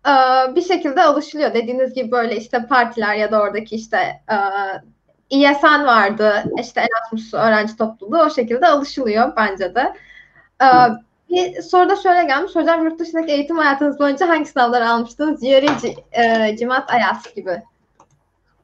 e, 0.09 0.13
bir 0.55 0.63
şekilde 0.63 1.03
alışılıyor. 1.03 1.55
Dediğiniz 1.55 1.95
gibi 1.95 2.11
böyle 2.11 2.37
işte 2.37 2.67
partiler 2.67 3.15
ya 3.15 3.33
da 3.33 3.43
oradaki 3.43 3.77
işte 3.77 4.23
e, 4.31 4.37
vardı. 5.87 6.45
işte 6.61 6.81
Erasmus 6.81 7.35
öğrenci 7.35 7.77
topluluğu 7.77 8.19
o 8.19 8.31
şekilde 8.31 8.67
alışılıyor 8.67 9.33
bence 9.37 9.75
de. 9.75 9.95
E, 10.63 10.69
bir 11.31 11.63
soruda 11.63 11.97
şöyle 11.97 12.25
gelmiş. 12.25 12.57
Hocam 12.57 12.85
yurt 12.85 12.99
dışındaki 12.99 13.33
eğitim 13.33 13.57
hayatınız 13.57 13.99
boyunca 13.99 14.29
hangi 14.29 14.47
sınavları 14.47 14.89
almıştınız? 14.89 15.41
GRE, 15.41 15.67
e, 16.13 16.57
CIMAT, 16.57 16.91
IELTS 16.91 17.35
gibi. 17.35 17.63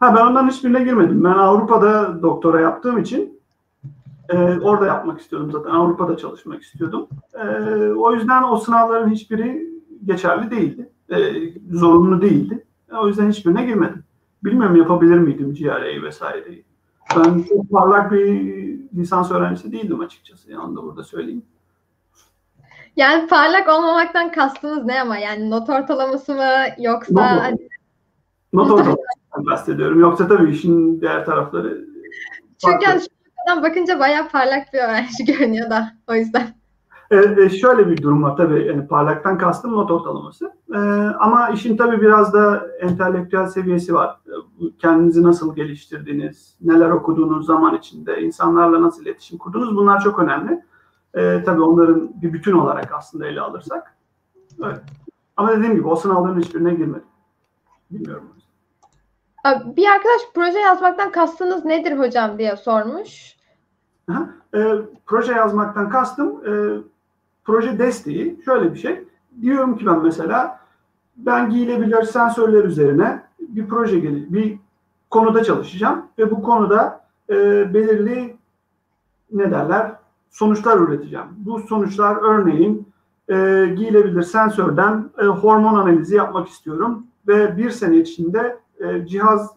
Ha 0.00 0.14
ben 0.16 0.26
ondan 0.26 0.48
hiçbirine 0.48 0.84
girmedim. 0.84 1.24
Ben 1.24 1.30
Avrupa'da 1.30 2.22
doktora 2.22 2.60
yaptığım 2.60 2.98
için 2.98 3.40
e, 4.28 4.36
orada 4.58 4.86
yapmak 4.86 5.20
istiyordum 5.20 5.52
zaten. 5.52 5.70
Avrupa'da 5.70 6.16
çalışmak 6.16 6.62
istiyordum. 6.62 7.08
E, 7.34 7.46
o 7.88 8.12
yüzden 8.12 8.42
o 8.42 8.56
sınavların 8.56 9.10
hiçbiri 9.10 9.68
geçerli 10.04 10.50
değildi. 10.50 10.90
E, 11.10 11.18
zorunlu 11.72 12.22
değildi. 12.22 12.64
E, 12.92 12.96
o 12.96 13.08
yüzden 13.08 13.30
hiçbirine 13.30 13.64
girmedim. 13.64 14.04
Bilmiyorum 14.44 14.76
yapabilir 14.76 15.18
miydim 15.18 15.54
GRE 15.54 16.02
vesaireyi. 16.02 16.64
Ben 17.16 17.42
çok 17.42 17.70
parlak 17.70 18.12
bir 18.12 18.44
lisans 18.96 19.30
öğrencisi 19.30 19.72
değildim 19.72 20.00
açıkçası. 20.00 20.52
Yani 20.52 20.76
da 20.76 20.82
burada 20.82 21.04
söyleyeyim. 21.04 21.42
Yani 22.96 23.26
parlak 23.26 23.68
olmamaktan 23.68 24.32
kastınız 24.32 24.84
ne 24.84 25.00
ama? 25.00 25.18
Yani 25.18 25.50
not 25.50 25.68
ortalaması 25.68 26.34
mı 26.34 26.50
yoksa... 26.78 27.50
Not, 27.50 27.60
not 28.52 28.70
ortalamasından 28.70 29.46
bahsediyorum. 29.50 30.00
Yoksa 30.00 30.28
tabii 30.28 30.50
işin 30.50 31.00
diğer 31.00 31.24
tarafları... 31.24 31.84
Çünkü 32.64 32.84
yani 32.84 33.00
şuradan 33.00 33.62
bakınca 33.62 34.00
bayağı 34.00 34.28
parlak 34.28 34.72
bir 34.72 34.78
öğrenci 34.78 35.24
görünüyor 35.26 35.70
da 35.70 35.92
o 36.08 36.14
yüzden. 36.14 36.46
Ee, 37.10 37.48
şöyle 37.48 37.90
bir 37.90 38.02
durum 38.02 38.22
var 38.22 38.36
tabii 38.36 38.66
yani 38.66 38.86
parlaktan 38.86 39.38
kastım 39.38 39.72
not 39.72 39.90
ortalaması. 39.90 40.52
Ee, 40.74 40.78
ama 41.18 41.48
işin 41.48 41.76
tabii 41.76 42.00
biraz 42.00 42.32
da 42.32 42.66
entelektüel 42.80 43.46
seviyesi 43.46 43.94
var. 43.94 44.16
Kendinizi 44.78 45.22
nasıl 45.22 45.56
geliştirdiniz, 45.56 46.56
neler 46.60 46.90
okuduğunuz 46.90 47.46
zaman 47.46 47.76
içinde, 47.76 48.20
insanlarla 48.20 48.82
nasıl 48.82 49.02
iletişim 49.02 49.38
kurdunuz 49.38 49.76
bunlar 49.76 50.00
çok 50.00 50.18
önemli. 50.18 50.62
Ee, 51.14 51.42
tabii 51.46 51.62
onların 51.62 52.22
bir 52.22 52.32
bütün 52.32 52.52
olarak 52.52 52.92
aslında 52.92 53.26
ele 53.26 53.40
alırsak. 53.40 53.96
Evet. 54.64 54.80
Ama 55.36 55.52
dediğim 55.52 55.74
gibi 55.74 55.88
o 55.88 55.96
sınavların 55.96 56.40
hiçbirine 56.40 56.74
girmedim. 56.74 57.06
Bilmiyorum. 57.90 58.28
Bir 59.76 59.86
arkadaş 59.86 60.20
proje 60.34 60.58
yazmaktan 60.58 61.12
kastınız 61.12 61.64
nedir 61.64 61.98
hocam 61.98 62.38
diye 62.38 62.56
sormuş. 62.56 63.36
Aha, 64.10 64.28
e, 64.54 64.74
proje 65.06 65.32
yazmaktan 65.32 65.88
kastım 65.88 66.42
e, 66.46 66.52
proje 67.44 67.78
desteği 67.78 68.40
şöyle 68.44 68.74
bir 68.74 68.78
şey. 68.78 69.04
Diyorum 69.42 69.78
ki 69.78 69.86
ben 69.86 70.02
mesela 70.02 70.60
ben 71.16 71.50
giyilebilir 71.50 72.02
sensörler 72.02 72.64
üzerine 72.64 73.22
bir 73.40 73.68
proje 73.68 73.98
gelir, 73.98 74.32
bir 74.32 74.58
konuda 75.10 75.44
çalışacağım 75.44 76.06
ve 76.18 76.30
bu 76.30 76.42
konuda 76.42 77.06
e, 77.30 77.34
belirli 77.74 78.36
ne 79.32 79.50
derler 79.50 79.92
sonuçlar 80.34 80.78
üreteceğim. 80.78 81.26
Bu 81.36 81.58
sonuçlar 81.58 82.16
örneğin 82.16 82.88
e, 83.28 83.34
giyilebilir 83.76 84.22
sensörden 84.22 85.10
e, 85.18 85.24
hormon 85.24 85.74
analizi 85.74 86.16
yapmak 86.16 86.48
istiyorum 86.48 87.06
ve 87.28 87.56
bir 87.56 87.70
sene 87.70 87.96
içinde 87.96 88.58
e, 88.80 89.06
cihaz 89.06 89.54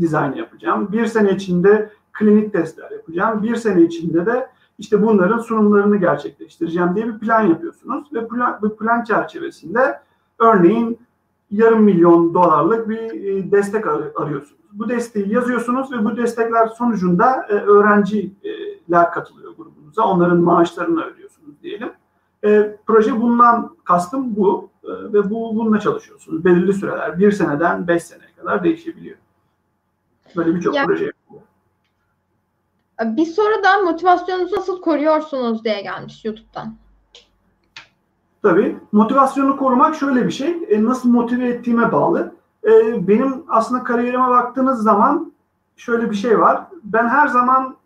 dizaynı 0.00 0.38
yapacağım. 0.38 0.92
Bir 0.92 1.06
sene 1.06 1.30
içinde 1.30 1.90
klinik 2.12 2.52
testler 2.52 2.90
yapacağım. 2.90 3.42
Bir 3.42 3.56
sene 3.56 3.82
içinde 3.82 4.26
de 4.26 4.48
işte 4.78 5.02
bunların 5.02 5.38
sunumlarını 5.38 5.96
gerçekleştireceğim 5.96 6.96
diye 6.96 7.06
bir 7.06 7.18
plan 7.18 7.42
yapıyorsunuz 7.42 8.12
ve 8.12 8.28
plan, 8.28 8.58
bu 8.62 8.76
plan 8.76 9.04
çerçevesinde 9.04 10.00
örneğin 10.38 10.98
yarım 11.50 11.82
milyon 11.82 12.34
dolarlık 12.34 12.88
bir 12.88 12.98
e, 12.98 13.50
destek 13.50 13.86
arıyorsunuz. 14.20 14.60
Bu 14.72 14.88
desteği 14.88 15.32
yazıyorsunuz 15.32 15.92
ve 15.92 16.04
bu 16.04 16.16
destekler 16.16 16.66
sonucunda 16.66 17.46
e, 17.48 17.52
öğrenciler 17.52 19.12
katılıyor 19.14 19.56
grubunuza. 19.96 20.04
Onların 20.04 20.38
maaşlarını 20.38 21.04
ödüyorsunuz 21.04 21.62
diyelim. 21.62 21.92
E, 22.44 22.76
proje 22.86 23.20
bundan 23.20 23.76
kastım 23.84 24.36
bu 24.36 24.70
e, 24.84 24.88
ve 24.88 25.30
bu 25.30 25.56
bununla 25.56 25.80
çalışıyorsunuz. 25.80 26.44
Belirli 26.44 26.72
süreler 26.72 27.18
bir 27.18 27.32
seneden 27.32 27.88
beş 27.88 28.02
seneye 28.02 28.32
kadar 28.36 28.64
değişebiliyor. 28.64 29.16
Böyle 30.36 30.54
birçok 30.54 30.74
yani, 30.74 30.86
proje 30.86 31.04
yapılıyor. 31.04 31.42
Bir 33.00 33.26
soru 33.26 33.64
da 33.64 33.82
motivasyonunuzu 33.82 34.56
nasıl 34.56 34.80
koruyorsunuz 34.80 35.64
diye 35.64 35.82
gelmiş 35.82 36.24
YouTube'dan. 36.24 36.74
Tabii. 38.42 38.76
Motivasyonu 38.92 39.56
korumak 39.56 39.94
şöyle 39.94 40.26
bir 40.26 40.32
şey. 40.32 40.66
E, 40.68 40.84
nasıl 40.84 41.08
motive 41.08 41.48
ettiğime 41.48 41.92
bağlı. 41.92 42.34
E, 42.64 43.08
benim 43.08 43.44
aslında 43.48 43.84
kariyerime 43.84 44.28
baktığınız 44.28 44.82
zaman 44.82 45.32
şöyle 45.76 46.10
bir 46.10 46.16
şey 46.16 46.40
var. 46.40 46.62
Ben 46.84 47.08
her 47.08 47.26
zaman 47.28 47.76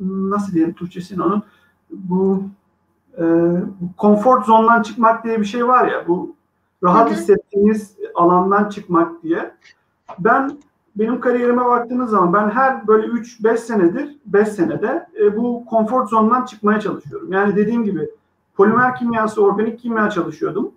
nasıl 0.00 0.52
diyelim 0.52 0.74
Türkçesini 0.74 1.22
onun 1.22 1.42
bu 1.90 2.42
e, 3.18 3.24
konfor 3.96 4.44
zondan 4.44 4.82
çıkmak 4.82 5.24
diye 5.24 5.40
bir 5.40 5.44
şey 5.44 5.66
var 5.66 5.88
ya 5.88 6.08
bu 6.08 6.34
rahat 6.82 7.10
hissettiğiniz 7.10 7.96
alandan 8.14 8.68
çıkmak 8.68 9.22
diye. 9.22 9.54
Ben 10.18 10.58
benim 10.96 11.20
kariyerime 11.20 11.64
baktığınız 11.64 12.10
zaman 12.10 12.32
ben 12.32 12.50
her 12.50 12.86
böyle 12.86 13.06
3-5 13.06 13.56
senedir 13.56 14.16
5 14.26 14.48
senede 14.48 15.06
e, 15.20 15.36
bu 15.36 15.64
konfor 15.66 16.06
zondan 16.06 16.44
çıkmaya 16.44 16.80
çalışıyorum. 16.80 17.32
Yani 17.32 17.56
dediğim 17.56 17.84
gibi 17.84 18.10
polimer 18.56 18.96
kimyası, 18.96 19.44
organik 19.44 19.78
kimya 19.78 20.10
çalışıyordum. 20.10 20.72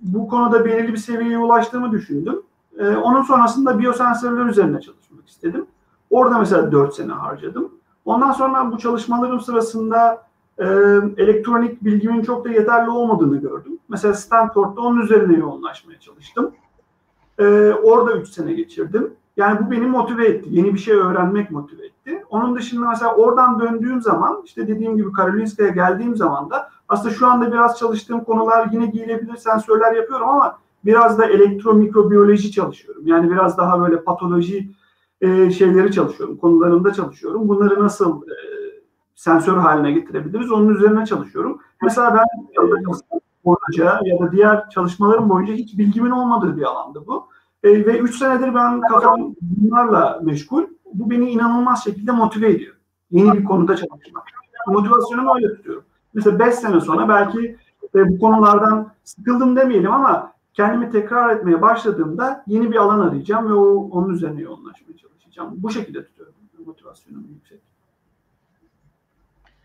Bu 0.00 0.28
konuda 0.28 0.64
belirli 0.64 0.92
bir 0.92 0.98
seviyeye 0.98 1.38
ulaştığımı 1.38 1.92
düşündüm. 1.92 2.42
E, 2.78 2.88
onun 2.88 3.22
sonrasında 3.22 3.78
biyosensörler 3.78 4.46
üzerine 4.46 4.80
çalışmak 4.80 5.28
istedim. 5.28 5.66
Orada 6.10 6.38
mesela 6.38 6.72
4 6.72 6.94
sene 6.94 7.12
harcadım. 7.12 7.72
Ondan 8.10 8.32
sonra 8.32 8.72
bu 8.72 8.78
çalışmalarım 8.78 9.40
sırasında 9.40 10.26
e, 10.58 10.64
elektronik 11.16 11.84
bilgimin 11.84 12.22
çok 12.22 12.44
da 12.44 12.48
yeterli 12.48 12.90
olmadığını 12.90 13.36
gördüm. 13.36 13.78
Mesela 13.88 14.14
Stanford'da 14.14 14.80
onun 14.80 15.00
üzerine 15.00 15.38
yoğunlaşmaya 15.38 16.00
çalıştım. 16.00 16.50
E, 17.38 17.44
orada 17.82 18.12
3 18.12 18.28
sene 18.28 18.52
geçirdim. 18.52 19.12
Yani 19.36 19.66
bu 19.66 19.70
beni 19.70 19.86
motive 19.86 20.26
etti. 20.26 20.48
Yeni 20.52 20.74
bir 20.74 20.78
şey 20.78 20.94
öğrenmek 20.94 21.50
motive 21.50 21.86
etti. 21.86 22.24
Onun 22.30 22.56
dışında 22.56 22.88
mesela 22.88 23.14
oradan 23.14 23.60
döndüğüm 23.60 24.00
zaman 24.00 24.42
işte 24.44 24.68
dediğim 24.68 24.96
gibi 24.96 25.12
Karolinska'ya 25.12 25.68
geldiğim 25.68 26.16
zaman 26.16 26.50
da 26.50 26.70
aslında 26.88 27.14
şu 27.14 27.26
anda 27.26 27.52
biraz 27.52 27.78
çalıştığım 27.78 28.24
konular 28.24 28.68
yine 28.72 28.86
giyilebilir 28.86 29.36
sensörler 29.36 29.92
yapıyorum 29.92 30.28
ama 30.28 30.58
Biraz 30.84 31.18
da 31.18 31.26
elektromikrobiyoloji 31.26 32.52
çalışıyorum. 32.52 33.06
Yani 33.06 33.30
biraz 33.30 33.58
daha 33.58 33.80
böyle 33.80 34.02
patoloji 34.02 34.70
e, 35.20 35.50
şeyleri 35.50 35.92
çalışıyorum. 35.92 36.36
Konularında 36.36 36.92
çalışıyorum. 36.92 37.48
Bunları 37.48 37.84
nasıl 37.84 38.22
e, 38.22 38.34
sensör 39.14 39.56
haline 39.56 39.92
getirebiliriz? 39.92 40.52
Onun 40.52 40.74
üzerine 40.74 41.06
çalışıyorum. 41.06 41.60
Mesela 41.82 42.14
ben 42.14 42.24
boyunca 43.44 44.00
ya 44.04 44.18
da 44.18 44.32
diğer 44.32 44.70
çalışmalarım 44.70 45.28
boyunca 45.28 45.54
hiç 45.54 45.78
bilgimin 45.78 46.10
olmadığı 46.10 46.56
bir 46.56 46.62
alandı 46.62 47.02
bu. 47.06 47.26
E, 47.62 47.86
ve 47.86 47.98
3 47.98 48.18
senedir 48.18 48.54
ben 48.54 48.80
kafam 48.80 49.34
bunlarla 49.40 50.20
meşgul. 50.22 50.62
Bu 50.94 51.10
beni 51.10 51.30
inanılmaz 51.30 51.84
şekilde 51.84 52.12
motive 52.12 52.50
ediyor. 52.50 52.76
Yeni 53.10 53.32
bir 53.32 53.44
konuda 53.44 53.76
çalışmak. 53.76 54.24
Motivasyonumu 54.66 55.34
öyle 55.34 55.56
tutuyorum. 55.56 55.84
Mesela 56.14 56.38
5 56.38 56.54
sene 56.54 56.80
sonra 56.80 57.08
belki 57.08 57.56
e, 57.94 58.08
bu 58.08 58.18
konulardan 58.18 58.92
sıkıldım 59.04 59.56
demeyelim 59.56 59.92
ama 59.92 60.32
kendimi 60.54 60.90
tekrar 60.90 61.36
etmeye 61.36 61.62
başladığımda 61.62 62.44
yeni 62.46 62.70
bir 62.70 62.76
alan 62.76 63.00
arayacağım 63.00 63.48
ve 63.48 63.54
o, 63.54 63.88
onun 63.90 64.14
üzerine 64.14 64.40
yoğunlaşmaya 64.40 64.96
çalışacağım. 64.96 65.50
Bu 65.56 65.70
şekilde 65.70 66.04
tutuyorum 66.04 66.34
motivasyonum 66.66 67.26
yüksek. 67.34 67.60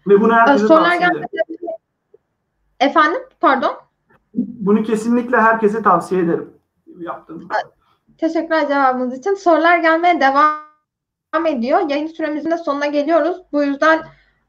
Ve 0.08 0.22
bunu 0.22 0.34
herkese 0.34 0.68
tavsiye 0.68 0.98
ederim. 0.98 1.28
Efendim? 2.80 3.22
Pardon? 3.40 3.76
Bunu 4.34 4.84
kesinlikle 4.84 5.38
herkese 5.38 5.82
tavsiye 5.82 6.22
ederim. 6.22 6.54
Yaptığım. 6.98 7.50
Teşekkürler 8.18 8.68
cevabınız 8.68 9.18
için. 9.18 9.34
Sorular 9.34 9.78
gelmeye 9.78 10.22
devam 10.22 11.46
ediyor. 11.46 11.90
Yayın 11.90 12.08
süremizin 12.08 12.52
de 12.52 12.58
sonuna 12.58 12.86
geliyoruz. 12.86 13.38
Bu 13.52 13.64
yüzden 13.64 14.06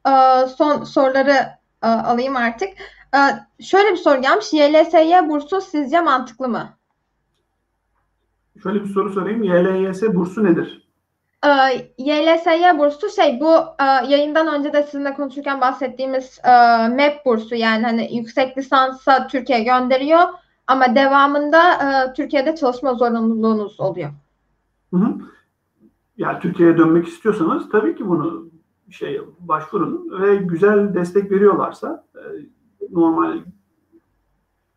e, 0.07 0.11
son 0.47 0.83
soruları 0.83 1.35
e, 1.83 1.87
alayım 1.87 2.35
artık. 2.35 2.69
E, 3.17 3.19
şöyle 3.63 3.91
bir 3.91 3.97
soru 3.97 4.21
gelmiş. 4.21 4.53
YLSY 4.53 5.29
bursu 5.29 5.61
sizce 5.61 6.01
mantıklı 6.01 6.49
mı? 6.49 6.69
Şöyle 8.63 8.83
bir 8.83 8.89
soru 8.89 9.13
sorayım. 9.13 9.43
YLS 9.43 10.03
bursu 10.03 10.43
nedir? 10.43 10.87
YLSY 11.97 12.77
bursu 12.77 13.09
şey 13.15 13.39
bu 13.39 13.53
yayından 14.09 14.59
önce 14.59 14.73
de 14.73 14.83
sizinle 14.83 15.13
konuşurken 15.13 15.61
bahsettiğimiz 15.61 16.39
MEP 16.91 17.25
bursu 17.25 17.55
yani 17.55 17.83
hani 17.83 18.15
yüksek 18.17 18.57
lisansa 18.57 19.27
Türkiye 19.27 19.63
gönderiyor 19.63 20.21
ama 20.67 20.95
devamında 20.95 21.73
e, 21.73 22.13
Türkiye'de 22.13 22.55
çalışma 22.55 22.93
zorunluluğunuz 22.93 23.79
oluyor. 23.79 24.09
Hı 24.93 24.97
hı. 24.97 25.13
Yani 26.17 26.39
Türkiye'ye 26.39 26.77
dönmek 26.77 27.07
istiyorsanız 27.07 27.69
tabii 27.69 27.95
ki 27.95 28.07
bunu 28.07 28.49
şey 28.91 29.21
başvurun 29.39 30.21
ve 30.21 30.35
güzel 30.35 30.93
destek 30.93 31.31
veriyorlarsa 31.31 32.03
e, 32.15 32.21
normal 32.91 33.37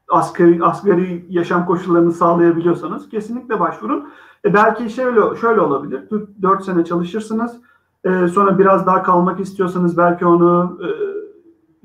asgari, 0.08 0.64
asgari 0.64 1.26
yaşam 1.28 1.66
koşullarını 1.66 2.12
sağlayabiliyorsanız 2.12 3.08
kesinlikle 3.08 3.60
başvurun. 3.60 4.08
E 4.44 4.54
belki 4.54 4.90
şöyle 4.90 5.36
şöyle 5.36 5.60
olabilir. 5.60 6.08
4 6.42 6.64
sene 6.64 6.84
çalışırsınız. 6.84 7.60
E, 8.04 8.28
sonra 8.28 8.58
biraz 8.58 8.86
daha 8.86 9.02
kalmak 9.02 9.40
istiyorsanız 9.40 9.96
belki 9.96 10.26
onu 10.26 10.78
e, 10.82 10.88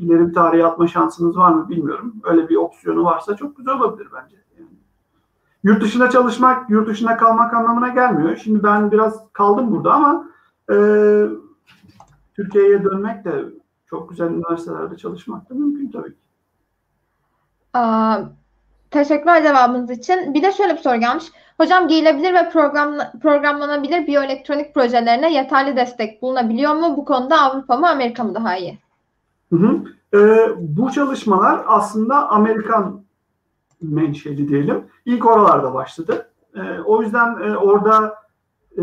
ileri 0.03 0.27
bir 0.27 0.33
tarihe 0.33 0.65
atma 0.65 0.87
şansınız 0.87 1.37
var 1.37 1.53
mı 1.53 1.69
bilmiyorum. 1.69 2.13
Öyle 2.23 2.49
bir 2.49 2.55
opsiyonu 2.55 3.03
varsa 3.03 3.35
çok 3.35 3.57
güzel 3.57 3.73
olabilir 3.73 4.07
bence. 4.13 4.35
Yani. 4.59 4.69
Yurt 5.63 5.81
dışında 5.81 6.09
çalışmak, 6.09 6.69
yurt 6.69 6.87
dışında 6.87 7.17
kalmak 7.17 7.53
anlamına 7.53 7.87
gelmiyor. 7.87 8.35
Şimdi 8.35 8.63
ben 8.63 8.91
biraz 8.91 9.33
kaldım 9.33 9.71
burada 9.71 9.93
ama 9.93 10.27
e, 10.71 10.75
Türkiye'ye 12.35 12.83
dönmek 12.83 13.25
de 13.25 13.45
çok 13.89 14.09
güzel 14.09 14.29
üniversitelerde 14.29 14.97
çalışmak 14.97 15.49
da 15.49 15.53
mümkün 15.53 15.91
tabii 15.91 16.13
ki. 16.13 16.25
Aa, 17.73 18.19
teşekkürler 18.91 19.43
cevabınız 19.43 19.91
için. 19.91 20.33
Bir 20.33 20.41
de 20.43 20.51
şöyle 20.51 20.73
bir 20.73 20.81
soru 20.81 20.99
gelmiş. 20.99 21.25
Hocam 21.57 21.87
giyilebilir 21.87 22.33
ve 22.33 22.49
program, 22.49 22.97
programlanabilir 23.21 24.07
biyoelektronik 24.07 24.73
projelerine 24.73 25.33
yeterli 25.33 25.75
destek 25.75 26.21
bulunabiliyor 26.21 26.75
mu? 26.75 26.97
Bu 26.97 27.05
konuda 27.05 27.41
Avrupa 27.41 27.77
mı 27.77 27.89
Amerika 27.89 28.23
mı 28.23 28.35
daha 28.35 28.57
iyi? 28.57 28.79
Hı 29.49 29.55
hı. 29.55 29.83
Ee, 30.13 30.49
bu 30.57 30.91
çalışmalar 30.91 31.63
aslında 31.67 32.29
Amerikan 32.29 33.03
menşeli 33.81 34.47
diyelim. 34.47 34.83
İlk 35.05 35.25
oralarda 35.25 35.73
başladı. 35.73 36.31
Ee, 36.55 36.79
o 36.85 37.01
yüzden 37.01 37.37
e, 37.41 37.57
orada 37.57 38.15
e, 38.77 38.81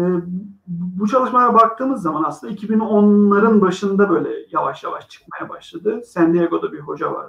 bu 0.81 1.09
çalışmalara 1.09 1.55
baktığımız 1.55 2.03
zaman 2.03 2.25
aslında 2.25 2.53
2010'ların 2.53 3.61
başında 3.61 4.11
böyle 4.11 4.31
yavaş 4.51 4.85
yavaş 4.85 5.09
çıkmaya 5.09 5.49
başladı. 5.49 6.03
San 6.07 6.35
Diego'da 6.35 6.73
bir 6.73 6.81
hoca 6.81 7.13
var, 7.13 7.27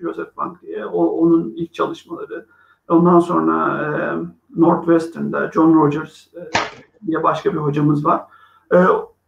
Joseph 0.00 0.36
Bank 0.36 0.62
diye. 0.62 0.86
O, 0.86 1.04
onun 1.04 1.52
ilk 1.56 1.74
çalışmaları. 1.74 2.46
Ondan 2.88 3.20
sonra 3.20 3.82
e, 3.82 3.96
Northwestern'da 4.60 5.50
John 5.52 5.74
Rogers 5.74 6.34
e, 6.34 6.50
diye 7.06 7.22
başka 7.22 7.52
bir 7.52 7.58
hocamız 7.58 8.04
var. 8.04 8.22
E, 8.74 8.76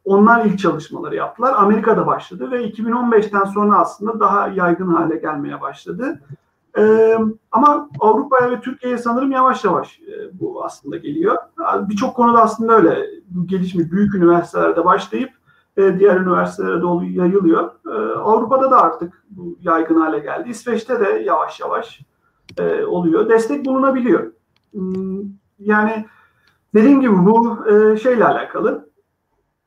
onlar 0.05 0.45
ilk 0.45 0.59
çalışmaları 0.59 1.17
yaptılar. 1.17 1.55
Amerika'da 1.57 2.07
başladı 2.07 2.51
ve 2.51 2.71
2015'ten 2.71 3.45
sonra 3.45 3.79
aslında 3.79 4.21
daha 4.21 4.49
yaygın 4.49 4.89
hale 4.89 5.17
gelmeye 5.17 5.61
başladı. 5.61 6.21
Ee, 6.79 7.19
ama 7.53 7.89
Avrupa'ya 8.01 8.51
ve 8.51 8.61
Türkiye'ye 8.61 8.99
sanırım 8.99 9.31
yavaş 9.31 9.65
yavaş 9.65 10.01
e, 10.01 10.41
bu 10.41 10.65
aslında 10.65 10.97
geliyor. 10.97 11.37
Birçok 11.89 12.17
konuda 12.17 12.43
aslında 12.43 12.77
öyle 12.77 13.07
gelişmiş 13.47 13.93
büyük 13.93 14.15
üniversitelerde 14.15 14.85
başlayıp 14.85 15.31
e, 15.77 15.99
diğer 15.99 16.17
üniversitelere 16.21 16.81
doğru 16.81 17.05
yayılıyor. 17.05 17.71
E, 17.87 18.19
Avrupa'da 18.19 18.71
da 18.71 18.83
artık 18.83 19.25
bu 19.31 19.59
yaygın 19.61 20.01
hale 20.01 20.19
geldi. 20.19 20.49
İsveç'te 20.49 21.01
de 21.01 21.23
yavaş 21.27 21.61
yavaş 21.61 22.01
e, 22.59 22.85
oluyor. 22.85 23.29
Destek 23.29 23.67
bulunabiliyor. 23.67 24.33
Hmm, 24.73 25.21
yani 25.59 26.07
dediğim 26.75 27.01
gibi 27.01 27.27
bu 27.27 27.67
e, 27.69 27.97
şeyle 27.97 28.25
alakalı 28.25 28.89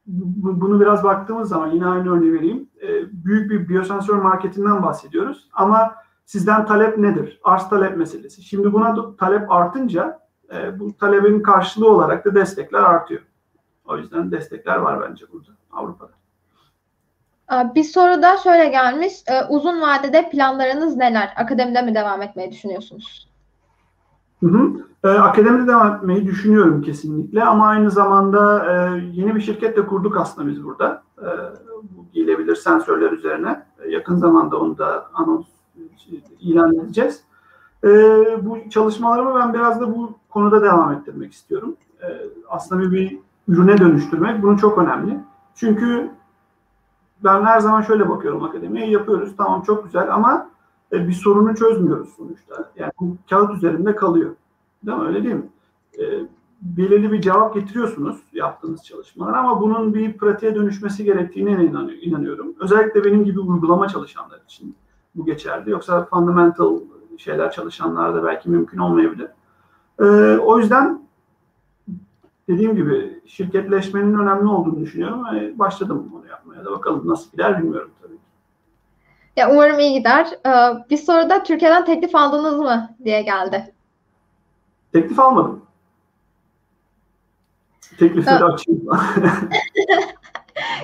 bunu 0.06 0.80
biraz 0.80 1.04
baktığımız 1.04 1.50
zaman 1.50 1.72
yine 1.72 1.86
aynı 1.86 2.16
örneği 2.16 2.34
vereyim. 2.34 2.70
E, 2.82 2.88
büyük 3.26 3.52
bir 3.52 3.70
biyosensör 3.70 4.16
marketinden 4.16 4.84
bahsediyoruz 4.84 5.50
ama 5.54 5.96
sizden 6.26 6.66
talep 6.66 6.98
nedir? 6.98 7.40
Arz 7.44 7.70
talep 7.70 7.98
meselesi. 7.98 8.42
Şimdi 8.42 8.74
buna 8.74 9.16
talep 9.16 9.52
artınca 9.52 10.20
e, 10.54 10.80
bu 10.80 10.98
talebin 10.98 11.42
karşılığı 11.42 11.90
olarak 11.90 12.26
da 12.26 12.36
destekler 12.36 12.80
artıyor. 12.80 13.22
O 13.86 13.98
yüzden 13.98 14.32
destekler 14.32 14.78
var 14.78 15.10
bence 15.10 15.26
burada 15.32 15.50
Avrupa'da. 15.72 16.12
Bir 17.76 17.84
soru 17.84 18.22
da 18.22 18.38
şöyle 18.38 18.70
gelmiş. 18.70 19.14
E, 19.28 19.46
uzun 19.50 19.82
vadede 19.82 20.30
planlarınız 20.30 20.96
neler? 20.96 21.34
Akademide 21.38 21.82
mi 21.82 21.96
devam 21.96 22.22
etmeyi 22.22 22.52
düşünüyorsunuz? 22.52 23.30
Hı 24.40 24.48
hı. 24.48 24.72
E, 25.04 25.08
akademide 25.08 25.68
devam 25.68 25.96
etmeyi 25.96 26.28
düşünüyorum 26.28 26.82
kesinlikle 26.82 27.44
ama 27.44 27.68
aynı 27.68 27.92
zamanda 27.92 28.66
e, 28.66 29.02
yeni 29.14 29.36
bir 29.36 29.42
şirket 29.42 29.78
de 29.78 29.86
kurduk 29.86 30.18
aslında 30.18 30.48
biz 30.48 30.64
burada. 30.64 31.04
Bu 31.84 32.06
gelebilir 32.14 32.56
sensörler 32.56 33.12
üzerine. 33.12 33.66
Yakın 33.90 34.16
zamanda 34.16 34.58
onu 34.60 34.78
da 34.78 35.10
anons 35.14 35.46
ilan 36.40 36.76
edeceğiz. 36.76 37.24
E, 37.84 37.88
bu 38.46 38.70
çalışmalarımı 38.70 39.36
ben 39.36 39.54
biraz 39.54 39.82
da 39.82 39.96
bu 39.96 40.14
konuda 40.30 40.62
devam 40.62 40.92
ettirmek 40.92 41.34
istiyorum. 41.34 41.76
E, 42.04 42.08
aslında 42.50 42.82
bir, 42.82 42.92
bir 42.92 43.20
ürüne 43.48 43.78
dönüştürmek 43.78 44.44
bunun 44.44 44.58
çok 44.58 44.78
önemli. 44.78 45.20
Çünkü 45.56 46.12
ben 47.24 47.44
her 47.44 47.60
zaman 47.60 47.82
şöyle 47.82 48.10
bakıyorum 48.10 48.44
akademiye 48.44 48.90
yapıyoruz 48.90 49.34
tamam 49.38 49.62
çok 49.62 49.84
güzel 49.84 50.14
ama 50.14 50.50
e, 50.92 51.08
bir 51.08 51.14
sorunu 51.14 51.56
çözmüyoruz 51.56 52.10
sonuçta. 52.18 52.72
Yani 52.76 52.92
bu 53.00 53.18
kağıt 53.30 53.56
üzerinde 53.56 53.96
kalıyor. 53.96 54.36
Değil 54.86 54.98
mi? 54.98 55.04
Öyle 55.04 55.24
değil 55.24 55.36
mi? 55.36 55.50
E, 56.00 56.04
belirli 56.62 57.12
bir 57.12 57.22
cevap 57.22 57.54
getiriyorsunuz 57.54 58.18
yaptığınız 58.34 58.84
çalışmalar 58.84 59.34
ama 59.34 59.62
bunun 59.62 59.94
bir 59.94 60.18
pratiğe 60.18 60.56
dönüşmesi 60.56 61.04
gerektiğine 61.04 61.66
inanıyorum. 62.02 62.56
Özellikle 62.60 63.04
benim 63.04 63.26
gibi 63.26 63.40
uygulama 63.40 63.88
çalışanlar 63.88 64.42
için 64.46 64.76
bu 65.16 65.26
geçerli. 65.26 65.70
Yoksa 65.70 66.06
fundamental 66.06 66.80
şeyler 67.18 67.52
çalışanlarda 67.52 68.24
belki 68.24 68.50
mümkün 68.50 68.78
olmayabilir. 68.78 69.28
E, 70.00 70.06
o 70.38 70.60
yüzden 70.60 71.02
dediğim 72.48 72.76
gibi 72.76 73.22
şirketleşmenin 73.26 74.20
önemli 74.20 74.48
olduğunu 74.48 74.80
düşünüyorum. 74.80 75.26
ve 75.26 75.60
başladım 75.60 76.10
bunu 76.12 76.28
yapmaya 76.28 76.66
da 76.66 76.72
bakalım 76.72 77.08
nasıl 77.08 77.32
gider 77.32 77.64
bilmiyorum 77.64 77.92
tabii. 78.02 78.18
Ya 79.36 79.52
umarım 79.52 79.80
iyi 79.80 79.94
gider. 79.94 80.28
Ee, 80.46 80.50
bir 80.90 80.98
soru 80.98 81.30
da 81.30 81.44
Türkiye'den 81.44 81.86
teklif 81.86 82.16
aldınız 82.16 82.60
mı 82.60 82.96
diye 83.06 83.22
geldi. 83.22 83.74
Teklif 84.94 85.20
almadım. 85.20 85.62
Teklifleri 88.00 88.44
açayım. 88.44 88.82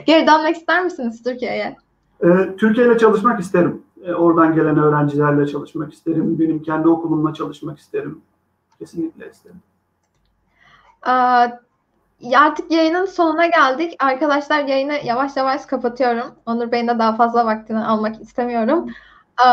Geri 0.05 0.27
dönmek 0.27 0.57
ister 0.57 0.83
misiniz 0.83 1.23
Türkiye'ye? 1.23 1.75
Ee, 2.23 2.55
Türkiye 2.57 2.87
ile 2.87 2.97
çalışmak 2.97 3.39
isterim. 3.39 3.83
Ee, 4.07 4.13
oradan 4.13 4.55
gelen 4.55 4.77
öğrencilerle 4.77 5.47
çalışmak 5.47 5.93
isterim. 5.93 6.39
Benim 6.39 6.63
kendi 6.63 6.87
okulumla 6.89 7.33
çalışmak 7.33 7.79
isterim. 7.79 8.21
Kesinlikle 8.79 9.31
isterim. 9.31 9.61
Ee, 11.07 12.35
artık 12.37 12.71
yayının 12.71 13.05
sonuna 13.05 13.45
geldik. 13.45 13.95
Arkadaşlar 13.99 14.63
yayını 14.63 14.93
yavaş 15.03 15.37
yavaş 15.37 15.65
kapatıyorum. 15.65 16.35
Onur 16.45 16.71
Bey'in 16.71 16.87
de 16.87 16.99
daha 16.99 17.15
fazla 17.15 17.45
vaktini 17.45 17.85
almak 17.85 18.21
istemiyorum. 18.21 18.89
Ee, 19.45 19.49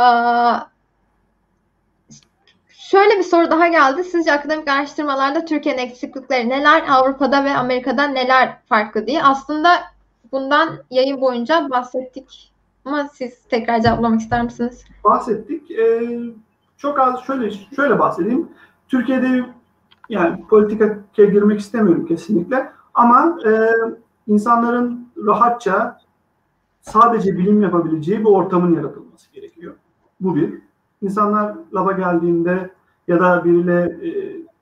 Şöyle 2.68 3.18
bir 3.18 3.22
soru 3.22 3.50
daha 3.50 3.68
geldi. 3.68 4.04
Sizce 4.04 4.32
akademik 4.32 4.68
araştırmalarda 4.68 5.44
Türkiye'nin 5.44 5.82
eksiklikleri 5.82 6.48
neler? 6.48 6.84
Avrupa'da 6.88 7.44
ve 7.44 7.56
Amerika'da 7.56 8.02
neler 8.06 8.58
farklı 8.68 9.06
diye. 9.06 9.22
Aslında 9.22 9.82
bundan 10.32 10.78
yayın 10.90 11.20
boyunca 11.20 11.70
bahsettik. 11.70 12.53
Ama 12.84 13.08
siz 13.08 13.42
tekrar 13.48 13.80
cevaplamak 13.80 14.20
ister 14.20 14.44
misiniz? 14.44 14.84
Bahsettik. 15.04 15.70
Ee, 15.70 16.20
çok 16.76 16.98
az 17.00 17.20
şöyle 17.20 17.50
şöyle 17.50 17.98
bahsedeyim. 17.98 18.48
Türkiye'de 18.88 19.44
yani 20.08 20.44
politikaya 20.46 21.30
girmek 21.30 21.60
istemiyorum 21.60 22.06
kesinlikle. 22.06 22.72
Ama 22.94 23.38
e, 23.46 23.70
insanların 24.26 25.08
rahatça 25.26 25.98
sadece 26.80 27.38
bilim 27.38 27.62
yapabileceği 27.62 28.20
bir 28.20 28.30
ortamın 28.30 28.76
yaratılması 28.76 29.32
gerekiyor. 29.32 29.74
Bu 30.20 30.36
bir. 30.36 30.54
İnsanlar 31.02 31.56
laba 31.74 31.92
geldiğinde 31.92 32.70
ya 33.08 33.20
da 33.20 33.44
biriyle 33.44 33.98
e, 34.02 34.10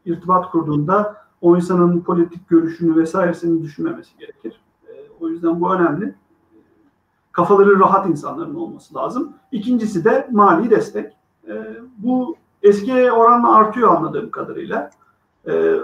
irtibat 0.04 0.50
kurduğunda 0.50 1.16
o 1.40 1.56
insanın 1.56 2.00
politik 2.00 2.48
görüşünü 2.48 2.96
vesairesini 2.96 3.62
düşünmemesi 3.62 4.18
gerekir. 4.18 4.60
E, 4.88 4.92
o 5.20 5.28
yüzden 5.28 5.60
bu 5.60 5.74
önemli. 5.74 6.14
Kafaları 7.32 7.80
rahat 7.80 8.06
insanların 8.06 8.54
olması 8.54 8.94
lazım. 8.94 9.32
İkincisi 9.52 10.04
de 10.04 10.28
mali 10.30 10.70
destek. 10.70 11.12
E, 11.48 11.52
bu 11.98 12.36
eskiye 12.62 13.12
oranla 13.12 13.54
artıyor 13.54 13.96
anladığım 13.96 14.30
kadarıyla. 14.30 14.90
E, 15.48 15.76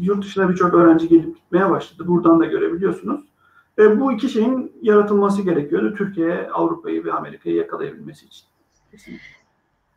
yurt 0.00 0.24
dışına 0.24 0.48
birçok 0.48 0.74
öğrenci 0.74 1.08
gelip 1.08 1.36
gitmeye 1.36 1.70
başladı. 1.70 2.08
Buradan 2.08 2.40
da 2.40 2.44
görebiliyorsunuz. 2.44 3.20
E, 3.78 4.00
bu 4.00 4.12
iki 4.12 4.28
şeyin 4.28 4.72
yaratılması 4.82 5.42
gerekiyordu 5.42 5.94
Türkiye, 5.94 6.50
Avrupa'yı 6.50 7.04
ve 7.04 7.12
Amerika'yı 7.12 7.56
yakalayabilmesi 7.56 8.26
için. 8.26 8.46
Kesinlikle. 8.90 9.24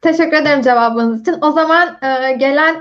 Teşekkür 0.01 0.37
ederim 0.37 0.61
cevabınız 0.61 1.21
için. 1.21 1.35
O 1.41 1.51
zaman 1.51 1.97
e, 2.01 2.33
gelen 2.33 2.75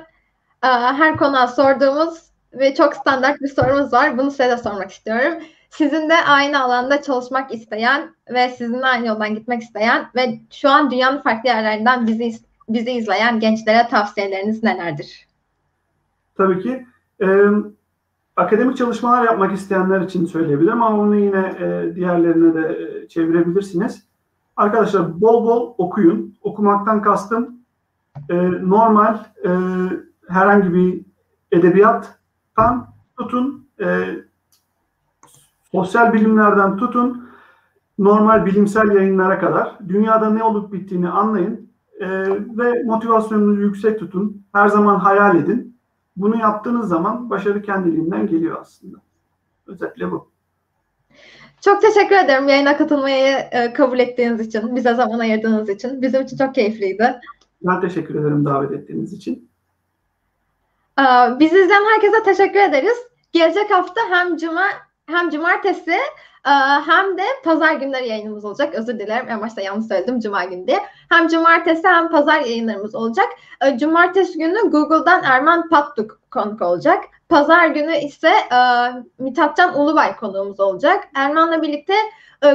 e, 0.63 0.69
her 0.69 1.17
konuğa 1.17 1.47
sorduğumuz 1.49 2.23
ve 2.53 2.75
çok 2.75 2.95
standart 2.95 3.41
bir 3.41 3.49
sorumuz 3.49 3.93
var. 3.93 4.19
Bunu 4.19 4.31
size 4.31 4.49
de 4.49 4.57
sormak 4.57 4.91
istiyorum. 4.91 5.35
Sizin 5.71 6.09
de 6.09 6.14
aynı 6.14 6.62
alanda 6.62 7.03
çalışmak 7.03 7.55
isteyen 7.55 8.14
ve 8.31 8.49
sizinle 8.49 8.87
aynı 8.87 9.07
yoldan 9.07 9.35
gitmek 9.35 9.62
isteyen 9.62 10.07
ve 10.17 10.41
şu 10.53 10.71
an 10.71 10.91
dünyanın 10.91 11.21
farklı 11.21 11.49
yerlerinden 11.49 12.07
bizi 12.07 12.33
bizi 12.69 12.91
izleyen 12.91 13.41
gençlere 13.41 13.89
tavsiyeleriniz 13.89 14.62
nelerdir? 14.62 15.27
Tabii 16.37 16.62
ki. 16.62 16.87
E, 17.23 17.27
akademik 18.37 18.77
çalışmalar 18.77 19.25
yapmak 19.25 19.53
isteyenler 19.53 20.01
için 20.01 20.27
söyleyebilirim 20.27 20.83
ama 20.83 21.01
onu 21.01 21.17
yine 21.17 21.55
e, 21.61 21.95
diğerlerine 21.95 22.55
de 22.55 22.79
e, 22.83 23.09
çevirebilirsiniz. 23.09 24.07
Arkadaşlar 24.57 25.21
bol 25.21 25.45
bol 25.45 25.75
okuyun. 25.79 26.37
Okumaktan 26.43 27.03
kastım 27.03 27.57
e, 28.31 28.37
normal 28.51 29.19
e, 29.45 29.51
herhangi 30.29 30.75
bir 30.75 31.01
edebiyattan 31.53 32.89
tutun, 33.19 33.69
e, 33.81 34.07
sosyal 35.77 36.12
bilimlerden 36.12 36.77
tutun, 36.77 37.31
normal 37.99 38.47
bilimsel 38.47 38.91
yayınlara 38.91 39.41
kadar 39.41 39.79
dünyada 39.89 40.31
ne 40.31 40.43
olup 40.43 40.72
bittiğini 40.72 41.09
anlayın 41.09 41.70
e, 42.01 42.09
ve 42.31 42.83
motivasyonunuzu 42.83 43.61
yüksek 43.61 43.99
tutun. 43.99 44.47
Her 44.53 44.68
zaman 44.68 44.99
hayal 44.99 45.37
edin. 45.37 45.77
Bunu 46.16 46.39
yaptığınız 46.39 46.89
zaman 46.89 47.31
başarı 47.31 47.62
kendiliğinden 47.62 48.27
geliyor 48.27 48.61
aslında. 48.61 48.97
Özetle 49.66 50.11
bu. 50.11 50.29
Çok 51.61 51.83
teşekkür 51.83 52.16
ederim 52.16 52.49
yayına 52.49 52.77
katılmayı 52.77 53.37
e, 53.51 53.72
kabul 53.72 53.99
ettiğiniz 53.99 54.41
için, 54.41 54.77
bize 54.77 54.95
zaman 54.95 55.18
ayırdığınız 55.18 55.68
için. 55.68 56.03
Bizim 56.03 56.22
için 56.22 56.37
çok 56.37 56.55
keyifliydi. 56.55 57.20
Ben 57.62 57.81
teşekkür 57.81 58.14
ederim 58.14 58.45
davet 58.45 58.72
ettiğiniz 58.72 59.12
için. 59.12 59.49
Ee, 60.99 61.03
bizi 61.41 61.59
izleyen 61.59 61.85
herkese 61.95 62.22
teşekkür 62.22 62.61
ederiz. 62.61 62.99
Gelecek 63.33 63.70
hafta 63.70 64.01
hem 64.11 64.37
cuma 64.37 64.64
hem 65.09 65.31
cumartesi 65.31 65.97
e, 66.47 66.51
hem 66.87 67.19
de 67.19 67.23
pazar 67.45 67.73
günleri 67.73 68.09
yayınımız 68.09 68.45
olacak. 68.45 68.75
Özür 68.75 68.99
dilerim 68.99 69.29
en 69.29 69.41
başta 69.41 69.61
yanlış 69.61 69.87
söyledim 69.87 70.21
cuma 70.21 70.45
günü 70.45 70.67
diye. 70.67 70.79
Hem 71.09 71.29
cumartesi 71.29 71.89
hem 71.89 72.11
pazar 72.11 72.41
yayınlarımız 72.41 72.95
olacak. 72.95 73.27
E, 73.67 73.79
cumartesi 73.79 74.39
günü 74.39 74.71
Google'dan 74.71 75.23
Erman 75.25 75.69
Pattuk 75.69 76.21
konuk 76.31 76.63
olacak. 76.63 77.05
Pazar 77.29 77.67
günü 77.67 77.97
ise 77.97 78.29
e, 78.29 78.59
Mithatcan 79.19 79.79
Ulubay 79.79 80.17
konuğumuz 80.17 80.61
olacak. 80.61 81.05
Erman'la 81.15 81.63
birlikte 81.63 81.95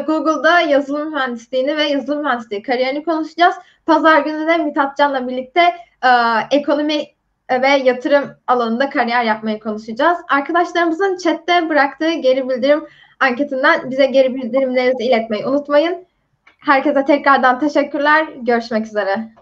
Google'da 0.07 0.59
yazılım 0.59 1.13
mühendisliğini 1.13 1.77
ve 1.77 1.83
yazılım 1.83 2.23
mühendisliği 2.23 2.61
kariyerini 2.61 3.03
konuşacağız. 3.03 3.55
Pazar 3.85 4.19
günü 4.19 4.47
de 4.47 4.57
Mithatcan'la 4.57 5.27
birlikte 5.27 5.75
ekonomi 6.51 7.05
ve 7.51 7.67
yatırım 7.67 8.35
alanında 8.47 8.89
kariyer 8.89 9.23
yapmayı 9.23 9.59
konuşacağız. 9.59 10.17
Arkadaşlarımızın 10.29 11.17
chatte 11.17 11.69
bıraktığı 11.69 12.13
geri 12.13 12.49
bildirim 12.49 12.83
anketinden 13.19 13.91
bize 13.91 14.05
geri 14.05 14.35
bildirimlerinizi 14.35 15.03
iletmeyi 15.03 15.45
unutmayın. 15.45 16.05
Herkese 16.59 17.05
tekrardan 17.05 17.59
teşekkürler. 17.59 18.27
Görüşmek 18.41 18.85
üzere. 18.85 19.40